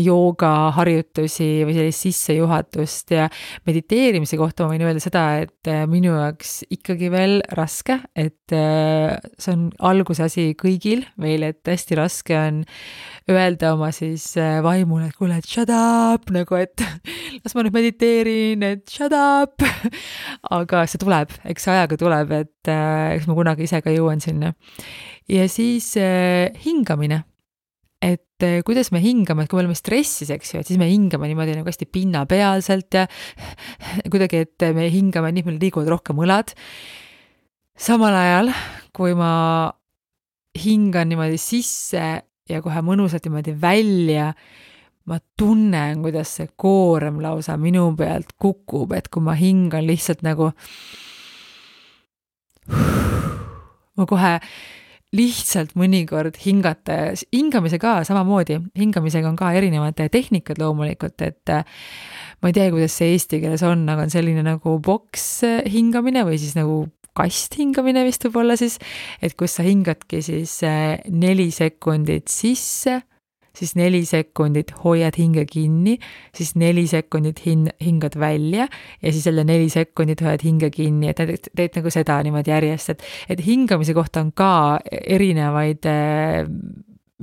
joogaharjutusi 0.00 1.50
või 1.68 1.76
sellist 1.76 2.04
sissejuhatust 2.06 3.12
ja 3.16 3.28
mediteerimise 3.68 4.40
kohta 4.40 4.64
ma 4.64 4.72
võin 4.72 4.84
öelda 4.88 5.02
seda, 5.04 5.26
et 5.44 5.72
minu 5.92 6.14
jaoks 6.14 6.62
ikkagi 6.72 7.12
veel 7.12 7.40
raske 7.56 7.65
raske, 7.66 7.98
et 8.16 8.54
äh, 8.54 9.16
see 9.38 9.52
on 9.52 9.66
alguse 9.90 10.24
asi 10.24 10.46
kõigil 10.58 11.04
meil, 11.20 11.44
et 11.46 11.66
hästi 11.66 11.98
raske 11.98 12.36
on 12.38 12.62
öelda 13.30 13.74
oma 13.74 13.90
siis 13.94 14.28
äh, 14.40 14.60
vaimule, 14.64 15.10
et 15.10 15.18
kuule, 15.18 15.38
et 15.40 15.48
shut 15.50 15.70
up 15.74 16.30
nagu, 16.34 16.58
et 16.60 16.84
las 17.42 17.56
ma 17.56 17.66
nüüd 17.66 17.76
mediteerin, 17.76 18.64
et 18.66 18.86
shut 18.90 19.14
up. 19.16 19.64
aga 20.58 20.84
see 20.86 21.02
tuleb, 21.02 21.34
eks 21.44 21.66
see 21.66 21.74
ajaga 21.74 22.00
tuleb, 22.00 22.34
et 22.40 22.72
äh, 22.72 23.16
eks 23.16 23.28
ma 23.30 23.38
kunagi 23.38 23.66
ise 23.66 23.82
ka 23.84 23.94
jõuan 23.94 24.22
sinna. 24.22 24.54
ja 25.26 25.48
siis 25.50 25.96
hingamine 26.62 27.24
et 28.04 28.44
kuidas 28.66 28.92
me 28.92 29.00
hingame, 29.02 29.42
et 29.42 29.50
kui 29.50 29.58
me 29.58 29.64
oleme 29.64 29.74
stressis, 29.78 30.28
eks 30.30 30.52
ju, 30.52 30.60
et 30.60 30.68
siis 30.68 30.78
me 30.78 30.86
hingame 30.90 31.30
niimoodi 31.30 31.56
nagu 31.56 31.66
hästi 31.66 31.88
pinnapealselt 31.90 32.98
ja 33.00 33.06
kuidagi, 34.12 34.44
et 34.46 34.66
me 34.76 34.86
hingame 34.92 35.32
nii, 35.32 35.42
et 35.42 35.50
meil 35.50 35.58
liiguvad 35.62 35.90
rohkem 35.90 36.20
õlad 36.22 36.52
samal 37.76 38.14
ajal, 38.16 38.52
kui 38.96 39.12
ma 39.16 39.70
hingan 40.56 41.10
niimoodi 41.10 41.38
sisse 41.40 42.04
ja 42.48 42.62
kohe 42.64 42.82
mõnusalt 42.84 43.26
niimoodi 43.26 43.52
välja, 43.60 44.30
ma 45.06 45.18
tunnen, 45.38 46.00
kuidas 46.02 46.32
see 46.38 46.48
koorem 46.58 47.20
lausa 47.22 47.58
minu 47.60 47.90
pealt 47.98 48.32
kukub, 48.40 48.96
et 48.96 49.10
kui 49.12 49.22
ma 49.22 49.36
hingan 49.38 49.84
lihtsalt 49.86 50.24
nagu 50.26 50.50
ma 53.96 54.08
kohe 54.08 54.32
lihtsalt 55.16 55.76
mõnikord 55.78 56.36
hingata, 56.42 57.14
hingamise 57.32 57.78
ka 57.80 58.00
samamoodi, 58.08 58.58
hingamisega 58.76 59.28
on 59.30 59.38
ka 59.38 59.52
erinevad 59.56 60.00
tehnikad 60.12 60.58
loomulikult, 60.60 61.22
et 61.22 61.52
ma 62.42 62.50
ei 62.50 62.56
tea, 62.56 62.72
kuidas 62.72 62.96
see 62.98 63.14
eesti 63.14 63.40
keeles 63.44 63.62
on, 63.68 63.86
aga 63.92 64.08
on 64.08 64.12
selline 64.12 64.42
nagu 64.44 64.76
boks 64.82 65.28
hingamine 65.70 66.24
või 66.26 66.40
siis 66.42 66.56
nagu 66.58 66.86
kast 67.16 67.58
hingamine 67.58 68.04
vist 68.06 68.24
võib-olla 68.28 68.58
siis, 68.60 68.78
et 69.24 69.36
kus 69.38 69.58
sa 69.58 69.66
hingadki 69.66 70.22
siis 70.24 70.60
neli 71.08 71.50
sekundit 71.54 72.32
sisse 72.32 73.00
siis 73.56 73.74
neli 73.76 74.02
sekundit 74.04 74.72
hoiad 74.84 75.16
hinge 75.18 75.46
kinni, 75.48 75.96
siis 76.36 76.54
neli 76.60 76.86
sekundit 76.90 77.40
hin-, 77.46 77.70
hingad 77.82 78.18
välja 78.20 78.68
ja 79.02 79.12
siis 79.12 79.26
jälle 79.26 79.44
neli 79.44 79.68
sekundit 79.72 80.20
hoiad 80.20 80.44
hinge 80.44 80.70
kinni, 80.70 81.10
et 81.10 81.20
teed, 81.20 81.50
teed 81.56 81.80
nagu 81.80 81.92
seda 81.92 82.18
niimoodi 82.26 82.52
järjest, 82.52 82.94
et, 82.94 83.06
et 83.32 83.44
hingamise 83.46 83.96
kohta 83.96 84.20
on 84.24 84.32
ka 84.36 84.52
erinevaid 85.16 85.88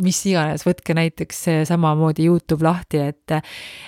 mis 0.01 0.19
iganes, 0.25 0.63
võtke 0.65 0.95
näiteks 0.97 1.43
samamoodi 1.69 2.25
Youtube 2.25 2.65
lahti, 2.65 3.01
et 3.11 3.37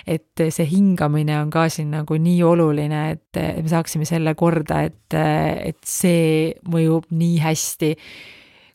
et 0.06 0.44
see 0.54 0.68
hingamine 0.70 1.34
on 1.40 1.50
ka 1.50 1.66
siin 1.72 1.90
nagu 1.96 2.18
nii 2.20 2.42
oluline, 2.46 3.02
et 3.16 3.40
me 3.62 3.68
saaksime 3.70 4.06
selle 4.08 4.36
korda, 4.38 4.84
et, 4.86 5.16
et 5.16 5.80
see 5.82 6.54
mõjub 6.70 7.10
nii 7.10 7.38
hästi 7.42 7.94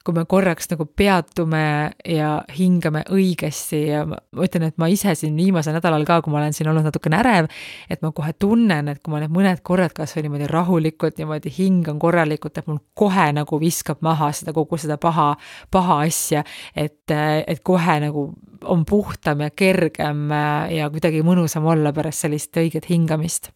kui 0.05 0.15
me 0.15 0.23
korraks 0.29 0.69
nagu 0.71 0.85
peatume 0.97 1.63
ja 2.07 2.29
hingame 2.57 3.03
õigesti 3.13 3.81
ja 3.89 4.01
ma 4.09 4.17
ütlen, 4.45 4.65
et 4.69 4.77
ma 4.81 4.89
ise 4.91 5.13
siin 5.17 5.35
viimasel 5.37 5.75
nädalal 5.77 6.05
ka, 6.07 6.19
kui 6.23 6.33
ma 6.33 6.39
olen 6.41 6.55
siin 6.57 6.69
olnud 6.71 6.87
natukene 6.87 7.19
ärev, 7.21 7.49
et 7.91 8.01
ma 8.01 8.11
kohe 8.15 8.33
tunnen, 8.33 8.89
et 8.91 9.01
kui 9.03 9.13
ma 9.13 9.21
need 9.21 9.33
mõned 9.35 9.61
korrad 9.67 9.93
kas 9.97 10.15
või 10.17 10.25
niimoodi 10.25 10.49
rahulikult 10.51 11.21
niimoodi 11.21 11.53
hingan 11.57 12.01
korralikult, 12.01 12.57
et 12.57 12.69
mul 12.69 12.81
kohe 12.97 13.27
nagu 13.37 13.61
viskab 13.61 14.01
maha 14.05 14.31
seda 14.35 14.55
kogu 14.57 14.79
seda 14.81 14.97
paha, 15.01 15.35
paha 15.71 16.01
asja, 16.07 16.43
et, 16.75 17.13
et 17.13 17.63
kohe 17.63 17.99
nagu 18.05 18.27
on 18.71 18.85
puhtam 18.85 19.41
ja 19.45 19.49
kergem 19.53 20.29
ja 20.69 20.89
kuidagi 20.93 21.23
mõnusam 21.25 21.65
olla 21.69 21.93
pärast 21.93 22.25
sellist 22.25 22.57
õiget 22.57 22.89
hingamist. 22.89 23.51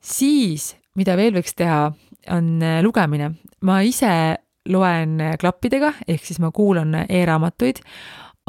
siis, 0.00 0.74
mida 0.96 1.16
veel 1.18 1.34
võiks 1.38 1.54
teha, 1.54 1.90
on 2.30 2.60
lugemine. 2.82 3.34
ma 3.62 3.80
ise 3.82 4.40
loen 4.68 5.18
klappidega, 5.40 5.94
ehk 6.08 6.26
siis 6.26 6.40
ma 6.42 6.50
kuulan 6.52 6.92
e-raamatuid, 7.06 7.80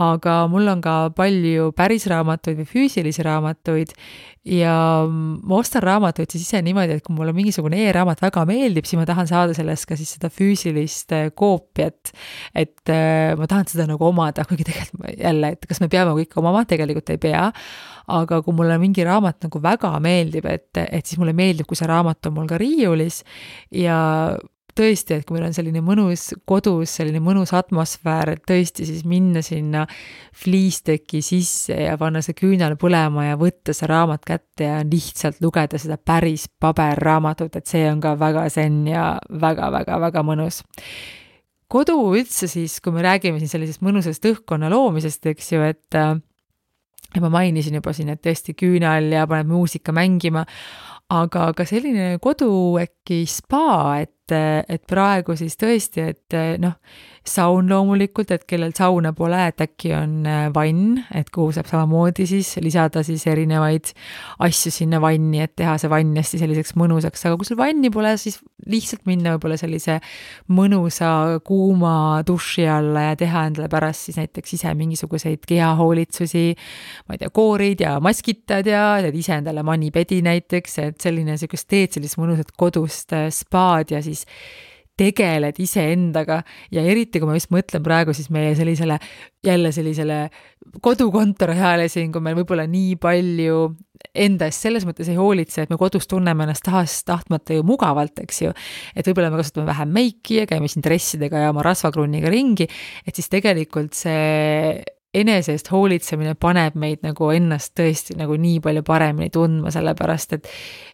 aga 0.01 0.35
mul 0.49 0.69
on 0.71 0.81
ka 0.83 0.95
palju 1.15 1.71
päris 1.77 2.05
raamatuid 2.09 2.61
või 2.61 2.67
füüsilisi 2.69 3.23
raamatuid 3.25 3.91
ja 4.47 4.73
ma 5.05 5.57
ostan 5.59 5.83
raamatuid 5.83 6.31
siis 6.31 6.47
ise 6.47 6.61
niimoodi, 6.65 6.97
et 6.97 7.05
kui 7.05 7.13
mulle 7.15 7.33
mingisugune 7.35 7.77
e-raamat 7.85 8.23
väga 8.23 8.45
meeldib, 8.49 8.87
siis 8.87 8.97
ma 8.99 9.05
tahan 9.09 9.29
saada 9.29 9.55
sellest 9.57 9.85
ka 9.89 9.97
siis 9.99 10.15
seda 10.15 10.31
füüsilist 10.33 11.13
äh, 11.17 11.27
koopiat. 11.35 12.13
et 12.55 12.89
äh, 12.89 13.35
ma 13.37 13.49
tahan 13.51 13.67
seda 13.69 13.85
nagu 13.89 14.07
omada, 14.07 14.45
kuigi 14.49 14.65
tegelikult 14.67 15.19
jälle, 15.19 15.53
et 15.53 15.67
kas 15.69 15.83
me 15.83 15.89
peame 15.91 16.15
kõik 16.17 16.39
omama, 16.41 16.63
tegelikult 16.69 17.11
ei 17.13 17.21
pea. 17.21 17.49
aga 18.11 18.41
kui 18.41 18.55
mulle 18.57 18.79
mingi 18.81 19.05
raamat 19.05 19.45
nagu 19.45 19.61
väga 19.61 19.91
meeldib, 20.03 20.47
et, 20.49 20.71
et 20.87 21.05
siis 21.05 21.19
mulle 21.21 21.35
meeldib, 21.37 21.67
kui 21.69 21.77
see 21.77 21.87
raamat 21.87 22.31
on 22.31 22.39
mul 22.39 22.49
ka 22.49 22.57
riiulis 22.59 23.21
ja 23.75 23.99
tõesti, 24.77 25.17
et 25.17 25.25
kui 25.27 25.37
meil 25.37 25.47
on 25.49 25.55
selline 25.55 25.81
mõnus 25.85 26.29
kodus, 26.47 26.95
selline 26.97 27.21
mõnus 27.23 27.53
atmosfäär, 27.57 28.33
et 28.35 28.43
tõesti 28.47 28.87
siis 28.87 29.05
minna 29.07 29.43
sinna 29.45 29.85
fliisteki 30.43 31.21
sisse 31.25 31.77
ja 31.83 31.97
panna 32.01 32.23
see 32.25 32.37
küünal 32.37 32.77
põlema 32.81 33.29
ja 33.29 33.39
võtta 33.39 33.75
see 33.75 33.89
raamat 33.91 34.25
kätte 34.27 34.67
ja 34.67 34.81
lihtsalt 34.87 35.41
lugeda 35.43 35.79
seda 35.81 35.97
päris 35.97 36.47
paberraamatut, 36.61 37.55
et 37.57 37.71
see 37.71 37.85
on 37.91 38.01
ka 38.03 38.15
väga 38.19 38.47
zen 38.53 38.83
ja 38.89 39.05
väga-väga-väga 39.29 40.25
mõnus. 40.27 40.63
Kodu 41.71 41.95
üldse 42.17 42.49
siis, 42.51 42.81
kui 42.83 42.91
me 42.91 43.03
räägime 43.05 43.39
siin 43.39 43.51
sellisest 43.53 43.83
mõnusast 43.85 44.25
õhkkonna 44.27 44.67
loomisest, 44.73 45.25
eks 45.31 45.53
ju, 45.53 45.63
et 45.63 46.01
ja 47.15 47.21
ma 47.23 47.29
mainisin 47.31 47.77
juba 47.79 47.93
siin, 47.95 48.11
et 48.13 48.21
tõesti 48.23 48.55
küünal 48.57 49.11
ja 49.11 49.25
paneb 49.29 49.51
muusika 49.51 49.93
mängima, 49.95 50.45
aga 51.11 51.49
ka 51.55 51.65
selline 51.67 52.15
kodu 52.23 52.51
äkki 52.81 53.23
spa, 53.29 53.99
et 54.03 54.15
et, 54.35 54.83
praegu 54.87 55.35
siis 55.39 55.57
tõesti, 55.59 56.05
et 56.13 56.37
noh, 56.61 56.77
saun 57.27 57.69
loomulikult, 57.69 58.31
et 58.33 58.47
kellel 58.49 58.71
sauna 58.73 59.11
pole, 59.13 59.37
et 59.51 59.61
äkki 59.61 59.91
on 59.93 60.25
äh, 60.25 60.47
vann, 60.53 61.03
et 61.13 61.29
kuhu 61.33 61.51
saab 61.53 61.67
samamoodi 61.69 62.25
siis 62.25 62.55
lisada 62.65 63.03
siis 63.05 63.27
erinevaid 63.29 63.91
asju 64.41 64.71
sinna 64.73 64.97
vanni, 65.03 65.43
et 65.43 65.53
teha 65.59 65.75
see 65.81 65.91
vann 65.91 66.15
hästi 66.17 66.39
selliseks 66.41 66.73
mõnusaks, 66.81 67.27
aga 67.29 67.37
kui 67.37 67.45
sul 67.45 67.59
vanni 67.59 67.91
pole, 67.93 68.15
siis 68.17 68.39
lihtsalt 68.65 69.05
minna 69.09 69.35
võib-olla 69.35 69.59
sellise 69.61 69.99
mõnusa 70.49 71.11
kuuma 71.45 71.93
duši 72.25 72.65
alla 72.69 73.11
ja 73.11 73.19
teha 73.21 73.45
endale 73.51 73.69
pärast 73.69 74.09
siis 74.09 74.17
näiteks 74.17 74.57
ise 74.57 74.73
mingisuguseid 74.81 75.45
kehahoolitsusi, 75.49 76.45
ma 77.05 77.19
ei 77.19 77.21
tea, 77.21 77.29
koorid 77.37 77.85
ja 77.85 77.95
maskitad 78.01 78.65
ja 78.65 78.97
teed 79.05 79.21
ise 79.21 79.37
endale 79.37 79.61
manipedi 79.67 80.23
näiteks, 80.25 80.81
et 80.87 81.05
selline 81.05 81.37
niisugust 81.37 81.69
teed 81.69 81.93
sellist 81.99 82.17
mõnusat 82.17 82.49
kodust 82.57 83.13
äh, 83.13 83.29
spaad 83.29 83.93
ja 83.93 84.01
siis 84.01 84.25
tegeled 85.01 85.57
iseendaga 85.61 86.41
ja 86.73 86.83
eriti, 86.85 87.19
kui 87.19 87.29
ma 87.29 87.37
just 87.37 87.51
mõtlen 87.53 87.83
praegu 87.85 88.13
siis 88.15 88.29
meie 88.33 88.53
sellisele, 88.57 88.99
jälle 89.45 89.71
sellisele 89.73 90.19
kodukontori 90.83 91.57
ajale 91.57 91.87
siin, 91.91 92.11
kui 92.13 92.23
meil 92.23 92.37
võib-olla 92.37 92.67
nii 92.69 92.95
palju 93.01 93.63
enda 94.17 94.47
eest 94.49 94.65
selles 94.65 94.85
mõttes 94.87 95.09
ei 95.11 95.17
hoolitse, 95.17 95.65
et 95.65 95.73
me 95.73 95.77
kodus 95.79 96.07
tunneme 96.09 96.45
ennast 96.45 96.65
tahes-tahtmata 96.65 97.57
ju 97.57 97.65
mugavalt, 97.67 98.23
eks 98.23 98.41
ju. 98.45 98.53
et 98.95 99.07
võib-olla 99.07 99.31
me 99.33 99.41
kasutame 99.41 99.69
vähem 99.69 99.93
meiki 99.97 100.41
ja 100.41 100.47
käime 100.49 100.69
siin 100.71 100.85
dressidega 100.85 101.45
ja 101.45 101.51
oma 101.53 101.65
rasvakrunniga 101.65 102.31
ringi, 102.33 102.67
et 103.05 103.17
siis 103.17 103.29
tegelikult 103.31 103.97
see 103.97 104.81
enese 105.13 105.55
eest 105.55 105.67
hoolitsemine 105.73 106.37
paneb 106.39 106.77
meid 106.79 107.01
nagu 107.03 107.27
ennast 107.35 107.73
tõesti 107.75 108.15
nagu 108.19 108.37
nii 108.39 108.61
palju 108.63 108.83
paremini 108.87 109.31
tundma, 109.33 109.71
sellepärast 109.73 110.37
et 110.37 110.47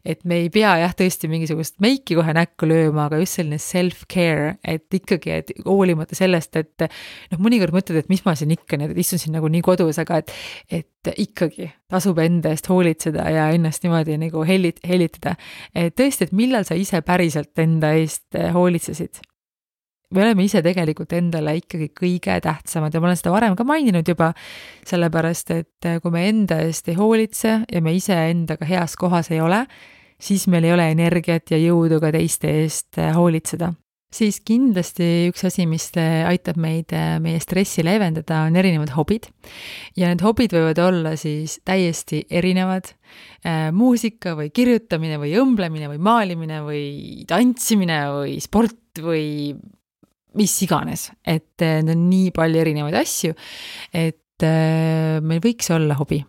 et 0.08 0.24
me 0.26 0.40
ei 0.44 0.50
pea 0.54 0.72
jah, 0.82 0.94
tõesti 0.98 1.30
mingisugust 1.30 1.78
meiki 1.84 2.16
kohe 2.18 2.34
näkku 2.34 2.70
lööma, 2.70 3.08
aga 3.08 3.20
just 3.22 3.38
selline 3.38 3.60
self-care, 3.62 4.56
et 4.64 4.88
ikkagi, 4.94 5.34
et 5.36 5.52
hoolimata 5.66 6.16
sellest, 6.18 6.56
et 6.56 6.88
noh, 6.88 7.42
mõnikord 7.44 7.76
mõtled, 7.76 8.00
et 8.00 8.10
mis 8.10 8.24
ma 8.26 8.34
siin 8.40 8.56
ikka 8.56 8.80
nüüd 8.80 8.98
istun 8.98 9.22
siin 9.22 9.36
nagu 9.38 9.52
nii 9.52 9.66
kodus, 9.66 10.00
aga 10.02 10.22
et 10.24 10.34
et 10.72 11.14
ikkagi 11.28 11.70
tasub 11.92 12.18
enda 12.20 12.52
eest 12.52 12.68
hoolitseda 12.72 13.30
ja 13.32 13.48
ennast 13.56 13.86
niimoodi 13.86 14.18
nagu 14.20 14.44
hellit-, 14.48 14.82
hellitada. 14.88 15.38
tõesti, 15.76 16.28
et 16.28 16.36
millal 16.36 16.66
sa 16.68 16.76
ise 16.76 17.02
päriselt 17.06 17.60
enda 17.64 17.94
eest 18.00 18.36
hoolitsesid 18.56 19.22
me 20.16 20.24
oleme 20.24 20.46
ise 20.48 20.62
tegelikult 20.64 21.14
endale 21.18 21.58
ikkagi 21.60 21.90
kõige 21.96 22.38
tähtsamad 22.44 22.94
ja 22.94 23.02
ma 23.04 23.10
olen 23.10 23.20
seda 23.20 23.34
varem 23.34 23.58
ka 23.60 23.66
maininud 23.68 24.08
juba, 24.08 24.32
sellepärast 24.88 25.52
et 25.56 25.90
kui 26.04 26.14
me 26.14 26.28
enda 26.30 26.62
eest 26.64 26.88
ei 26.92 26.98
hoolitse 27.00 27.60
ja 27.68 27.84
me 27.84 27.96
ise 27.98 28.16
endaga 28.30 28.68
heas 28.70 28.96
kohas 29.00 29.32
ei 29.36 29.42
ole, 29.44 29.66
siis 30.20 30.48
meil 30.52 30.68
ei 30.68 30.74
ole 30.78 30.88
energiat 30.94 31.52
ja 31.52 31.60
jõudu 31.60 32.00
ka 32.04 32.14
teiste 32.16 32.54
eest 32.64 33.02
hoolitseda. 33.18 33.74
siis 34.18 34.40
kindlasti 34.40 35.28
üks 35.28 35.44
asi, 35.44 35.66
mis 35.68 35.90
aitab 36.00 36.56
meid, 36.56 36.94
meie 37.20 37.42
stressi 37.44 37.84
leevendada, 37.84 38.46
on 38.48 38.56
erinevad 38.56 38.96
hobid. 38.96 39.28
ja 39.98 40.08
need 40.08 40.24
hobid 40.24 40.56
võivad 40.56 40.80
olla 40.80 41.16
siis 41.20 41.60
täiesti 41.68 42.24
erinevad, 42.32 42.94
muusika 43.76 44.38
või 44.40 44.50
kirjutamine 44.56 45.20
või 45.20 45.36
õmblemine 45.36 45.92
või 45.92 46.00
maalimine 46.00 46.64
või 46.64 47.26
tantsimine 47.28 48.06
või 48.16 48.40
sport 48.40 49.04
või 49.04 49.54
mis 50.36 50.56
iganes, 50.66 51.10
et 51.26 51.64
äh, 51.64 51.80
need 51.82 51.96
on 51.96 52.08
nii 52.12 52.32
palju 52.36 52.64
erinevaid 52.64 52.98
asju, 53.00 53.36
et 53.96 54.46
äh, 54.46 55.20
meil 55.24 55.44
võiks 55.44 55.72
olla 55.74 55.98
hobi. 56.00 56.24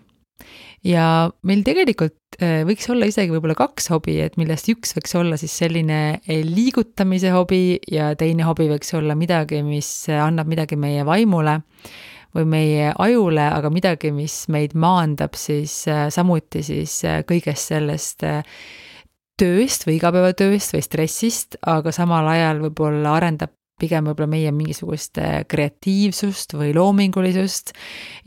ja 0.86 1.26
meil 1.42 1.64
tegelikult 1.66 2.38
äh, 2.38 2.62
võiks 2.68 2.86
olla 2.92 3.08
isegi 3.10 3.34
võib-olla 3.34 3.56
kaks 3.58 3.90
hobi, 3.90 4.20
et 4.22 4.38
millest 4.38 4.70
üks 4.70 4.94
võiks 4.96 5.16
olla 5.18 5.36
siis 5.40 5.56
selline 5.58 6.20
liigutamise 6.28 7.32
hobi 7.34 7.80
ja 7.90 8.12
teine 8.14 8.46
hobi 8.46 8.68
võiks 8.70 8.94
olla 8.94 9.18
midagi, 9.18 9.62
mis 9.66 9.90
annab 10.08 10.48
midagi 10.48 10.78
meie 10.78 11.04
vaimule 11.04 11.58
või 12.36 12.44
meie 12.46 12.92
ajule, 13.00 13.42
aga 13.50 13.70
midagi, 13.72 14.12
mis 14.14 14.44
meid 14.52 14.76
maandab 14.78 15.34
siis 15.34 15.80
samuti 16.14 16.62
siis 16.62 17.00
kõigest 17.26 17.72
sellest 17.72 18.22
tööst 19.38 19.86
või 19.86 19.96
igapäevatööst 19.98 20.74
või 20.74 20.84
stressist, 20.84 21.56
aga 21.66 21.92
samal 21.94 22.28
ajal 22.30 22.60
võib-olla 22.66 23.16
arendab 23.18 23.57
pigem 23.78 24.08
võib-olla 24.10 24.28
meie 24.30 24.52
mingisugust 24.54 25.20
äh, 25.22 25.42
kreatiivsust 25.48 26.54
või 26.58 26.72
loomingulisust 26.76 27.72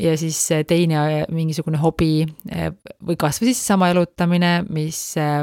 ja 0.02 0.16
siis 0.20 0.40
äh, 0.56 0.66
teine 0.68 1.00
äh, 1.02 1.24
mingisugune 1.32 1.82
hobi 1.82 2.26
või 3.02 3.18
kas 3.20 3.42
või 3.42 3.52
siis 3.52 3.64
sama 3.68 3.92
jalutamine, 3.92 4.62
mis 4.70 5.00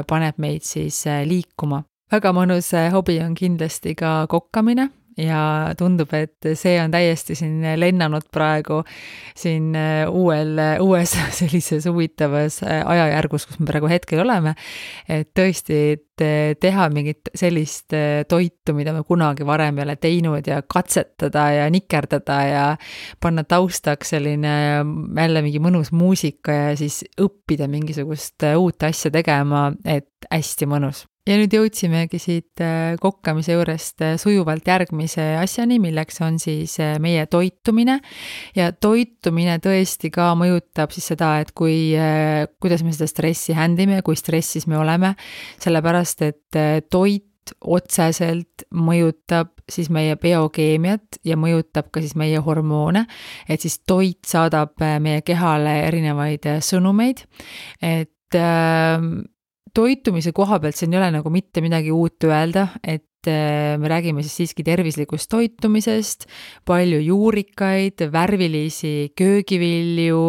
paneb 0.07 0.39
meid 0.41 0.65
siis 0.67 1.03
liikuma. 1.25 1.83
väga 2.11 2.33
mõnus 2.33 2.71
hobi 2.93 3.19
on 3.23 3.35
kindlasti 3.37 3.95
ka 3.95 4.25
kokkamine 4.29 4.89
ja 5.19 5.73
tundub, 5.77 6.13
et 6.17 6.49
see 6.57 6.77
on 6.81 6.91
täiesti 6.93 7.35
siin 7.37 7.63
lennanud 7.79 8.29
praegu 8.31 8.81
siin 9.37 9.73
uuel, 10.09 10.55
uues 10.83 11.15
sellises 11.39 11.87
huvitavas 11.89 12.61
ajajärgus, 12.63 13.47
kus 13.49 13.59
me 13.59 13.69
praegu 13.69 13.91
hetkel 13.91 14.23
oleme. 14.23 14.55
et 15.09 15.29
tõesti, 15.35 15.79
et 15.95 16.59
teha 16.59 16.87
mingit 16.91 17.31
sellist 17.37 17.95
toitu, 18.29 18.75
mida 18.75 18.93
me 18.95 19.03
kunagi 19.07 19.45
varem 19.47 19.79
ei 19.79 19.85
ole 19.85 19.95
teinud 19.95 20.47
ja 20.47 20.61
katsetada 20.61 21.45
ja 21.55 21.69
nikerdada 21.71 22.39
ja 22.47 22.65
panna 23.21 23.43
taustaks 23.43 24.15
selline 24.15 24.55
jälle 25.15 25.45
mingi 25.45 25.61
mõnus 25.63 25.93
muusika 25.95 26.55
ja 26.55 26.75
siis 26.79 27.03
õppida 27.21 27.69
mingisugust 27.71 28.49
uut 28.57 28.83
asja 28.83 29.11
tegema, 29.13 29.69
et 29.85 30.29
hästi 30.31 30.67
mõnus 30.69 31.05
ja 31.29 31.37
nüüd 31.37 31.53
jõudsimegi 31.53 32.19
siit 32.21 32.61
äh, 32.63 32.95
kokkamise 33.01 33.53
juurest 33.53 34.01
äh, 34.05 34.15
sujuvalt 34.21 34.67
järgmise 34.67 35.25
asjani, 35.39 35.77
milleks 35.81 36.19
on 36.25 36.39
siis 36.41 36.77
äh, 36.81 36.97
meie 37.01 37.25
toitumine. 37.29 37.99
ja 38.57 38.71
toitumine 38.73 39.59
tõesti 39.63 40.11
ka 40.13 40.31
mõjutab 40.39 40.93
siis 40.95 41.11
seda, 41.13 41.35
et 41.43 41.53
kui, 41.57 41.93
kuidas 42.61 42.83
me 42.85 42.93
seda 42.95 43.09
stressi 43.09 43.55
händime, 43.57 44.01
kui 44.05 44.17
stressis 44.17 44.67
me 44.67 44.79
oleme, 44.79 45.15
sellepärast 45.61 46.25
et 46.25 46.61
toit 46.89 47.25
otseselt 47.65 48.65
mõjutab 48.75 49.55
siis 49.69 49.89
meie 49.93 50.15
biokeemiat 50.21 51.19
ja 51.25 51.37
mõjutab 51.39 51.89
ka 51.93 52.01
siis 52.03 52.15
meie 52.17 52.41
hormoone. 52.45 53.05
et 53.49 53.61
siis 53.61 53.79
toit 53.87 54.21
saadab 54.25 54.77
meie 55.01 55.21
kehale 55.25 55.79
erinevaid 55.87 56.45
sõnumeid, 56.65 57.25
et 57.81 58.37
ähm, 58.37 59.21
toitumise 59.75 60.33
koha 60.35 60.59
pealt 60.61 60.77
siin 60.77 60.93
ei 60.93 61.01
ole 61.01 61.11
nagu 61.19 61.31
mitte 61.33 61.63
midagi 61.63 61.91
uut 61.93 62.25
öelda, 62.27 62.67
et 62.83 63.27
äh, 63.27 63.75
me 63.79 63.89
räägime 63.91 64.23
siis 64.23 64.35
siiski 64.39 64.63
tervislikust 64.65 65.29
toitumisest, 65.31 66.25
palju 66.67 66.99
juurikaid, 67.03 68.05
värvilisi 68.13 69.11
köögivilju, 69.19 70.21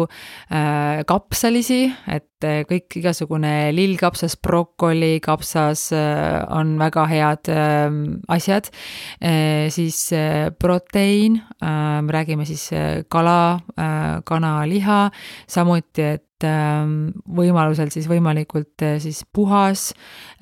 äh, 0.51 1.03
kapsalisi, 1.09 1.83
et 2.11 2.47
äh, 2.47 2.61
kõik 2.69 2.99
igasugune 3.01 3.53
lillkapsas, 3.75 4.37
brokoli, 4.41 5.19
kapsas 5.23 5.89
on 5.91 6.75
väga 6.81 7.05
head 7.11 7.51
asjad. 8.31 8.69
siis 9.71 9.99
proteiin, 10.59 11.37
me 11.61 12.11
räägime 12.13 12.45
siis 12.45 12.69
kala, 13.09 13.59
kanaliha, 14.25 14.99
samuti, 15.47 16.01
et 16.01 16.25
Ähm, 16.25 16.30
võimalusel 16.45 17.91
siis 17.93 18.07
võimalikult 18.09 18.83
äh, 18.85 18.97
siis 19.03 19.23
puhas. 19.33 19.91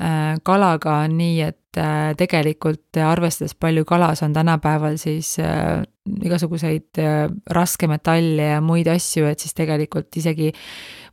Äh, 0.02 0.38
kalaga 0.44 1.02
nii, 1.12 1.42
et 1.46 1.80
äh, 1.80 2.12
tegelikult 2.20 3.00
arvestades 3.04 3.56
palju 3.56 3.86
kalas 3.90 4.24
on 4.26 4.34
tänapäeval 4.34 4.98
siis 5.02 5.36
igasuguseid 6.10 6.98
raskmetalle 7.54 8.52
ja 8.56 8.62
muid 8.66 8.90
asju, 8.90 9.28
et 9.30 9.40
siis 9.40 9.54
tegelikult 9.54 10.16
isegi 10.18 10.50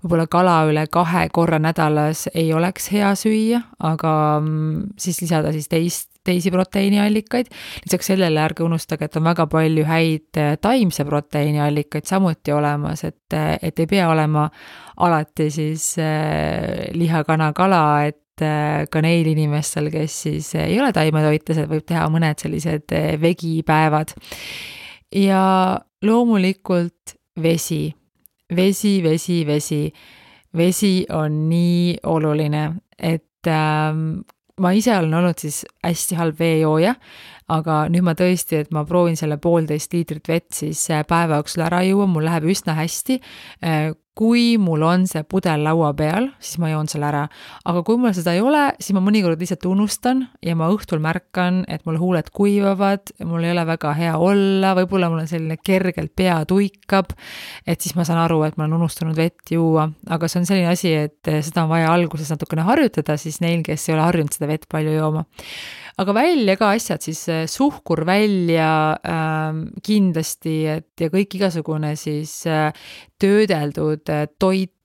võib-olla 0.00 0.26
kala 0.30 0.56
üle 0.70 0.86
kahe 0.92 1.26
korra 1.34 1.58
nädalas 1.60 2.26
ei 2.34 2.52
oleks 2.56 2.88
hea 2.94 3.12
süüa, 3.18 3.60
aga 3.84 4.12
mm, 4.40 4.94
siis 5.00 5.20
lisada 5.20 5.52
siis 5.52 5.68
teist 5.68 6.15
teisi 6.26 6.50
proteiiniallikaid. 6.54 7.50
lisaks 7.86 8.12
sellele 8.12 8.42
ärge 8.42 8.64
unustage, 8.66 9.08
et 9.08 9.16
on 9.16 9.26
väga 9.26 9.46
palju 9.50 9.86
häid 9.86 10.40
äh, 10.40 10.54
taimse 10.60 11.06
proteiiniallikaid 11.08 12.06
samuti 12.08 12.52
olemas, 12.52 13.04
et, 13.04 13.24
äh, 13.34 13.56
et 13.62 13.78
ei 13.78 13.86
pea 13.90 14.10
olema 14.10 14.48
alati 14.96 15.50
siis 15.50 15.94
äh, 16.02 16.86
liha, 16.96 17.24
kana, 17.24 17.52
kala, 17.56 17.82
et 18.10 18.22
ka 18.36 19.00
neil 19.00 19.30
inimestel, 19.30 19.86
kes 19.88 20.14
siis 20.26 20.50
ei 20.60 20.74
ole 20.76 20.90
taimetoitlased, 20.92 21.70
võib 21.70 21.86
teha 21.88 22.02
mõned 22.12 22.42
sellised 22.42 22.92
vegipäevad. 23.22 24.12
ja 25.16 25.44
loomulikult 26.04 27.16
vesi, 27.42 27.94
vesi, 28.56 29.02
vesi, 29.02 29.40
vesi. 29.46 29.80
vesi 30.56 31.06
on 31.12 31.48
nii 31.48 31.96
oluline, 32.12 32.62
et 32.98 33.48
ähm, 33.48 34.20
ma 34.60 34.72
ise 34.72 34.94
olen 34.96 35.14
olnud 35.14 35.38
siis 35.40 35.64
hästi 35.84 36.16
halb 36.16 36.38
veejooja, 36.40 36.94
aga 37.52 37.84
nüüd 37.92 38.06
ma 38.06 38.16
tõesti, 38.18 38.62
et 38.62 38.72
ma 38.74 38.84
proovin 38.88 39.18
selle 39.18 39.38
poolteist 39.42 39.94
liitrit 39.94 40.26
vett 40.30 40.50
siis 40.56 40.82
äh, 40.90 41.04
päeva 41.06 41.40
jooksul 41.40 41.66
ära 41.66 41.84
juua, 41.86 42.08
mul 42.10 42.26
läheb 42.26 42.48
üsna 42.50 42.74
hästi. 42.78 43.20
Äh, 43.62 43.94
kui 44.16 44.54
mul 44.56 44.80
on 44.86 45.02
see 45.04 45.20
pudel 45.28 45.60
laua 45.66 45.90
peal, 45.96 46.30
siis 46.40 46.56
ma 46.62 46.70
joon 46.70 46.88
selle 46.88 47.04
ära. 47.10 47.26
aga 47.68 47.82
kui 47.84 47.98
mul 48.00 48.14
seda 48.16 48.32
ei 48.32 48.40
ole, 48.40 48.62
siis 48.80 48.96
ma 48.96 49.02
mõnikord 49.04 49.42
lihtsalt 49.42 49.66
unustan 49.68 50.22
ja 50.40 50.54
ma 50.56 50.70
õhtul 50.72 51.02
märkan, 51.04 51.60
et 51.68 51.84
mul 51.84 51.98
huuled 52.00 52.30
kuivavad, 52.32 53.12
mul 53.28 53.44
ei 53.44 53.52
ole 53.52 53.66
väga 53.68 53.92
hea 53.98 54.16
olla, 54.16 54.72
võib-olla 54.80 55.12
mul 55.12 55.26
on 55.26 55.28
selline 55.28 55.58
kergelt 55.60 56.14
pea 56.16 56.38
tuikab. 56.48 57.12
et 57.66 57.84
siis 57.84 57.92
ma 57.98 58.08
saan 58.08 58.22
aru, 58.24 58.40
et 58.48 58.56
ma 58.56 58.64
olen 58.64 58.80
unustanud 58.80 59.16
vett 59.20 59.52
juua, 59.52 59.90
aga 60.08 60.32
see 60.32 60.40
on 60.40 60.48
selline 60.48 60.72
asi, 60.72 60.94
et 60.96 61.34
seda 61.44 61.66
on 61.66 61.74
vaja 61.76 61.92
alguses 61.92 62.32
natukene 62.32 62.64
harjutada 62.64 63.20
siis 63.20 63.42
neil, 63.44 63.60
kes 63.66 63.90
ei 63.90 63.98
ole 63.98 64.08
harjunud 64.08 64.32
seda 64.32 64.48
vett 64.48 64.64
palju 64.72 64.96
jooma 64.96 65.26
aga 65.96 66.14
välja 66.16 66.56
ka 66.60 66.70
asjad, 66.76 67.02
siis 67.04 67.22
äh, 67.32 67.44
suhkur 67.48 68.04
välja 68.08 68.70
äh, 69.00 69.60
kindlasti, 69.84 70.56
et 70.76 71.04
ja 71.04 71.10
kõik 71.12 71.38
igasugune 71.38 71.94
siis 72.00 72.38
äh, 72.50 72.68
töödeldud 73.20 74.12
äh, 74.12 74.26
toit, 74.38 74.75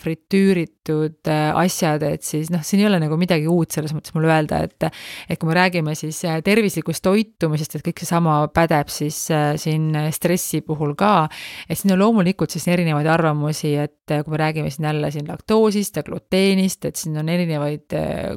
fritüüritud 0.00 1.28
äh, 1.28 1.50
asjad, 1.58 2.02
et 2.06 2.24
siis 2.26 2.50
noh, 2.52 2.62
siin 2.64 2.82
ei 2.82 2.88
ole 2.88 3.00
nagu 3.02 3.18
midagi 3.20 3.48
uut 3.50 3.74
selles 3.74 3.94
mõttes 3.96 4.14
mul 4.16 4.28
öelda, 4.28 4.62
et 4.66 4.88
et 5.28 5.38
kui 5.38 5.50
me 5.50 5.56
räägime 5.58 5.94
siis 5.98 6.20
äh, 6.28 6.40
tervislikust 6.44 7.04
toitumisest, 7.04 7.78
et 7.78 7.86
kõik 7.86 8.02
seesama 8.02 8.40
pädeb 8.54 8.90
siis 8.92 9.20
äh, 9.34 9.52
siin 9.60 9.90
stressi 10.14 10.62
puhul 10.66 10.94
ka, 10.98 11.28
et 11.68 11.78
siin 11.78 11.94
on 11.96 12.02
loomulikult 12.02 12.54
siis 12.54 12.68
erinevaid 12.72 13.08
arvamusi, 13.10 13.74
et 13.78 13.94
kui 14.08 14.32
me 14.32 14.40
räägime 14.40 14.70
siin 14.72 14.88
jälle 14.88 15.10
siin 15.12 15.28
laktoosist 15.28 16.00
ja 16.00 16.04
gluteenist, 16.06 16.84
et 16.88 16.96
siin 16.96 17.18
on 17.20 17.28
erinevaid 17.28 17.92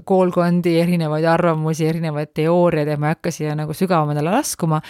koolkondi, 0.06 0.76
erinevaid 0.82 1.26
arvamusi, 1.32 1.88
erinevaid 1.88 2.34
teooriaid 2.36 2.92
ja 2.92 2.98
ma 3.00 3.12
ei 3.12 3.16
hakka 3.16 3.32
siia 3.32 3.56
nagu 3.56 3.76
sügavamale 3.76 4.24
laskuma, 4.26 4.82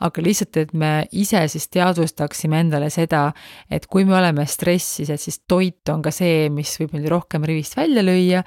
aga 0.00 0.24
lihtsalt, 0.24 0.56
et 0.62 0.72
me 0.72 0.92
ise 1.12 1.42
siis 1.52 1.68
teadvustaksime 1.72 2.62
endale 2.64 2.88
seda, 2.92 3.26
et 3.70 3.86
kui 3.90 4.06
me 4.08 4.16
oleme 4.18 4.46
stressis, 4.48 5.10
et 5.12 5.20
siis 5.20 5.40
toit 5.48 5.81
on 5.90 6.02
ka 6.04 6.12
see, 6.14 6.48
mis 6.52 6.74
võib 6.80 6.96
meid 6.96 7.08
rohkem 7.10 7.44
rivist 7.48 7.76
välja 7.78 8.04
lüüa 8.04 8.42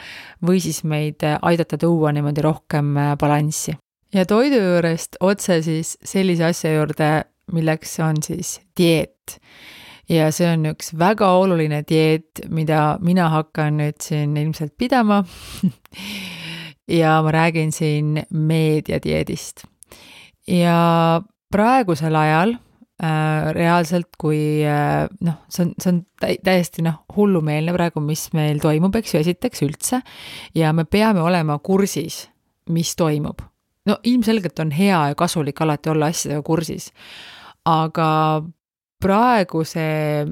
või 0.46 0.62
siis 0.64 0.84
meid 0.88 1.24
aidata 1.26 1.80
tuua 1.82 2.14
niimoodi 2.16 2.44
rohkem 2.46 2.96
äh, 2.98 3.14
balanssi. 3.20 3.76
ja 4.14 4.26
toidu 4.26 4.62
juurest 4.62 5.20
otse 5.20 5.62
siis 5.66 5.98
sellise 6.04 6.46
asja 6.52 6.76
juurde, 6.76 7.10
milleks 7.52 8.00
on 8.00 8.22
siis 8.24 8.60
dieet 8.78 9.40
ja 10.10 10.30
see 10.32 10.48
on 10.54 10.66
üks 10.72 10.94
väga 10.98 11.32
oluline 11.40 11.82
dieet, 11.88 12.46
mida 12.50 12.98
mina 13.02 13.30
hakkan 13.34 13.80
nüüd 13.82 14.02
siin 14.04 14.38
ilmselt 14.38 14.76
pidama 14.78 15.24
ja 17.02 17.18
ma 17.26 17.32
räägin 17.34 17.72
siin 17.72 18.22
meediadieedist. 18.30 19.66
ja 20.48 21.22
praegusel 21.52 22.16
ajal 22.16 22.56
äh, 22.56 22.65
reaalselt, 22.96 24.14
kui 24.18 24.64
äh, 24.64 25.04
noh, 25.28 25.42
see 25.52 25.66
on, 25.66 25.74
see 25.82 25.92
on 25.92 25.98
täiesti 26.46 26.84
noh, 26.86 27.02
hullumeelne 27.16 27.74
praegu, 27.76 28.00
mis 28.04 28.30
meil 28.38 28.62
toimub, 28.64 28.96
eks 28.96 29.18
ju, 29.18 29.24
esiteks 29.26 29.66
üldse, 29.68 30.00
ja 30.56 30.72
me 30.74 30.86
peame 30.88 31.20
olema 31.20 31.58
kursis, 31.60 32.26
mis 32.72 32.96
toimub. 32.96 33.44
no 33.86 33.98
ilmselgelt 34.04 34.60
on 34.64 34.72
hea 34.72 35.02
ja 35.12 35.16
kasulik 35.16 35.60
alati 35.62 35.92
olla 35.92 36.08
asjadega 36.10 36.42
kursis, 36.48 36.88
aga 37.68 38.08
praegu 39.04 39.66
see 39.68 40.24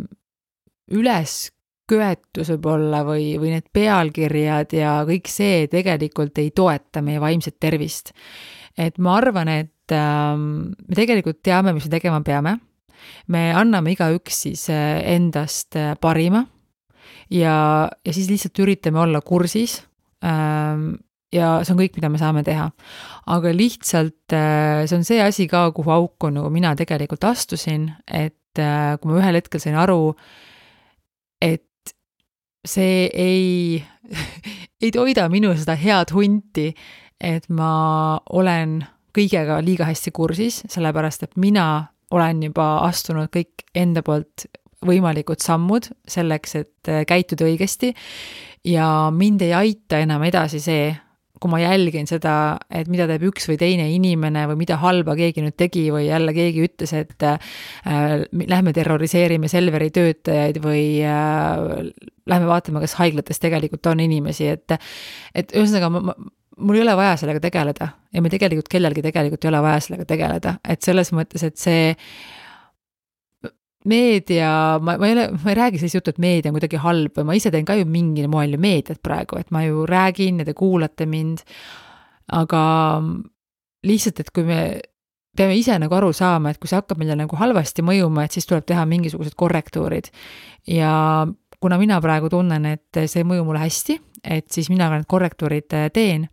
ülesköetus 0.94 2.50
võib-olla 2.56 3.04
või, 3.06 3.34
või 3.44 3.54
need 3.58 3.68
pealkirjad 3.76 4.74
ja 4.80 4.96
kõik 5.08 5.28
see 5.30 5.68
tegelikult 5.68 6.40
ei 6.40 6.56
toeta 6.56 7.04
meie 7.04 7.20
vaimset 7.22 7.60
tervist. 7.60 8.14
et 8.78 8.98
ma 8.98 9.18
arvan, 9.20 9.52
et 9.52 9.73
me 9.92 10.96
tegelikult 10.96 11.42
teame, 11.44 11.74
mis 11.76 11.86
me 11.88 11.92
tegema 11.92 12.22
peame. 12.24 12.58
me 13.28 13.52
anname 13.52 13.92
igaüks 13.92 14.44
siis 14.46 14.70
äh, 14.72 15.02
endast 15.16 15.76
äh, 15.76 15.96
parima 16.00 16.46
ja, 17.30 17.90
ja 18.06 18.14
siis 18.14 18.30
lihtsalt 18.30 18.60
üritame 18.64 19.02
olla 19.04 19.22
kursis 19.22 19.82
ähm,. 20.24 20.94
ja 21.34 21.58
see 21.66 21.74
on 21.74 21.82
kõik, 21.82 21.98
mida 21.98 22.10
me 22.14 22.22
saame 22.22 22.46
teha. 22.48 22.70
aga 23.28 23.52
lihtsalt 23.52 24.36
äh, 24.38 24.86
see 24.88 24.98
on 24.98 25.04
see 25.04 25.20
asi 25.22 25.48
ka, 25.52 25.72
kuhu 25.76 25.92
auku 25.92 26.32
nagu 26.32 26.50
mina 26.54 26.76
tegelikult 26.80 27.24
astusin, 27.28 27.92
et 28.08 28.40
kui 28.54 29.10
ma 29.10 29.18
ühel 29.18 29.40
hetkel 29.40 29.60
sain 29.60 29.76
aru, 29.82 30.14
et 31.42 31.66
see 32.64 33.08
ei 33.10 33.84
ei 34.84 34.92
toida 34.92 35.28
minu 35.32 35.54
seda 35.58 35.76
head 35.80 36.14
hunti, 36.14 36.72
et 37.20 37.50
ma 37.50 38.20
olen 38.30 38.82
kõigega 39.14 39.60
liiga 39.64 39.88
hästi 39.90 40.14
kursis, 40.16 40.64
sellepärast 40.72 41.28
et 41.28 41.38
mina 41.38 41.68
olen 42.14 42.44
juba 42.50 42.68
astunud 42.88 43.32
kõik 43.34 43.66
enda 43.76 44.04
poolt 44.06 44.48
võimalikud 44.84 45.42
sammud 45.44 45.88
selleks, 46.10 46.58
et 46.60 46.92
äh, 46.92 47.06
käituda 47.08 47.48
õigesti. 47.48 47.94
Ja 48.68 49.10
mind 49.12 49.44
ei 49.44 49.54
aita 49.56 50.00
enam 50.04 50.24
edasi 50.28 50.62
see, 50.64 50.92
kui 51.44 51.52
ma 51.52 51.60
jälgin 51.60 52.08
seda, 52.08 52.56
et 52.72 52.88
mida 52.92 53.04
teeb 53.10 53.26
üks 53.28 53.50
või 53.50 53.58
teine 53.60 53.90
inimene 53.92 54.46
või 54.48 54.62
mida 54.62 54.78
halba 54.80 55.16
keegi 55.20 55.44
nüüd 55.44 55.58
tegi 55.60 55.90
või 55.92 56.06
jälle 56.06 56.32
keegi 56.36 56.64
ütles, 56.70 56.94
et 56.96 57.26
äh, 57.28 57.58
lähme 58.32 58.76
terroriseerime 58.76 59.52
Selveri 59.52 59.90
töötajaid 59.96 60.62
või 60.64 60.86
äh, 61.04 61.90
lähme 62.32 62.48
vaatame, 62.48 62.84
kas 62.86 62.96
haiglates 63.02 63.44
tegelikult 63.44 63.92
on 63.92 64.04
inimesi, 64.04 64.48
et 64.56 64.78
et 65.36 65.52
ühesõnaga 65.52 65.92
ma, 65.92 66.06
ma 66.12 66.18
mul 66.58 66.78
ei 66.78 66.84
ole 66.86 66.96
vaja 66.98 67.18
sellega 67.18 67.42
tegeleda 67.44 67.90
ja 68.14 68.22
meil 68.22 68.34
tegelikult 68.34 68.70
kellelgi 68.72 69.04
tegelikult 69.06 69.46
ei 69.46 69.52
ole 69.52 69.62
vaja 69.66 69.82
sellega 69.84 70.06
tegeleda, 70.10 70.56
et 70.70 70.86
selles 70.86 71.12
mõttes, 71.16 71.44
et 71.48 71.58
see 71.58 71.92
meedia, 73.90 74.80
ma, 74.80 74.96
ma 74.98 75.10
ei 75.10 75.16
ole, 75.16 75.28
ma 75.44 75.52
ei 75.52 75.60
räägi 75.60 75.82
sellist 75.82 76.00
juttu, 76.00 76.14
et 76.14 76.22
meedia 76.24 76.52
on 76.52 76.58
kuidagi 76.58 76.80
halb 76.80 77.20
või 77.20 77.28
ma 77.28 77.36
ise 77.38 77.52
teen 77.52 77.68
ka 77.68 77.76
ju 77.80 77.88
mingil 77.90 78.30
moel 78.32 78.56
ju 78.56 78.62
meediat 78.64 79.02
praegu, 79.04 79.40
et 79.42 79.52
ma 79.52 79.66
ju 79.66 79.88
räägin 79.90 80.40
ja 80.40 80.48
te 80.48 80.56
kuulate 80.58 81.08
mind. 81.10 81.44
aga 82.32 82.64
lihtsalt, 83.84 84.20
et 84.24 84.30
kui 84.32 84.46
me 84.48 84.60
peame 85.36 85.56
ise 85.58 85.76
nagu 85.82 85.96
aru 85.98 86.14
saama, 86.16 86.54
et 86.54 86.60
kui 86.62 86.70
see 86.70 86.78
hakkab 86.78 87.02
meile 87.02 87.18
nagu 87.20 87.36
halvasti 87.36 87.84
mõjuma, 87.86 88.24
et 88.24 88.36
siis 88.36 88.48
tuleb 88.48 88.66
teha 88.70 88.86
mingisugused 88.88 89.36
korrektuurid. 89.36 90.12
ja 90.68 91.28
kuna 91.64 91.80
mina 91.80 92.00
praegu 92.04 92.28
tunnen, 92.32 92.68
et 92.76 93.04
see 93.08 93.22
ei 93.22 93.28
mõju 93.28 93.48
mulle 93.48 93.64
hästi, 93.64 93.98
et 94.36 94.50
siis 94.52 94.68
mina 94.74 94.90
ka 94.92 95.00
need 95.00 95.10
korrektuurid 95.12 95.76
teen. 95.96 96.28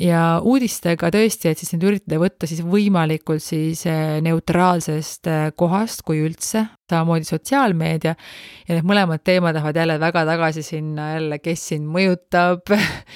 Ja 0.00 0.40
uudistega 0.40 1.10
tõesti, 1.12 1.50
et 1.50 1.60
siis 1.60 1.74
nüüd 1.74 1.84
üritada 1.90 2.16
võtta 2.22 2.48
siis 2.48 2.62
võimalikult 2.64 3.44
siis 3.44 3.82
eh, 3.88 4.16
neutraalsest 4.24 5.28
eh, 5.28 5.42
kohast, 5.52 6.00
kui 6.08 6.22
üldse, 6.24 6.64
samamoodi 6.90 7.28
sotsiaalmeedia 7.28 8.14
ja 8.14 8.76
need 8.76 8.86
mõlemad 8.86 9.22
teemad 9.26 9.56
lähevad 9.56 9.80
jälle 9.80 9.96
väga 10.02 10.24
tagasi 10.28 10.62
sinna 10.66 11.12
jälle, 11.14 11.40
kes 11.42 11.66
sind 11.72 11.88
mõjutab 11.90 12.70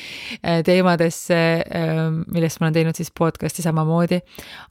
teemadesse, 0.68 1.40
ehm, 1.64 2.20
millest 2.34 2.60
ma 2.60 2.68
olen 2.68 2.78
teinud 2.78 2.98
siis 2.98 3.12
podcast'i 3.14 3.64
samamoodi. 3.64 4.20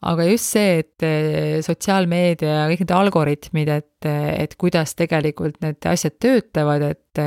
aga 0.01 0.27
just 0.27 0.51
see, 0.55 0.79
et 0.83 1.07
eh, 1.07 1.61
sotsiaalmeedia 1.65 2.63
ja 2.63 2.67
kõik 2.71 2.83
need 2.83 2.95
algoritmid, 2.95 3.71
et, 3.71 4.09
et 4.09 4.55
kuidas 4.59 4.95
tegelikult 4.99 5.59
need 5.63 5.87
asjad 5.87 6.17
töötavad, 6.21 6.83
et, 6.91 7.21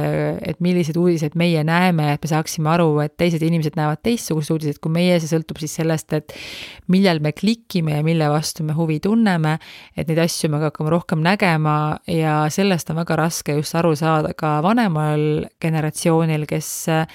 et 0.50 0.60
milliseid 0.64 0.98
uudiseid 0.98 1.36
meie 1.38 1.62
näeme, 1.64 2.10
et 2.12 2.22
me 2.22 2.30
saaksime 2.30 2.70
aru, 2.72 2.90
et 3.04 3.14
teised 3.16 3.42
inimesed 3.46 3.78
näevad 3.78 4.02
teistsuguseid 4.04 4.56
uudiseid 4.56 4.80
kui 4.82 4.92
meie, 4.92 5.16
see 5.22 5.30
sõltub 5.30 5.60
siis 5.62 5.76
sellest, 5.80 6.12
et 6.16 6.34
millal 6.92 7.22
me 7.24 7.32
klikime 7.36 7.96
ja 7.96 8.04
mille 8.06 8.28
vastu 8.32 8.66
me 8.66 8.76
huvi 8.76 8.98
tunneme, 9.04 9.56
et 9.96 10.08
neid 10.10 10.20
asju 10.26 10.50
me 10.52 10.60
hakkame 10.64 10.92
rohkem 10.92 11.22
nägema, 11.24 11.65
tegema 11.66 11.98
ja 12.06 12.46
sellest 12.50 12.90
on 12.90 12.96
väga 12.96 13.16
raske 13.16 13.56
just 13.56 13.74
aru 13.74 13.94
saada 13.96 14.34
ka 14.34 14.62
vanemal 14.62 15.46
generatsioonil, 15.60 16.46
kes 16.46 16.88
äh, 16.88 17.06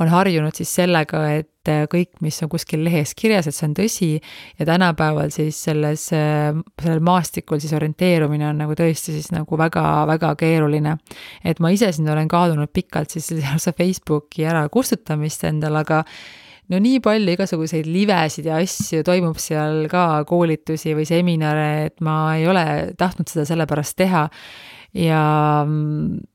on 0.00 0.08
harjunud 0.08 0.54
siis 0.54 0.72
sellega, 0.74 1.24
et 1.34 1.68
äh, 1.68 1.86
kõik, 1.90 2.20
mis 2.20 2.40
on 2.42 2.48
kuskil 2.48 2.84
lehes 2.84 3.14
kirjas, 3.14 3.46
et 3.46 3.54
see 3.54 3.66
on 3.66 3.74
tõsi 3.74 4.10
ja 4.58 4.66
tänapäeval 4.66 5.30
siis 5.30 5.58
selles, 5.64 6.08
äh, 6.12 6.54
sellel 6.80 7.00
maastikul 7.00 7.60
siis 7.60 7.72
orienteerumine 7.72 8.48
on 8.48 8.62
nagu 8.62 8.76
tõesti 8.78 9.16
siis 9.16 9.30
nagu 9.32 9.58
väga-väga 9.58 10.34
keeruline. 10.36 10.96
et 11.44 11.60
ma 11.60 11.70
ise 11.70 11.92
siin 11.92 12.08
olen 12.08 12.28
kaalunud 12.28 12.70
pikalt 12.72 13.10
siis 13.10 13.30
lausa 13.32 13.72
Facebooki 13.72 14.46
ära 14.46 14.68
kustutamist 14.68 15.44
endal, 15.44 15.76
aga 15.76 16.04
no 16.70 16.78
nii 16.82 17.00
palju 17.02 17.34
igasuguseid 17.34 17.88
livesid 17.90 18.48
ja 18.50 18.58
asju 18.62 19.04
toimub 19.06 19.38
seal 19.42 19.86
ka, 19.90 20.24
koolitusi 20.28 20.94
või 20.98 21.06
seminare, 21.08 21.70
et 21.90 22.04
ma 22.04 22.36
ei 22.38 22.46
ole 22.50 22.64
tahtnud 22.98 23.30
seda 23.30 23.46
sellepärast 23.48 23.96
teha. 23.98 24.28
ja 24.90 25.22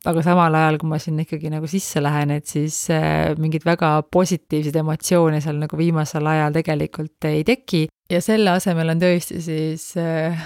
aga 0.08 0.22
samal 0.24 0.56
ajal, 0.56 0.78
kui 0.80 0.88
ma 0.88 1.00
sinna 1.04 1.26
ikkagi 1.26 1.50
nagu 1.52 1.68
sisse 1.68 2.00
lähen, 2.04 2.32
et 2.38 2.48
siis 2.48 2.86
äh, 2.94 3.34
mingeid 3.40 3.66
väga 3.68 3.98
positiivseid 4.12 4.78
emotsioone 4.80 5.42
seal 5.44 5.60
nagu 5.60 5.80
viimasel 5.80 6.28
ajal 6.32 6.56
tegelikult 6.56 7.28
ei 7.28 7.44
teki 7.48 7.88
ja 8.12 8.22
selle 8.24 8.54
asemel 8.56 8.94
on 8.94 9.02
tõesti 9.02 9.42
siis 9.44 9.90
äh, 10.00 10.40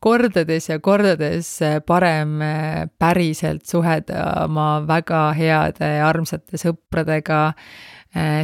kordades 0.00 0.70
ja 0.70 0.78
kordades 0.80 1.50
äh, 1.64 1.76
parem 1.84 2.40
päriselt 2.96 3.68
suhelda 3.68 4.46
oma 4.46 4.70
väga 4.88 5.26
heade 5.36 5.92
armsate 6.08 6.56
sõpradega 6.60 7.50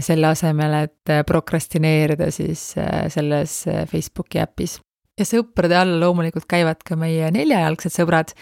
selle 0.04 0.32
asemel, 0.32 0.74
et 0.86 1.12
äh, 1.12 1.22
prokrastineerida 1.28 2.30
siis 2.34 2.72
äh, 2.80 3.06
selles 3.12 3.62
Facebooki 3.90 4.42
äpis. 4.42 4.80
ja 5.18 5.26
sõprade 5.28 5.76
all 5.76 5.98
loomulikult 6.00 6.48
käivad 6.48 6.80
ka 6.84 6.96
meie 6.96 7.28
neljajalgsed 7.34 7.92
sõbrad, 7.92 8.32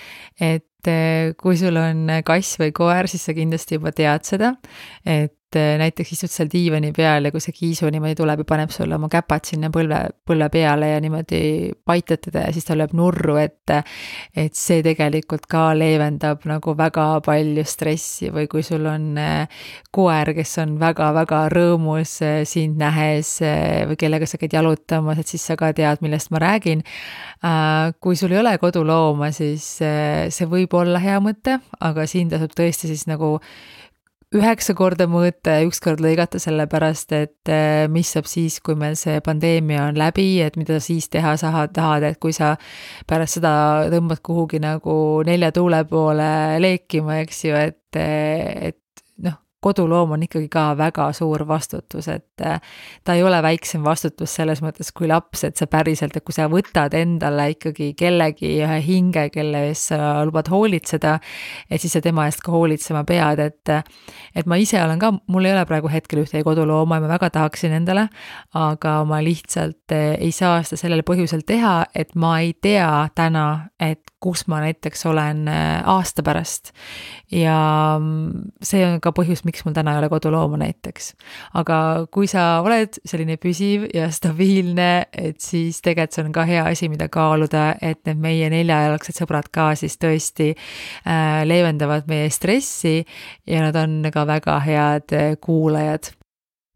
et 0.40 0.66
kui 1.36 1.58
sul 1.60 1.76
on 1.76 2.06
kass 2.24 2.56
või 2.56 2.70
koer, 2.72 3.08
siis 3.10 3.26
sa 3.26 3.34
kindlasti 3.36 3.76
juba 3.76 3.90
tead 3.92 4.24
seda, 4.24 4.54
et 5.04 5.34
äh, 5.34 5.39
näiteks 5.56 6.12
istud 6.14 6.30
seal 6.30 6.48
diivani 6.52 6.92
peal 6.96 7.26
ja 7.26 7.32
kui 7.34 7.42
see 7.42 7.54
kiisu 7.54 7.88
niimoodi 7.90 8.16
tuleb 8.18 8.42
ja 8.42 8.46
paneb 8.48 8.72
sulle 8.74 8.94
oma 8.96 9.08
käpad 9.10 9.48
sinna 9.48 9.70
põlve, 9.74 9.98
põlve 10.26 10.48
peale 10.52 10.92
ja 10.92 11.00
niimoodi 11.02 11.40
paitad 11.86 12.22
teda 12.26 12.44
ja 12.46 12.54
siis 12.54 12.68
ta 12.68 12.76
lööb 12.78 12.94
nurru, 12.96 13.36
et 13.40 13.72
et 14.36 14.54
see 14.58 14.84
tegelikult 14.86 15.48
ka 15.50 15.70
leevendab 15.76 16.46
nagu 16.50 16.74
väga 16.78 17.06
palju 17.26 17.64
stressi 17.66 18.30
või 18.34 18.46
kui 18.50 18.62
sul 18.66 18.86
on 18.90 19.18
äh, 19.20 19.64
koer, 19.94 20.32
kes 20.36 20.56
on 20.62 20.76
väga-väga 20.80 21.42
rõõmus 21.54 22.16
äh, 22.26 22.42
sind 22.48 22.78
nähes 22.80 23.36
või 23.40 23.98
kellega 24.00 24.28
sa 24.28 24.38
käid 24.40 24.54
jalutamas, 24.54 25.20
et 25.20 25.34
siis 25.34 25.44
sa 25.46 25.56
ka 25.58 25.72
tead, 25.76 26.00
millest 26.04 26.30
ma 26.30 26.40
räägin. 26.42 26.82
kui 28.00 28.16
sul 28.16 28.32
ei 28.32 28.38
ole 28.38 28.56
kodulooma, 28.60 29.30
siis 29.32 29.64
see 29.80 30.48
võib 30.48 30.74
olla 30.76 31.00
hea 31.00 31.18
mõte, 31.24 31.58
aga 31.80 32.06
siin 32.06 32.28
tasub 32.30 32.52
tõesti 32.56 32.90
siis 32.90 33.06
nagu 33.08 33.38
üheksa 34.36 34.76
korda 34.78 35.08
mõõta 35.10 35.56
ja 35.58 35.66
üks 35.66 35.80
kord 35.82 36.02
lõigata, 36.04 36.38
sellepärast 36.42 37.14
et 37.16 37.50
eh, 37.50 37.86
mis 37.90 38.12
saab 38.14 38.28
siis, 38.30 38.60
kui 38.62 38.76
meil 38.78 38.94
see 38.98 39.18
pandeemia 39.26 39.88
on 39.88 39.98
läbi, 39.98 40.38
et 40.44 40.58
mida 40.60 40.78
siis 40.82 41.08
teha 41.10 41.34
sa 41.40 41.50
tahad, 41.74 42.06
et 42.06 42.20
kui 42.22 42.34
sa 42.36 42.52
pärast 43.10 43.40
seda 43.40 43.52
tõmbad 43.90 44.22
kuhugi 44.26 44.62
nagu 44.62 44.94
nelja 45.26 45.50
tuule 45.56 45.82
poole 45.90 46.30
leekima, 46.62 47.18
eks 47.24 47.44
ju, 47.48 47.58
et, 47.58 47.98
et 47.98 48.78
koduloom 49.60 50.14
on 50.16 50.22
ikkagi 50.24 50.48
ka 50.52 50.70
väga 50.78 51.10
suur 51.16 51.44
vastutus, 51.48 52.08
et 52.08 52.44
äh, 52.44 52.60
ta 53.04 53.14
ei 53.16 53.22
ole 53.22 53.42
väiksem 53.44 53.84
vastutus 53.84 54.34
selles 54.38 54.62
mõttes 54.64 54.92
kui 54.96 55.08
laps, 55.10 55.44
et 55.44 55.60
sa 55.60 55.68
päriselt, 55.70 56.16
et 56.16 56.24
kui 56.24 56.36
sa 56.36 56.48
võtad 56.52 56.94
endale 56.96 57.50
ikkagi 57.54 57.92
kellegi 57.98 58.54
ühe 58.64 58.78
hinge, 58.86 59.28
kelle 59.34 59.66
eest 59.68 59.92
sa 59.92 60.24
lubad 60.28 60.48
hoolitseda, 60.52 61.18
et 61.70 61.82
siis 61.82 61.92
sa 61.96 62.02
tema 62.04 62.26
eest 62.28 62.44
ka 62.44 62.54
hoolitsema 62.54 63.04
pead, 63.08 63.44
et 63.44 63.74
et 64.34 64.46
ma 64.48 64.56
ise 64.60 64.80
olen 64.80 65.00
ka, 65.00 65.12
mul 65.30 65.48
ei 65.48 65.54
ole 65.54 65.66
praegu 65.68 65.90
hetkel 65.92 66.24
ühtegi 66.24 66.44
kodulooma 66.46 66.98
ja 66.98 67.04
ma 67.04 67.12
väga 67.12 67.30
tahaksin 67.36 67.74
endale, 67.76 68.08
aga 68.56 69.00
ma 69.08 69.20
lihtsalt 69.24 69.96
äh, 69.96 70.14
ei 70.18 70.32
saa 70.32 70.62
seda 70.64 70.86
sellel 70.86 71.04
põhjusel 71.06 71.44
teha, 71.46 71.84
et 71.94 72.16
ma 72.16 72.38
ei 72.40 72.54
tea 72.56 73.08
täna, 73.14 73.70
et 73.80 74.09
kus 74.20 74.44
ma 74.50 74.60
näiteks 74.60 75.06
olen 75.08 75.48
äh, 75.48 75.80
aasta 75.88 76.22
pärast. 76.22 76.72
ja 77.32 77.96
mm, 78.00 78.52
see 78.62 78.82
on 78.86 79.00
ka 79.00 79.12
põhjus, 79.16 79.44
miks 79.46 79.64
mul 79.64 79.74
täna 79.76 79.94
ei 79.94 80.02
ole 80.02 80.10
kodulooma 80.12 80.60
näiteks. 80.60 81.12
aga 81.54 82.06
kui 82.12 82.28
sa 82.30 82.60
oled 82.64 83.00
selline 83.04 83.38
püsiv 83.40 83.88
ja 83.94 84.10
stabiilne, 84.12 84.90
et 85.12 85.40
siis 85.40 85.80
tegelikult 85.80 86.16
see 86.16 86.24
on 86.26 86.32
ka 86.34 86.46
hea 86.48 86.64
asi, 86.68 86.88
mida 86.92 87.08
kaaluda, 87.12 87.74
et 87.80 88.00
need 88.08 88.20
meie 88.20 88.50
neljajalgsed 88.52 89.22
sõbrad 89.22 89.50
ka 89.52 89.72
siis 89.78 89.96
tõesti 90.00 90.52
äh, 90.52 91.42
leevendavad 91.48 92.08
meie 92.10 92.30
stressi 92.30 93.00
ja 93.46 93.66
nad 93.66 93.76
on 93.78 94.02
ka 94.12 94.26
väga 94.28 94.60
head 94.66 95.16
äh, 95.16 95.36
kuulajad 95.40 96.12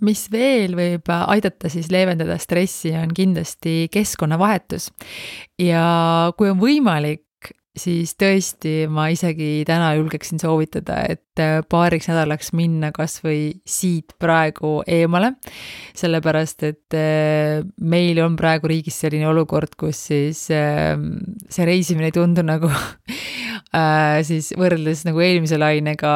mis 0.05 0.27
veel 0.33 0.75
võib 0.77 1.11
aidata 1.15 1.71
siis 1.73 1.91
leevendada 1.93 2.37
stressi, 2.43 2.93
on 2.99 3.13
kindlasti 3.15 3.89
keskkonnavahetus. 3.93 4.91
ja 5.61 5.85
kui 6.39 6.51
on 6.51 6.59
võimalik, 6.61 7.25
siis 7.79 8.15
tõesti 8.19 8.87
ma 8.91 9.09
isegi 9.13 9.65
täna 9.67 9.93
julgeksin 9.99 10.41
soovitada, 10.43 11.01
et 11.11 11.43
äh, 11.43 11.59
paariks 11.69 12.09
nädalaks 12.11 12.53
minna 12.57 12.93
kas 12.95 13.19
või 13.25 13.59
siit 13.67 14.15
praegu 14.23 14.77
eemale. 14.87 15.35
sellepärast, 15.95 16.63
et 16.63 16.99
äh, 16.99 17.65
meil 17.81 18.21
on 18.23 18.37
praegu 18.39 18.71
riigis 18.71 18.99
selline 19.05 19.29
olukord, 19.31 19.75
kus 19.79 20.07
siis 20.11 20.47
ähm, 20.55 21.17
see 21.49 21.67
reisimine 21.67 22.11
ei 22.11 22.15
tundu 22.15 22.45
nagu 22.47 22.71
äh, 23.79 24.21
siis 24.27 24.53
võrreldes 24.59 25.05
nagu 25.09 25.25
eelmise 25.25 25.59
lainega 25.59 26.15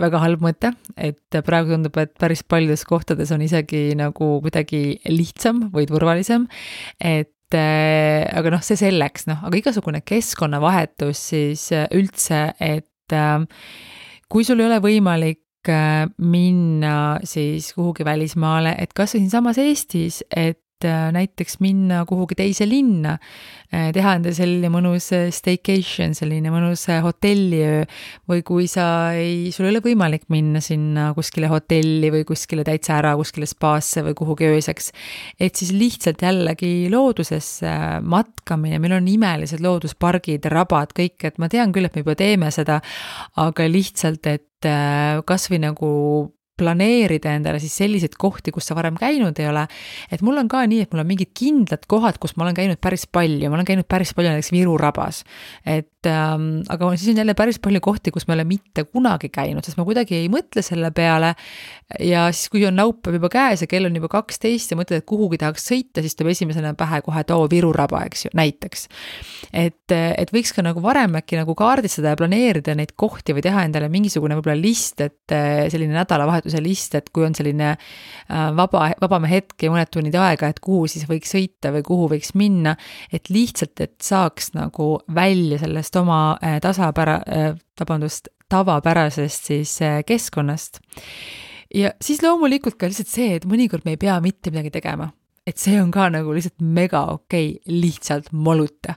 väga 0.00 0.20
halb 0.22 0.42
mõte, 0.42 0.72
et 0.98 1.38
praegu 1.46 1.74
tundub, 1.74 1.96
et 2.02 2.10
päris 2.18 2.42
paljudes 2.42 2.82
kohtades 2.88 3.30
on 3.34 3.44
isegi 3.44 3.92
nagu 3.98 4.38
kuidagi 4.42 4.98
lihtsam 5.06 5.68
või 5.74 5.86
turvalisem. 5.86 6.48
et 6.98 7.30
et 7.54 7.60
äh, 7.60 8.38
aga 8.38 8.50
noh, 8.54 8.62
see 8.64 8.78
selleks, 8.78 9.28
noh, 9.30 9.44
aga 9.46 9.58
igasugune 9.60 10.02
keskkonnavahetus 10.06 11.20
siis 11.30 11.68
äh, 11.74 11.86
üldse, 11.94 12.48
et 12.58 13.14
äh, 13.14 13.46
kui 14.30 14.46
sul 14.46 14.62
ei 14.62 14.68
ole 14.68 14.80
võimalik 14.84 15.40
minna 15.64 17.22
siis 17.24 17.70
kuhugi 17.72 18.04
välismaale, 18.04 18.74
et 18.82 18.90
kas 18.92 19.14
või 19.14 19.22
siinsamas 19.22 19.56
Eestis, 19.62 20.18
et 20.28 20.60
näiteks 20.84 21.58
minna 21.64 22.02
kuhugi 22.08 22.36
teise 22.38 22.66
linna, 22.68 23.16
äh, 23.72 23.88
teha 23.94 24.14
endale 24.18 24.34
selline 24.36 24.70
mõnus 24.72 25.10
äh, 25.16 25.26
staycation, 25.34 26.14
selline 26.16 26.52
mõnus 26.52 26.86
hotelliöö 27.04 27.84
või 28.30 28.44
kui 28.46 28.68
sa 28.70 28.86
ei, 29.16 29.52
sul 29.54 29.68
ei 29.68 29.74
ole 29.74 29.82
võimalik 29.84 30.26
minna 30.32 30.62
sinna 30.64 31.10
kuskile 31.16 31.50
hotelli 31.52 32.12
või 32.14 32.26
kuskile 32.28 32.66
täitsa 32.66 32.98
ära 33.00 33.14
kuskile 33.18 33.48
spaasse 33.50 34.04
või 34.06 34.16
kuhugi 34.18 34.48
ööseks, 34.52 34.92
et 35.40 35.56
siis 35.60 35.74
lihtsalt 35.74 36.22
jällegi 36.24 36.90
loodusesse 36.92 37.74
matkamine, 38.02 38.80
meil 38.82 38.98
on 38.98 39.10
imelised 39.10 39.62
looduspargid, 39.64 40.48
rabad, 40.52 40.94
kõik, 40.96 41.18
et 41.24 41.40
ma 41.42 41.50
tean 41.52 41.74
küll, 41.74 41.88
et 41.88 41.96
me 41.96 42.04
juba 42.04 42.16
teeme 42.18 42.50
seda, 42.54 42.80
aga 43.40 43.68
lihtsalt, 43.70 44.26
et 44.30 44.50
kasvõi 45.28 45.60
nagu 45.60 45.90
planeerida 46.58 47.34
endale 47.34 47.58
siis 47.62 47.74
selliseid 47.80 48.14
kohti, 48.20 48.52
kus 48.54 48.68
sa 48.68 48.76
varem 48.78 48.94
käinud 48.98 49.38
ei 49.42 49.48
ole. 49.50 49.66
et 50.12 50.22
mul 50.22 50.38
on 50.38 50.48
ka 50.50 50.62
nii, 50.70 50.84
et 50.84 50.92
mul 50.94 51.02
on 51.02 51.08
mingid 51.08 51.32
kindlad 51.34 51.88
kohad, 51.90 52.20
kus 52.22 52.36
ma 52.38 52.46
olen 52.46 52.54
käinud 52.54 52.78
päris 52.82 53.08
palju, 53.10 53.50
ma 53.50 53.58
olen 53.58 53.66
käinud 53.66 53.88
päris 53.90 54.14
palju 54.14 54.30
näiteks 54.30 54.52
Viru 54.54 54.76
rabas. 54.78 55.24
et 55.66 56.06
ähm, 56.06 56.62
aga 56.70 56.92
siis 56.94 57.10
on 57.10 57.18
jälle 57.22 57.34
päris 57.34 57.58
palju 57.58 57.80
kohti, 57.82 58.12
kus 58.14 58.28
ma 58.28 58.34
ei 58.34 58.40
ole 58.40 58.46
mitte 58.48 58.84
kunagi 58.86 59.32
käinud, 59.34 59.66
sest 59.66 59.80
ma 59.80 59.86
kuidagi 59.88 60.20
ei 60.20 60.28
mõtle 60.30 60.62
selle 60.62 60.92
peale. 60.94 61.34
ja 62.00 62.28
siis, 62.32 62.48
kui 62.52 62.62
on 62.68 62.78
laupäev 62.78 63.18
juba 63.18 63.28
käes 63.32 63.64
ja 63.64 63.68
kell 63.70 63.88
on 63.88 63.98
juba 63.98 64.08
kaksteist 64.12 64.70
ja 64.70 64.78
mõtled, 64.78 65.02
et 65.02 65.08
kuhugi 65.08 65.40
tahaks 65.42 65.66
sõita, 65.68 66.04
siis 66.04 66.14
tuleb 66.14 66.32
esimesena 66.36 66.74
pähe 66.78 67.02
kohe 67.02 67.24
too 67.26 67.48
Viru 67.50 67.72
raba, 67.74 68.04
eks 68.06 68.28
ju, 68.28 68.32
näiteks. 68.38 68.86
et, 69.50 69.90
et 69.90 70.32
võiks 70.34 70.54
ka 70.54 70.62
nagu 70.62 70.82
varem 70.84 71.18
äkki 71.18 71.40
nagu 71.40 71.58
kaardistada 71.58 72.14
ja 72.14 72.20
planeerida 72.22 72.78
neid 72.78 72.94
kohti 72.94 73.34
või 73.34 73.42
teha 73.42 73.66
endale 73.66 73.90
mingisugune 73.90 74.38
võib-olla 74.38 74.60
list, 74.60 75.02
et 75.02 75.34
selline 75.72 75.96
nädalavahetus 75.98 76.43
vajaduse 76.44 76.62
list, 76.62 76.94
et 76.94 77.10
kui 77.12 77.24
on 77.24 77.34
selline 77.34 77.72
äh, 77.74 78.56
vaba, 78.56 78.90
vabam 79.00 79.24
hetk 79.28 79.62
ja 79.62 79.72
mõned 79.72 79.90
tunnid 79.90 80.14
aega, 80.14 80.48
et 80.48 80.60
kuhu 80.60 80.86
siis 80.90 81.06
võiks 81.08 81.32
sõita 81.32 81.72
või 81.72 81.82
kuhu 81.86 82.08
võiks 82.12 82.34
minna, 82.34 82.76
et 83.12 83.30
lihtsalt, 83.30 83.80
et 83.80 83.96
saaks 84.02 84.52
nagu 84.54 85.00
välja 85.14 85.58
sellest 85.62 85.96
oma 85.96 86.36
äh, 86.42 86.60
tasapära, 86.60 87.20
äh, 87.26 87.54
vabandust, 87.80 88.28
tavapärasest 88.48 89.50
siis 89.50 89.78
keskkonnast. 90.06 90.78
ja 91.74 91.92
siis 92.00 92.22
loomulikult 92.22 92.76
ka 92.78 92.86
lihtsalt 92.86 93.08
see, 93.08 93.34
et 93.34 93.46
mõnikord 93.48 93.84
me 93.84 93.96
ei 93.96 94.00
pea 94.00 94.20
mitte 94.20 94.50
midagi 94.50 94.70
tegema. 94.70 95.12
et 95.46 95.58
see 95.58 95.80
on 95.80 95.90
ka 95.90 96.08
nagu 96.08 96.32
lihtsalt 96.32 96.60
mega 96.60 97.06
okei 97.12 97.56
okay,, 97.56 97.80
lihtsalt 97.80 98.32
moluta 98.32 98.94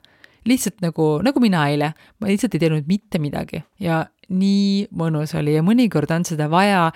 lihtsalt 0.47 0.79
nagu, 0.79 1.17
nagu 1.23 1.41
mina 1.43 1.65
eile, 1.67 1.91
ma 2.19 2.29
lihtsalt 2.29 2.55
ei 2.55 2.61
teinud 2.61 2.87
mitte 2.87 3.19
midagi 3.19 3.63
ja 3.83 4.05
nii 4.33 4.87
mõnus 4.97 5.33
oli 5.37 5.55
ja 5.55 5.63
mõnikord 5.65 6.11
on 6.13 6.25
seda 6.27 6.49
vaja. 6.51 6.89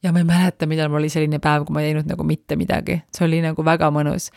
Ja 0.00 0.14
ma 0.16 0.22
ei 0.22 0.28
mäleta, 0.28 0.64
millal 0.68 0.88
mul 0.88 1.02
oli 1.02 1.10
selline 1.12 1.40
päev, 1.42 1.66
kui 1.68 1.76
ma 1.76 1.82
ei 1.82 1.90
teinud 1.90 2.08
nagu 2.08 2.24
mitte 2.24 2.56
midagi, 2.56 3.02
see 3.12 3.26
oli 3.26 3.42
nagu 3.44 3.64
väga 3.66 3.90
mõnus. 3.92 4.30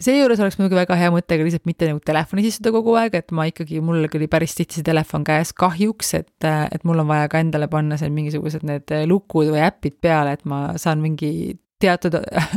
seejuures 0.00 0.40
oleks 0.40 0.56
muidugi 0.56 0.76
väga 0.76 0.96
hea 0.96 1.10
mõte 1.12 1.36
ka 1.36 1.44
lihtsalt 1.44 1.68
mitte 1.68 1.88
nagu 1.88 2.00
telefonis 2.04 2.48
istuda 2.48 2.72
kogu 2.72 2.96
aeg, 3.00 3.14
et 3.16 3.32
ma 3.32 3.44
ikkagi, 3.48 3.82
mul 3.84 4.08
oli 4.08 4.28
päris 4.28 4.56
tihti 4.56 4.80
see 4.80 4.86
telefon 4.86 5.24
käes 5.24 5.52
kahjuks, 5.56 6.14
et, 6.16 6.48
et 6.48 6.84
mul 6.84 7.04
on 7.04 7.08
vaja 7.08 7.28
ka 7.32 7.40
endale 7.44 7.68
panna 7.68 8.00
seal 8.00 8.12
mingisugused 8.16 8.64
need 8.64 8.92
lukud 9.08 9.52
või 9.52 9.64
äpid 9.68 10.00
peale, 10.00 10.32
et 10.36 10.44
ma 10.48 10.78
saan 10.80 11.04
mingi 11.04 11.58
teatud, 11.80 12.16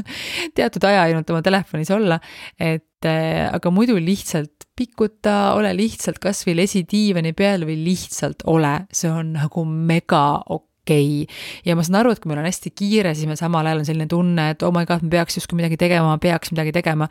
teatud 0.57 0.87
aja 0.87 1.03
ainult 1.07 1.29
oma 1.31 1.43
telefonis 1.43 1.91
olla, 1.91 2.19
et 2.55 3.07
aga 3.07 3.71
muidu 3.71 3.99
lihtsalt 3.99 4.58
pikuta, 4.79 5.35
ole 5.57 5.73
lihtsalt 5.75 6.21
kasvõi 6.23 6.55
lesi 6.61 6.85
diivani 6.87 7.33
peal 7.37 7.65
või 7.67 7.77
lihtsalt 7.83 8.45
ole, 8.51 8.73
see 8.95 9.11
on 9.11 9.35
nagu 9.39 9.67
mega 9.67 10.23
okei. 10.45 10.65
Okei 10.89 11.21
okay.. 11.21 11.35
ja 11.67 11.75
ma 11.77 11.83
saan 11.85 11.99
aru, 11.99 12.15
et 12.15 12.21
kui 12.23 12.31
meil 12.31 12.39
on 12.41 12.47
hästi 12.47 12.71
kiire, 12.73 13.11
siis 13.13 13.27
meil 13.29 13.37
samal 13.37 13.67
ajal 13.67 13.83
on 13.83 13.85
selline 13.85 14.07
tunne, 14.09 14.45
et 14.55 14.63
oh 14.65 14.71
my 14.73 14.87
god, 14.89 15.03
ma 15.05 15.11
peaks 15.11 15.35
justkui 15.37 15.59
midagi 15.59 15.77
tegema, 15.77 16.07
ma 16.15 16.17
peaks 16.17 16.49
midagi 16.49 16.71
tegema. 16.73 17.05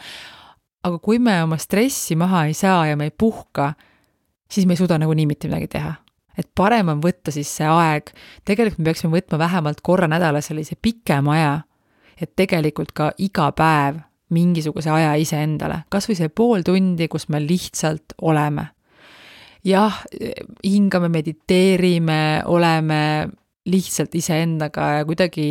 aga 0.82 0.98
kui 1.04 1.20
me 1.22 1.36
oma 1.44 1.60
stressi 1.62 2.16
maha 2.18 2.46
ei 2.48 2.56
saa 2.58 2.88
ja 2.88 2.96
me 2.98 3.06
ei 3.06 3.14
puhka, 3.14 3.68
siis 4.50 4.66
me 4.66 4.74
ei 4.74 4.80
suuda 4.80 4.98
nagunii 4.98 5.28
mitte 5.30 5.46
midagi 5.46 5.68
teha. 5.76 5.92
Et 6.38 6.48
parem 6.58 6.90
on 6.90 7.04
võtta 7.04 7.30
siis 7.30 7.52
see 7.60 7.70
aeg, 7.70 8.10
tegelikult 8.48 8.82
me 8.82 8.88
peaksime 8.88 9.14
võtma 9.14 9.38
vähemalt 9.44 9.84
korra 9.86 10.10
nädalas 10.10 10.50
sellise 10.50 10.74
pikema 10.82 11.36
aja, 11.36 11.54
et 12.18 12.34
tegelikult 12.34 12.90
ka 12.96 13.12
iga 13.22 13.52
päev 13.54 14.02
mingisuguse 14.34 14.90
aja 14.92 15.14
iseendale, 15.20 15.82
kas 15.90 16.08
või 16.08 16.18
see 16.18 16.28
pool 16.28 16.64
tundi, 16.66 17.08
kus 17.08 17.28
me 17.32 17.40
lihtsalt 17.42 18.16
oleme. 18.22 18.68
jah, 19.64 20.02
hingame, 20.64 21.08
mediteerime, 21.12 22.42
oleme 22.46 23.28
lihtsalt 23.68 24.14
iseendaga 24.14 24.92
ja 24.98 25.04
kuidagi 25.04 25.48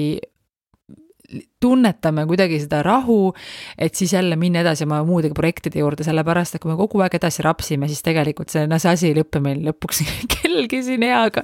tunnetame 1.59 2.23
kuidagi 2.29 2.59
seda 2.61 2.79
rahu, 2.85 3.33
et 3.77 3.95
siis 3.97 4.13
jälle 4.13 4.35
minna 4.39 4.61
edasi 4.61 4.85
oma 4.85 5.01
muudegi 5.03 5.35
projektide 5.35 5.81
juurde, 5.81 6.05
sellepärast 6.05 6.55
et 6.55 6.61
kui 6.63 6.71
me 6.71 6.77
kogu 6.79 7.01
aeg 7.03 7.17
edasi 7.17 7.43
rapsime, 7.43 7.89
siis 7.91 8.03
tegelikult 8.05 8.53
see, 8.53 8.67
no 8.69 8.77
see 8.79 8.93
asi 8.93 9.09
ei 9.09 9.17
lõpe 9.17 9.41
meil 9.43 9.63
lõpuks 9.65 10.03
kellelgi 10.37 10.83
siin 10.85 11.03
eaga. 11.07 11.43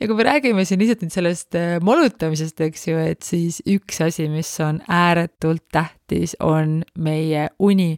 ja 0.00 0.08
kui 0.08 0.16
me 0.16 0.26
räägime 0.28 0.64
siin 0.68 0.80
lihtsalt 0.80 1.02
nüüd 1.04 1.14
sellest 1.14 1.58
äh, 1.58 1.74
molutamisest, 1.84 2.62
eks 2.68 2.86
ju, 2.88 3.02
et 3.12 3.26
siis 3.26 3.60
üks 3.68 4.00
asi, 4.06 4.28
mis 4.32 4.52
on 4.64 4.80
ääretult 4.88 5.66
tähtis, 5.74 6.36
on 6.40 6.80
meie 6.96 7.48
uni. 7.58 7.90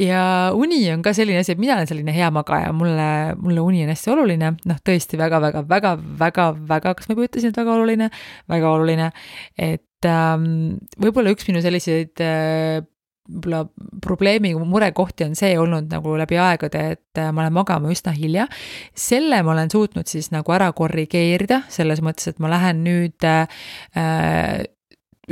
ja 0.00 0.24
uni 0.56 0.82
on 0.94 1.04
ka 1.06 1.14
selline 1.14 1.44
asi, 1.44 1.54
et 1.54 1.62
mina 1.62 1.76
olen 1.76 1.92
selline 1.92 2.16
hea 2.16 2.32
magaja, 2.34 2.72
mulle, 2.74 3.36
mulle 3.38 3.68
uni 3.68 3.84
on 3.84 3.94
hästi 3.94 4.16
oluline, 4.16 4.56
noh, 4.66 4.82
tõesti 4.88 5.20
väga-väga-väga-väga-väga, 5.20 6.98
kas 6.98 7.08
ma 7.08 7.18
juba 7.18 7.30
ütlesin, 7.30 7.52
et 7.52 7.62
väga 7.62 7.78
oluline, 7.78 8.12
väga 8.50 8.76
oluline, 8.80 9.12
et 9.60 9.84
võib-olla 10.08 11.32
üks 11.34 11.46
minu 11.48 11.62
selliseid 11.64 12.22
äh, 12.24 12.82
võib-olla 13.28 13.62
probleemi 14.02 14.52
murekohti 14.54 15.26
on 15.28 15.36
see 15.38 15.54
olnud 15.58 15.88
nagu 15.92 16.16
läbi 16.18 16.38
aegade, 16.42 16.82
et 16.96 17.20
äh, 17.20 17.30
ma 17.34 17.44
lähen 17.44 17.54
magama 17.54 17.92
üsna 17.92 18.14
hilja. 18.16 18.48
selle 18.94 19.42
ma 19.42 19.54
olen 19.54 19.70
suutnud 19.70 20.10
siis 20.10 20.32
nagu 20.34 20.52
ära 20.52 20.72
korrigeerida, 20.72 21.62
selles 21.72 22.02
mõttes, 22.02 22.32
et 22.32 22.42
ma 22.42 22.50
lähen 22.52 22.82
nüüd 22.84 23.26
äh, 23.28 24.64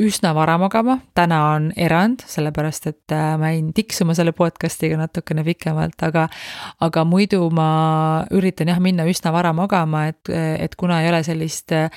üsna 0.00 0.30
vara 0.36 0.54
magama, 0.58 1.00
täna 1.18 1.40
on 1.56 1.70
erand, 1.76 2.22
sellepärast 2.30 2.86
et 2.92 3.14
äh, 3.16 3.34
ma 3.40 3.50
jäin 3.50 3.72
tiksuma 3.74 4.14
selle 4.14 4.32
podcast'iga 4.38 5.00
natukene 5.00 5.44
pikemalt, 5.44 5.98
aga 6.06 6.28
aga 6.86 7.04
muidu 7.04 7.42
ma 7.50 8.24
üritan 8.30 8.70
jah, 8.70 8.80
minna 8.80 9.08
üsna 9.10 9.34
vara 9.34 9.52
magama, 9.52 10.06
et, 10.12 10.30
et 10.30 10.78
kuna 10.78 11.02
ei 11.02 11.10
ole 11.10 11.24
sellist 11.26 11.74
äh, 11.74 11.90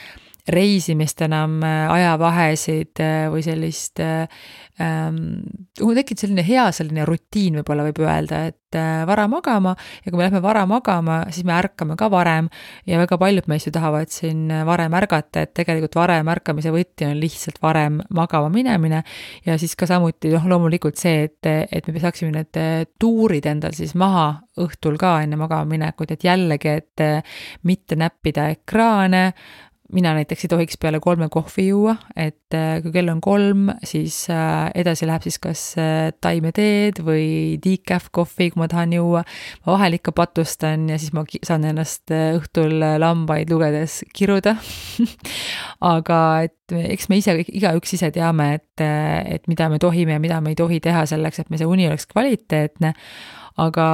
reisimist 0.52 1.22
enam, 1.24 1.62
äh, 1.64 1.88
ajavahesid 1.92 3.00
äh, 3.00 3.30
või 3.32 3.44
sellist 3.46 4.02
ähm,, 4.04 5.22
mul 5.80 5.96
tekib 5.96 6.20
selline 6.20 6.44
hea 6.44 6.66
selline 6.76 7.06
rutiin, 7.08 7.62
võib-olla 7.62 7.86
võib 7.88 8.02
öelda, 8.04 8.42
et 8.52 8.76
äh, 8.76 9.06
vara 9.08 9.30
magama 9.32 9.72
ja 10.04 10.12
kui 10.12 10.20
me 10.20 10.26
lähme 10.26 10.42
vara 10.44 10.66
magama, 10.68 11.22
siis 11.32 11.48
me 11.48 11.56
ärkame 11.56 11.96
ka 12.00 12.12
varem 12.12 12.52
ja 12.90 13.00
väga 13.00 13.18
paljud 13.22 13.48
meist 13.48 13.72
ju 13.72 13.76
tahavad 13.76 14.12
siin 14.12 14.52
varem 14.68 15.00
ärgata, 15.00 15.46
et 15.48 15.56
tegelikult 15.56 15.96
varem 16.02 16.36
ärkamise 16.36 16.76
võti 16.76 17.08
on 17.08 17.16
lihtsalt 17.24 17.64
varem 17.64 18.02
magama 18.12 18.52
minemine 18.52 19.04
ja 19.48 19.58
siis 19.62 19.78
ka 19.80 19.88
samuti 19.88 20.34
noh, 20.36 20.52
loomulikult 20.52 21.00
see, 21.00 21.30
et, 21.30 21.54
et 21.72 21.88
me 21.88 22.04
saaksime 22.04 22.36
need 22.36 22.64
tuurid 23.00 23.48
endal 23.48 23.72
siis 23.78 23.96
maha 23.96 24.34
õhtul 24.60 25.00
ka 25.00 25.22
enne 25.24 25.40
magama 25.40 25.72
minekut, 25.72 26.12
et 26.12 26.28
jällegi, 26.28 26.80
et 26.84 27.64
mitte 27.64 27.96
näppida 27.96 28.52
ekraane, 28.52 29.30
mina 29.94 30.14
näiteks 30.18 30.46
ei 30.46 30.52
tohiks 30.52 30.78
peale 30.82 31.00
kolme 31.04 31.28
kohvi 31.32 31.68
juua, 31.68 31.96
et 32.16 32.56
äh, 32.58 32.80
kui 32.84 32.94
kell 32.96 33.12
on 33.14 33.22
kolm, 33.24 33.70
siis 33.86 34.24
äh, 34.34 34.72
edasi 34.76 35.08
läheb 35.10 35.26
siis 35.26 35.38
kas 35.44 35.64
äh, 35.82 36.12
taimeteed 36.24 37.02
või 37.06 37.28
decaf 37.64 38.10
kohvi, 38.16 38.50
kui 38.54 38.64
ma 38.64 38.70
tahan 38.72 38.96
juua. 38.98 39.24
ma 39.66 39.76
vahel 39.76 39.98
ikka 40.00 40.16
patustan 40.16 40.88
ja 40.92 40.98
siis 41.02 41.14
ma 41.14 41.26
saan 41.46 41.68
ennast 41.70 42.12
õhtul 42.14 42.80
lambaid 43.02 43.52
lugedes 43.54 44.02
kiruda 44.16 44.56
aga 45.94 46.20
et 46.48 46.78
eks 46.94 47.10
me 47.12 47.20
ise, 47.22 47.38
igaüks 47.44 47.96
ise 47.98 48.10
teame, 48.16 48.54
et, 48.58 48.84
et 48.84 49.48
mida 49.52 49.70
me 49.70 49.80
tohime 49.82 50.18
ja 50.18 50.24
mida 50.24 50.42
me 50.42 50.54
ei 50.54 50.60
tohi 50.60 50.82
teha 50.84 51.06
selleks, 51.10 51.44
et 51.44 51.54
me 51.54 51.62
see 51.62 51.70
uni 51.70 51.88
oleks 51.90 52.08
kvaliteetne. 52.10 52.94
aga 53.62 53.88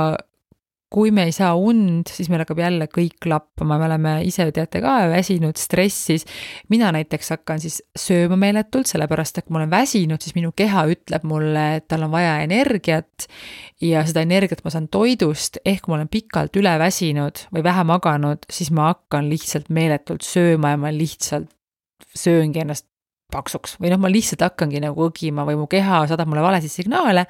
kui 0.89 1.11
me 1.13 1.27
ei 1.29 1.33
saa 1.35 1.53
und, 1.53 2.09
siis 2.09 2.31
meil 2.31 2.41
hakkab 2.41 2.59
jälle 2.63 2.87
kõik 2.89 3.27
lappama, 3.29 3.77
me 3.77 3.85
oleme 3.85 4.13
ise 4.25 4.47
teate 4.53 4.81
ka 4.81 4.95
väsinud, 5.11 5.57
stressis. 5.61 6.25
mina 6.73 6.89
näiteks 6.95 7.29
hakkan 7.35 7.61
siis 7.61 7.77
sööma 7.93 8.39
meeletult, 8.41 8.89
sellepärast 8.89 9.37
et 9.37 9.45
kui 9.45 9.53
ma 9.53 9.61
olen 9.61 9.73
väsinud, 9.73 10.21
siis 10.25 10.33
minu 10.37 10.51
keha 10.57 10.87
ütleb 10.89 11.27
mulle, 11.29 11.65
et 11.77 11.87
tal 11.87 12.07
on 12.07 12.13
vaja 12.13 12.39
energiat. 12.45 13.29
ja 13.81 14.01
seda 14.03 14.25
energiat 14.25 14.65
ma 14.65 14.73
saan 14.73 14.89
toidust, 14.89 15.61
ehk 15.63 15.85
kui 15.85 15.93
ma 15.93 15.99
olen 16.01 16.11
pikalt 16.11 16.57
üle 16.59 16.73
väsinud 16.81 17.45
või 17.53 17.63
vähe 17.63 17.85
maganud, 17.85 18.49
siis 18.49 18.73
ma 18.73 18.89
hakkan 18.89 19.29
lihtsalt 19.29 19.69
meeletult 19.69 20.25
sööma 20.25 20.73
ja 20.73 20.81
ma 20.81 20.91
lihtsalt 20.91 21.53
sööngi 22.17 22.63
ennast 22.63 22.88
paksuks 23.31 23.77
või 23.81 23.91
noh, 23.93 23.99
ma 24.01 24.09
lihtsalt 24.11 24.43
hakkangi 24.45 24.81
nagu 24.83 25.07
õgima 25.09 25.45
või 25.47 25.57
mu 25.59 25.67
keha 25.69 26.01
saadab 26.09 26.29
mulle 26.29 26.43
valesid 26.45 26.73
signaale. 26.73 27.25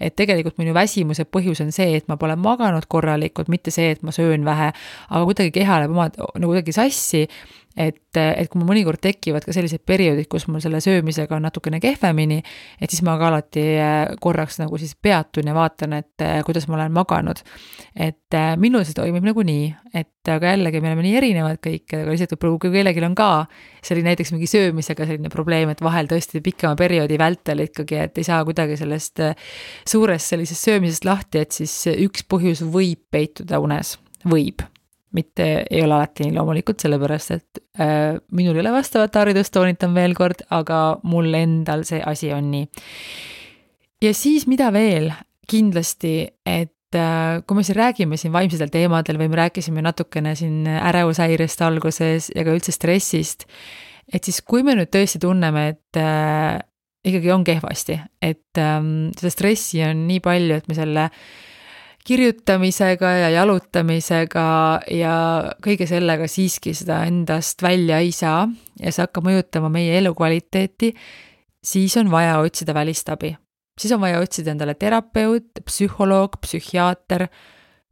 et 0.00 0.14
tegelikult 0.16 0.58
minu 0.58 0.74
väsimuse 0.74 1.24
põhjus 1.24 1.62
on 1.64 1.72
see, 1.74 1.96
et 1.98 2.08
ma 2.08 2.16
pole 2.16 2.36
maganud 2.36 2.86
korralikult, 2.88 3.50
mitte 3.52 3.70
see, 3.74 3.90
et 3.96 4.02
ma 4.02 4.14
söön 4.14 4.44
vähe, 4.44 4.72
aga 5.10 5.24
kuidagi 5.24 5.54
keha 5.58 5.82
läheb 5.82 5.94
oma 5.94 6.08
nagu 6.12 6.52
kuidagi 6.52 6.74
sassi. 6.76 7.26
Et, 7.76 8.16
et 8.18 8.48
kui 8.50 8.60
mul 8.60 8.68
mõnikord 8.72 9.00
tekivad 9.02 9.44
ka 9.46 9.54
sellised 9.54 9.82
perioodid, 9.88 10.28
kus 10.30 10.44
mul 10.50 10.60
selle 10.64 10.80
söömisega 10.84 11.36
on 11.36 11.46
natukene 11.46 11.80
kehvemini, 11.82 12.40
et 12.80 12.92
siis 12.92 13.02
ma 13.06 13.14
ka 13.20 13.30
alati 13.30 13.64
äh, 13.80 14.00
korraks 14.22 14.58
nagu 14.60 14.80
siis 14.80 14.94
peatun 14.96 15.48
ja 15.48 15.56
vaatan, 15.56 15.96
et 16.00 16.24
äh, 16.24 16.40
kuidas 16.46 16.68
ma 16.68 16.76
olen 16.78 16.92
maganud. 16.92 17.40
et 17.96 18.36
äh, 18.36 18.54
minul 18.60 18.84
see 18.88 18.96
toimib 18.96 19.24
nagu 19.24 19.44
nii, 19.46 19.70
et 19.94 20.32
aga 20.32 20.52
jällegi 20.54 20.80
me 20.80 20.92
oleme 20.92 21.06
nii 21.06 21.16
erinevad 21.20 21.60
kõik, 21.64 21.86
aga 21.96 22.12
lihtsalt 22.12 22.36
võib-olla 22.36 22.60
kui 22.62 22.74
kellelgi 22.76 23.06
on 23.08 23.16
ka 23.18 23.30
selline 23.82 24.12
näiteks 24.12 24.34
mingi 24.36 24.50
söömisega 24.50 25.08
selline 25.08 25.32
probleem, 25.32 25.72
et 25.72 25.82
vahel 25.84 26.10
tõesti 26.10 26.42
pikema 26.44 26.76
perioodi 26.78 27.18
vältel 27.20 27.66
ikkagi, 27.66 28.02
et 28.06 28.20
ei 28.20 28.28
saa 28.28 28.42
kuidagi 28.48 28.78
sellest 28.80 29.24
suurest 29.88 30.34
sellisest 30.34 30.68
söömisest 30.70 31.08
lahti, 31.08 31.42
et 31.42 31.56
siis 31.56 31.74
üks 31.96 32.28
põhjus 32.28 32.64
võib 32.64 33.02
peituda 33.12 33.60
unes, 33.62 33.96
võib 34.28 34.64
mitte 35.16 35.48
ei 35.70 35.82
ole 35.84 35.96
alati 35.96 36.26
nii 36.26 36.36
loomulikult, 36.36 36.82
sellepärast 36.82 37.34
et 37.34 37.60
äh, 37.80 38.16
minul 38.34 38.56
ei 38.56 38.64
ole 38.64 38.74
vastavat 38.74 39.16
haridust, 39.20 39.52
toonitan 39.54 39.94
veel 39.96 40.16
kord, 40.18 40.44
aga 40.54 40.80
mul 41.08 41.32
endal 41.38 41.84
see 41.88 42.02
asi 42.06 42.32
on 42.34 42.50
nii. 42.52 42.66
ja 44.02 44.14
siis, 44.16 44.46
mida 44.50 44.70
veel, 44.74 45.10
kindlasti, 45.50 46.16
et 46.48 46.98
äh, 46.98 47.42
kui 47.46 47.58
me 47.58 47.66
siin 47.66 47.78
räägime 47.78 48.18
siin 48.20 48.34
vaimsetel 48.34 48.72
teemadel 48.72 49.20
või 49.20 49.30
me 49.32 49.40
rääkisime 49.44 49.84
natukene 49.84 50.34
siin 50.38 50.66
ärevushäirest 50.72 51.64
alguses 51.66 52.32
ja 52.34 52.46
ka 52.46 52.56
üldse 52.56 52.74
stressist, 52.74 53.48
et 54.12 54.24
siis 54.24 54.42
kui 54.42 54.64
me 54.66 54.76
nüüd 54.78 54.92
tõesti 54.92 55.20
tunneme, 55.22 55.68
et 55.74 56.00
äh, 56.00 56.58
ikkagi 57.04 57.32
on 57.34 57.44
kehvasti, 57.44 58.00
et 58.22 58.60
ähm, 58.62 59.10
seda 59.18 59.32
stressi 59.34 59.82
on 59.84 60.06
nii 60.08 60.20
palju, 60.24 60.60
et 60.60 60.68
me 60.70 60.76
selle 60.78 61.08
äh, 61.10 61.24
kirjutamisega 62.06 63.10
ja 63.10 63.28
jalutamisega 63.30 64.46
ja 64.90 65.14
kõige 65.62 65.86
sellega 65.86 66.26
siiski 66.30 66.74
seda 66.74 67.02
endast 67.06 67.62
välja 67.62 68.00
ei 68.02 68.10
saa 68.14 68.48
ja 68.80 68.92
see 68.92 69.04
hakkab 69.04 69.28
mõjutama 69.28 69.70
meie 69.72 69.98
elukvaliteeti, 70.00 70.92
siis 71.62 71.96
on 72.00 72.10
vaja 72.10 72.40
otsida 72.42 72.74
välist 72.74 73.08
abi. 73.08 73.36
siis 73.78 73.92
on 73.92 74.00
vaja 74.00 74.20
otsida 74.20 74.50
endale 74.50 74.74
terapeut, 74.74 75.62
psühholoog, 75.64 76.36
psühhiaater, 76.42 77.28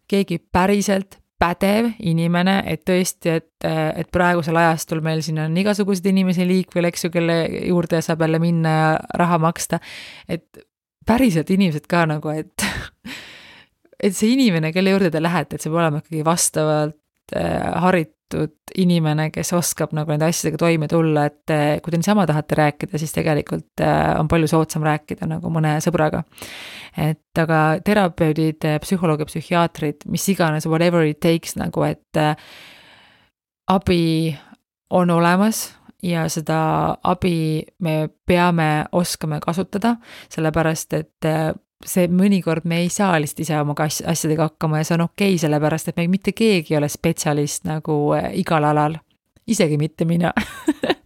keegi 0.09 0.39
päriselt 0.53 1.21
pädev 1.41 1.95
inimene, 2.05 2.59
et 2.69 2.83
tõesti, 2.85 3.39
et, 3.41 3.65
et 3.65 4.11
praegusel 4.13 4.59
ajastul 4.61 5.01
meil 5.01 5.23
siin 5.25 5.39
on 5.41 5.57
igasuguseid 5.57 6.11
inimesi 6.11 6.45
liikvel, 6.47 6.91
eks 6.91 7.07
ju, 7.07 7.13
kelle 7.15 7.37
juurde 7.71 8.03
saab 8.05 8.27
jälle 8.27 8.43
minna 8.43 8.75
ja 8.75 8.91
raha 9.23 9.39
maksta. 9.39 9.81
et 10.29 10.67
päriselt 11.07 11.51
inimesed 11.51 11.87
ka 11.89 12.05
nagu, 12.07 12.29
et 12.29 12.67
et 14.01 14.17
see 14.17 14.33
inimene, 14.35 14.73
kelle 14.75 14.95
juurde 14.95 15.11
te 15.13 15.23
lähete, 15.23 15.57
et 15.57 15.63
see 15.63 15.71
peab 15.71 15.83
olema 15.83 16.01
ikkagi 16.01 16.25
vastavalt 16.27 17.37
äh, 17.37 17.69
haritud 17.85 18.75
inimene, 18.79 19.29
kes 19.35 19.53
oskab 19.59 19.93
nagu 19.97 20.13
nende 20.13 20.29
asjadega 20.31 20.61
toime 20.63 20.89
tulla, 20.91 21.27
et 21.31 21.55
äh, 21.55 21.73
kui 21.83 21.93
te 21.93 22.01
niisama 22.01 22.27
tahate 22.31 22.59
rääkida, 22.59 23.01
siis 23.01 23.13
tegelikult 23.17 23.83
äh, 23.85 24.13
on 24.21 24.31
palju 24.31 24.51
soodsam 24.51 24.87
rääkida 24.87 25.29
nagu 25.31 25.53
mõne 25.53 25.77
sõbraga. 25.85 26.23
et 26.97 27.39
aga 27.39 27.81
terapeudid, 27.87 28.67
psühholoogid, 28.83 29.31
psühhiaatrid, 29.31 30.07
mis 30.11 30.29
iganes, 30.33 30.67
whatever 30.67 31.05
it 31.07 31.21
takes 31.21 31.57
nagu, 31.61 31.85
et 31.87 32.23
abi 33.71 34.37
on 34.91 35.11
olemas 35.15 35.69
ja 36.03 36.25
seda 36.33 36.97
abi 37.05 37.63
me 37.79 38.09
peame 38.27 38.87
oskama 38.97 39.39
kasutada, 39.45 39.97
sellepärast 40.33 40.97
et 40.99 41.29
see 41.87 42.09
mõnikord 42.13 42.67
me 42.69 42.83
ei 42.85 42.91
saa 42.93 43.19
lihtsalt 43.21 43.45
ise 43.47 43.61
oma 43.61 43.75
asjadega 43.81 44.51
hakkama 44.51 44.81
ja 44.81 44.89
see 44.89 44.97
on 44.99 45.07
okei 45.07 45.35
okay,, 45.35 45.43
sellepärast 45.45 45.93
et 45.93 46.01
me 46.01 46.07
mitte 46.13 46.35
keegi 46.37 46.75
ei 46.75 46.81
ole 46.81 46.91
spetsialist 46.93 47.65
nagu 47.69 47.97
äh, 48.17 48.31
igal 48.41 48.67
alal, 48.69 48.99
isegi 49.49 49.79
mitte 49.81 50.05
mina 50.09 50.33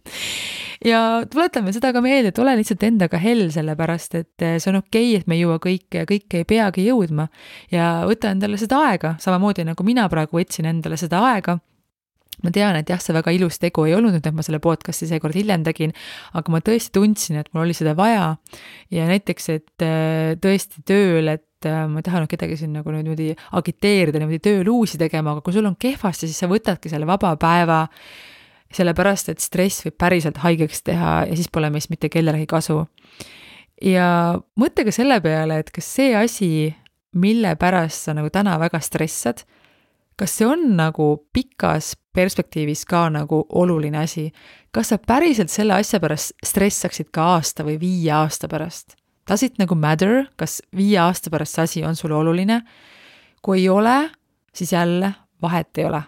ja 0.91 0.99
tuletame 1.31 1.73
seda 1.75 1.93
ka 1.95 2.01
meelde, 2.03 2.33
et 2.33 2.41
ole 2.43 2.57
lihtsalt 2.59 2.83
endaga 2.87 3.19
hell, 3.21 3.47
sellepärast 3.53 4.19
et 4.19 4.43
äh, 4.45 4.57
see 4.59 4.73
on 4.73 4.81
okei 4.81 5.13
okay,, 5.13 5.21
et 5.21 5.31
me 5.31 5.37
ei 5.39 5.45
jõua 5.45 5.61
kõike 5.63 6.03
ja 6.03 6.09
kõike 6.09 6.43
ei 6.43 6.49
peagi 6.49 6.89
jõudma. 6.89 7.29
ja 7.71 8.03
võta 8.09 8.33
endale 8.35 8.59
seda 8.61 8.81
aega, 8.89 9.15
samamoodi 9.23 9.67
nagu 9.67 9.87
mina 9.87 10.09
praegu 10.11 10.41
võtsin 10.41 10.67
endale 10.71 10.99
seda 10.99 11.23
aega 11.31 11.59
ma 12.43 12.51
tean, 12.55 12.75
et 12.79 12.89
jah, 12.89 13.01
see 13.01 13.15
väga 13.15 13.33
ilus 13.35 13.59
tegu 13.61 13.85
ei 13.87 13.95
olnud 13.97 14.15
nüüd, 14.15 14.27
et 14.27 14.35
ma 14.35 14.43
selle 14.45 14.59
podcast'i 14.63 15.07
seekord 15.09 15.35
hiljem 15.37 15.65
tegin, 15.65 15.93
aga 16.35 16.53
ma 16.53 16.61
tõesti 16.65 16.93
tundsin, 16.95 17.39
et 17.41 17.49
mul 17.53 17.65
oli 17.65 17.75
seda 17.77 17.95
vaja. 17.97 18.35
ja 18.93 19.07
näiteks, 19.09 19.49
et 19.53 19.85
äh, 19.85 20.35
tõesti 20.41 20.83
tööl, 20.87 21.31
et 21.35 21.69
äh, 21.69 21.83
ma 21.89 22.01
ei 22.01 22.07
taha 22.07 22.23
nüüd 22.23 22.33
kedagi 22.35 22.59
siin 22.59 22.75
nagu 22.75 22.93
niimoodi 22.93 23.31
agiteerida, 23.59 24.21
niimoodi 24.21 24.41
tööl 24.43 24.69
uusi 24.71 24.99
tegema, 25.01 25.35
aga 25.35 25.45
kui 25.45 25.55
sul 25.55 25.67
on 25.69 25.77
kehvasti, 25.79 26.29
siis 26.29 26.43
sa 26.43 26.51
võtadki 26.51 26.91
selle 26.91 27.07
vaba 27.09 27.35
päeva, 27.39 27.85
sellepärast 28.75 29.31
et 29.31 29.43
stress 29.43 29.85
võib 29.85 29.97
päriselt 30.01 30.39
haigeks 30.43 30.83
teha 30.85 31.17
ja 31.29 31.35
siis 31.37 31.51
pole 31.53 31.69
meist 31.73 31.91
mitte 31.93 32.09
kellelegi 32.11 32.47
kasu. 32.49 32.83
ja 33.81 34.07
mõtle 34.59 34.87
ka 34.87 34.95
selle 34.95 35.19
peale, 35.23 35.59
et 35.61 35.71
kas 35.71 35.87
see 35.97 36.15
asi, 36.17 36.49
mille 37.15 37.55
pärast 37.59 38.09
sa 38.09 38.15
nagu 38.15 38.29
täna 38.33 38.57
väga 38.59 38.81
stressad, 38.83 39.45
kas 40.19 40.35
see 40.37 40.47
on 40.47 40.73
nagu 40.75 41.15
pikas 41.33 41.93
perspektiivis 42.15 42.85
ka 42.89 43.07
nagu 43.13 43.43
oluline 43.49 43.99
asi? 44.03 44.29
kas 44.71 44.91
sa 44.91 44.97
päriselt 44.97 45.51
selle 45.51 45.75
asja 45.77 45.99
pärast 46.03 46.33
stressaksid 46.43 47.11
ka 47.15 47.35
aasta 47.35 47.63
või 47.67 47.77
viie 47.79 48.11
aasta 48.15 48.49
pärast? 48.51 48.97
Does 49.29 49.43
it 49.43 49.57
nagu 49.57 49.75
matter, 49.75 50.25
kas 50.37 50.61
viie 50.75 50.99
aasta 51.01 51.31
pärast 51.33 51.57
see 51.57 51.63
asi 51.63 51.85
on 51.85 51.95
sulle 51.95 52.15
oluline? 52.15 52.61
kui 53.45 53.61
ei 53.61 53.69
ole, 53.69 54.09
siis 54.53 54.73
jälle 54.73 55.13
vahet 55.41 55.77
ei 55.77 55.85
ole. 55.85 56.01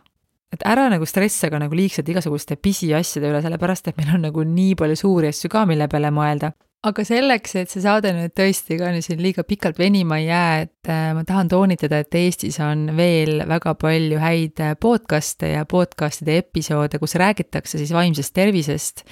et 0.53 0.63
ära 0.65 0.87
nagu 0.89 1.05
stressa 1.05 1.49
ka 1.51 1.59
nagu 1.59 1.75
liigselt 1.75 2.07
igasuguste 2.09 2.55
pisiasjade 2.55 3.29
üle, 3.29 3.41
sellepärast 3.43 3.91
et 3.91 3.97
meil 3.97 4.15
on 4.15 4.23
nagu 4.29 4.43
nii 4.43 4.75
palju 4.79 4.95
suuri 4.95 5.29
asju 5.33 5.51
ka, 5.51 5.65
mille 5.69 5.87
peale 5.91 6.11
mõelda 6.11 6.53
aga 6.85 7.03
selleks, 7.07 7.55
et 7.57 7.71
see 7.71 7.81
saade 7.83 8.11
nüüd 8.15 8.33
tõesti 8.37 8.77
ka 8.79 8.91
nüüd 8.93 9.05
siin 9.05 9.21
liiga 9.23 9.43
pikalt 9.47 9.79
venima 9.81 10.19
ei 10.21 10.27
jää, 10.27 10.65
et 10.67 10.91
äh, 10.93 11.09
ma 11.17 11.23
tahan 11.27 11.49
toonitada, 11.51 12.03
et 12.03 12.17
Eestis 12.19 12.59
on 12.63 12.91
veel 12.97 13.41
väga 13.49 13.73
palju 13.79 14.21
häid 14.21 14.61
äh, 14.63 14.75
podcast'e 14.79 15.53
ja 15.55 15.65
podcast'ide 15.69 16.37
episoode, 16.43 17.01
kus 17.01 17.17
räägitakse 17.19 17.81
siis 17.81 17.93
vaimsest 17.95 18.35
tervisest. 18.37 19.05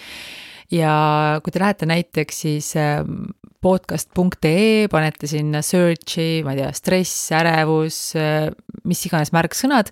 Ja 0.74 1.40
kui 1.46 1.54
te 1.54 1.62
lähete 1.62 1.86
näiteks 1.86 2.40
siis 2.42 2.72
ähm, 2.82 3.28
podcast.ee, 3.66 4.86
panete 4.92 5.26
sinna 5.30 5.62
search'i, 5.66 6.44
ma 6.46 6.54
ei 6.54 6.60
tea, 6.60 6.70
stress, 6.76 7.32
ärevus, 7.34 7.98
äh, 8.20 8.50
mis 8.86 9.00
iganes 9.08 9.32
märksõnad, 9.34 9.90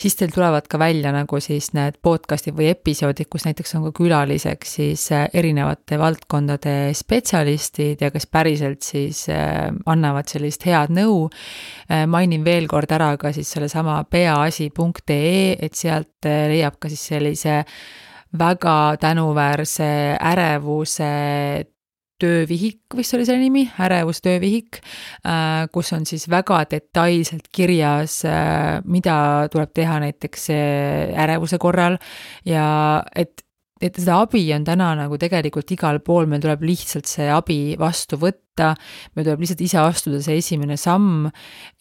siis 0.00 0.16
teil 0.16 0.32
tulevad 0.32 0.64
ka 0.70 0.78
välja 0.80 1.12
nagu 1.12 1.40
siis 1.44 1.68
need 1.76 1.98
podcast'id 2.04 2.56
või 2.56 2.70
episoodid, 2.72 3.28
kus 3.28 3.44
näiteks 3.44 3.76
on 3.76 3.84
ka 3.88 3.92
külaliseks 3.98 4.72
siis 4.78 5.04
äh, 5.12 5.26
erinevate 5.36 5.98
valdkondade 6.00 6.74
spetsialistid 6.96 8.00
ja 8.00 8.08
kes 8.14 8.24
päriselt 8.32 8.86
siis 8.88 9.26
äh, 9.28 9.68
annavad 9.90 10.30
sellist 10.32 10.64
head 10.68 10.94
nõu. 10.96 11.28
mainin 12.08 12.44
veel 12.44 12.68
kord 12.70 12.92
ära 12.94 13.10
ka 13.20 13.34
siis 13.36 13.50
sellesama 13.52 13.98
peaasi.ee, 14.08 15.58
et 15.60 15.76
sealt 15.76 16.24
leiab 16.24 16.78
ka 16.80 16.88
siis 16.88 17.02
sellise 17.12 17.58
väga 18.38 18.96
tänuväärse 19.02 19.90
ärevuse 20.32 21.10
töövihik 22.20 22.96
vist 22.96 23.14
oli 23.16 23.26
selle 23.28 23.42
nimi, 23.42 23.66
ärevustöövihik, 23.80 24.80
äh, 25.24 25.66
kus 25.72 25.92
on 25.96 26.06
siis 26.08 26.28
väga 26.30 26.62
detailselt 26.70 27.48
kirjas, 27.52 28.20
äh, 28.28 28.80
mida 28.84 29.48
tuleb 29.52 29.72
teha 29.74 30.00
näiteks 30.04 30.50
äh, 30.54 31.22
ärevuse 31.24 31.58
korral. 31.58 31.98
Ja 32.44 33.02
et 33.14 33.44
et 33.80 33.96
seda 33.96 34.20
abi 34.24 34.42
on 34.54 34.64
täna 34.66 34.92
nagu 34.98 35.18
tegelikult 35.20 35.70
igal 35.72 36.00
pool, 36.04 36.28
meil 36.28 36.42
tuleb 36.42 36.64
lihtsalt 36.68 37.08
see 37.08 37.28
abi 37.32 37.76
vastu 37.80 38.18
võtta, 38.20 38.74
meil 39.16 39.26
tuleb 39.26 39.40
lihtsalt 39.40 39.62
ise 39.64 39.78
astuda 39.80 40.20
see 40.24 40.36
esimene 40.42 40.76
samm 40.80 41.30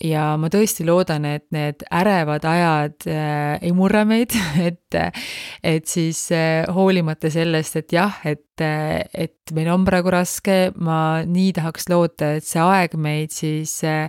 ja 0.04 0.32
ma 0.40 0.52
tõesti 0.52 0.88
loodan, 0.88 1.28
et 1.28 1.48
need 1.56 1.84
ärevad 1.92 2.48
ajad 2.48 3.10
äh, 3.12 3.58
ei 3.60 3.74
murra 3.76 4.06
meid, 4.08 4.36
et 4.68 5.00
et 5.00 5.90
siis 5.92 6.24
äh, 6.36 6.64
hoolimata 6.74 7.32
sellest, 7.34 7.82
et 7.84 7.98
jah, 8.00 8.22
et, 8.24 8.64
äh, 8.64 9.04
et 9.14 9.54
meil 9.56 9.70
on 9.74 9.84
praegu 9.88 10.14
raske, 10.16 10.70
ma 10.80 11.20
nii 11.28 11.52
tahaks 11.60 11.92
loota, 11.92 12.38
et 12.40 12.48
see 12.48 12.64
aeg 12.64 12.96
meid 12.96 13.36
siis 13.36 13.82
äh, 13.84 14.08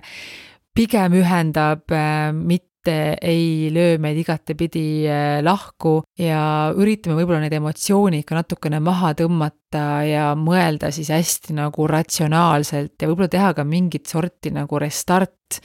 pigem 0.75 1.19
ühendab 1.19 1.91
äh, 1.91 2.31
mitte 2.31 2.70
ei 2.89 3.69
löö 3.73 3.97
meid 4.01 4.17
igatepidi 4.21 5.05
äh, 5.09 5.39
lahku 5.45 6.01
ja 6.19 6.71
üritame 6.73 7.17
võib-olla 7.19 7.41
neid 7.43 7.55
emotsioone 7.57 8.21
ikka 8.21 8.39
natukene 8.39 8.79
maha 8.83 9.13
tõmmata 9.19 9.83
ja 10.07 10.31
mõelda 10.37 10.91
siis 10.93 11.11
hästi 11.13 11.55
nagu 11.57 11.87
ratsionaalselt 11.89 12.95
ja 12.97 13.09
võib-olla 13.09 13.31
teha 13.31 13.51
ka 13.57 13.65
mingit 13.67 14.09
sorti 14.09 14.53
nagu 14.55 14.79
restart. 14.81 15.61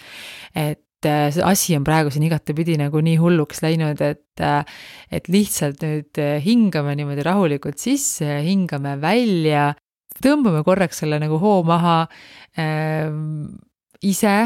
et 0.54 1.06
äh, 1.08 1.30
see 1.32 1.44
asi 1.44 1.76
on 1.76 1.84
praegu 1.84 2.12
siin 2.12 2.26
igatepidi 2.28 2.76
nagu 2.80 3.00
nii 3.00 3.16
hulluks 3.20 3.62
läinud, 3.64 4.00
et, 4.00 4.40
äh, 4.40 4.64
et 5.10 5.28
lihtsalt 5.28 5.82
nüüd 5.82 6.22
hingame 6.44 6.96
niimoodi 6.98 7.24
rahulikult 7.24 7.78
sisse, 7.80 8.42
hingame 8.44 8.96
välja, 9.00 9.72
tõmbame 10.22 10.62
korraks 10.64 11.02
selle 11.02 11.20
nagu 11.22 11.40
hoo 11.40 11.62
maha 11.66 12.02
äh, 12.58 13.08
ise, 14.04 14.36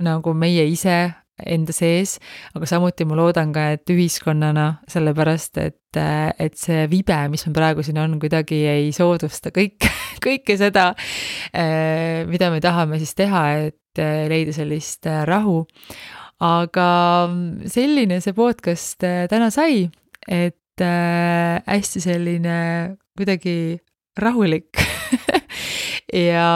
nagu 0.00 0.34
meie 0.34 0.64
ise 0.70 1.00
enda 1.46 1.74
sees, 1.74 2.18
aga 2.56 2.68
samuti 2.68 3.06
ma 3.08 3.18
loodan 3.18 3.52
ka, 3.54 3.70
et 3.76 3.90
ühiskonnana, 3.92 4.66
sellepärast 4.90 5.60
et, 5.62 5.98
et 5.98 6.56
see 6.58 6.86
vibe, 6.90 7.18
mis 7.32 7.44
meil 7.46 7.56
praegu 7.56 7.84
siin 7.86 8.00
on, 8.02 8.18
kuidagi 8.22 8.62
ei 8.70 8.88
soodusta 8.96 9.52
kõik, 9.54 9.88
kõike 10.24 10.56
seda, 10.60 10.90
mida 12.30 12.50
me 12.52 12.62
tahame 12.64 13.00
siis 13.02 13.14
teha, 13.18 13.44
et 13.68 14.02
leida 14.30 14.54
sellist 14.54 15.08
rahu. 15.28 15.64
aga 16.40 16.88
selline 17.68 18.20
see 18.24 18.32
podcast 18.32 19.02
täna 19.02 19.50
sai, 19.52 19.90
et 20.28 20.56
hästi 20.80 22.00
selline 22.00 22.56
kuidagi 23.18 23.80
rahulik 24.16 24.80
ja 26.30 26.46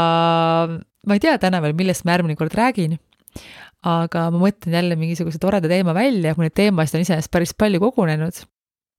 ma 1.05 1.17
ei 1.17 1.23
tea 1.23 1.37
täna 1.41 1.61
veel, 1.65 1.75
millest 1.77 2.07
ma 2.07 2.17
järgmine 2.17 2.39
kord 2.39 2.55
räägin, 2.57 2.97
aga 3.85 4.29
ma 4.33 4.41
mõtlen 4.47 4.79
jälle 4.79 4.97
mingisuguse 4.99 5.41
toreda 5.43 5.69
teema 5.71 5.95
välja, 5.97 6.35
mul 6.37 6.49
neid 6.49 6.57
teemasid 6.57 6.99
on 6.99 7.05
iseenesest 7.05 7.33
päris 7.33 7.55
palju 7.57 7.83
kogunenud. 7.83 8.45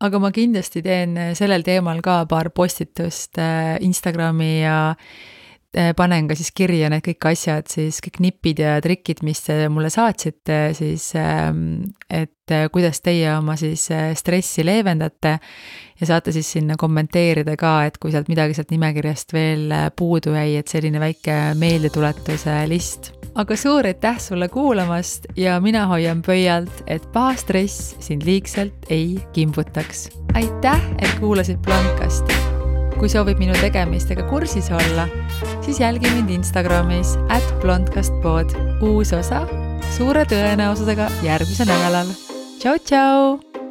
aga 0.06 0.20
ma 0.20 0.30
kindlasti 0.36 0.84
teen 0.84 1.16
sellel 1.40 1.64
teemal 1.64 2.02
ka 2.04 2.26
paar 2.30 2.52
postitust 2.52 3.40
äh, 3.40 3.78
Instagrami 3.82 4.60
ja 4.60 4.78
äh, 4.92 5.94
panen 5.96 6.28
ka 6.28 6.36
siis 6.36 6.52
kirja 6.52 6.92
need 6.92 7.06
kõik 7.06 7.30
asjad, 7.32 7.70
siis 7.72 8.02
kõik 8.04 8.20
nipid 8.28 8.62
ja 8.62 8.76
trikid, 8.84 9.24
mis 9.26 9.42
te 9.48 9.66
mulle 9.72 9.90
saatsite, 9.90 10.60
siis 10.78 11.08
ähm, 11.18 11.96
et 12.12 12.54
kuidas 12.76 13.02
teie 13.02 13.32
oma 13.34 13.56
siis 13.58 13.88
stressi 14.20 14.68
leevendate 14.68 15.38
ja 16.00 16.12
saate 16.12 16.36
siis 16.36 16.52
sinna 16.58 16.78
kommenteerida 16.78 17.56
ka, 17.58 17.78
et 17.88 17.98
kui 17.98 18.14
sealt 18.14 18.30
midagi 18.30 18.54
sealt 18.54 18.76
nimekirjast 18.76 19.34
veel 19.34 19.74
puudu 19.98 20.36
jäi, 20.36 20.60
et 20.60 20.70
selline 20.70 21.02
väike 21.02 21.40
meeldetuletuse 21.58 22.62
list. 22.70 23.15
Aga 23.36 23.56
suur 23.60 23.86
aitäh 23.86 24.20
sulle 24.20 24.48
kuulamast 24.50 25.26
ja 25.36 25.60
mina 25.60 25.88
hoian 25.88 26.22
pöialt, 26.22 26.84
et 26.88 27.12
paha 27.14 27.36
stress 27.36 27.96
sind 28.00 28.24
liigselt 28.26 28.90
ei 28.90 29.20
kimbutaks. 29.34 30.10
aitäh, 30.34 30.82
et 31.00 31.20
kuulasid 31.20 31.58
Blankasti 31.58 32.56
kui 33.00 33.10
soovid 33.12 33.40
minu 33.42 33.56
tegemistega 33.60 34.24
kursis 34.30 34.70
olla, 34.72 35.08
siis 35.62 35.80
jälgi 35.80 36.12
mind 36.14 36.30
Instagramis 36.30 37.18
at 37.30 37.56
blondcastpod. 37.62 38.56
uus 38.82 39.14
osa 39.14 39.44
suure 39.98 40.26
tõenäosusega 40.32 41.12
järgmisel 41.24 41.70
nädalal. 41.70 42.16
tšau, 42.60 42.80
tšau! 42.80 43.65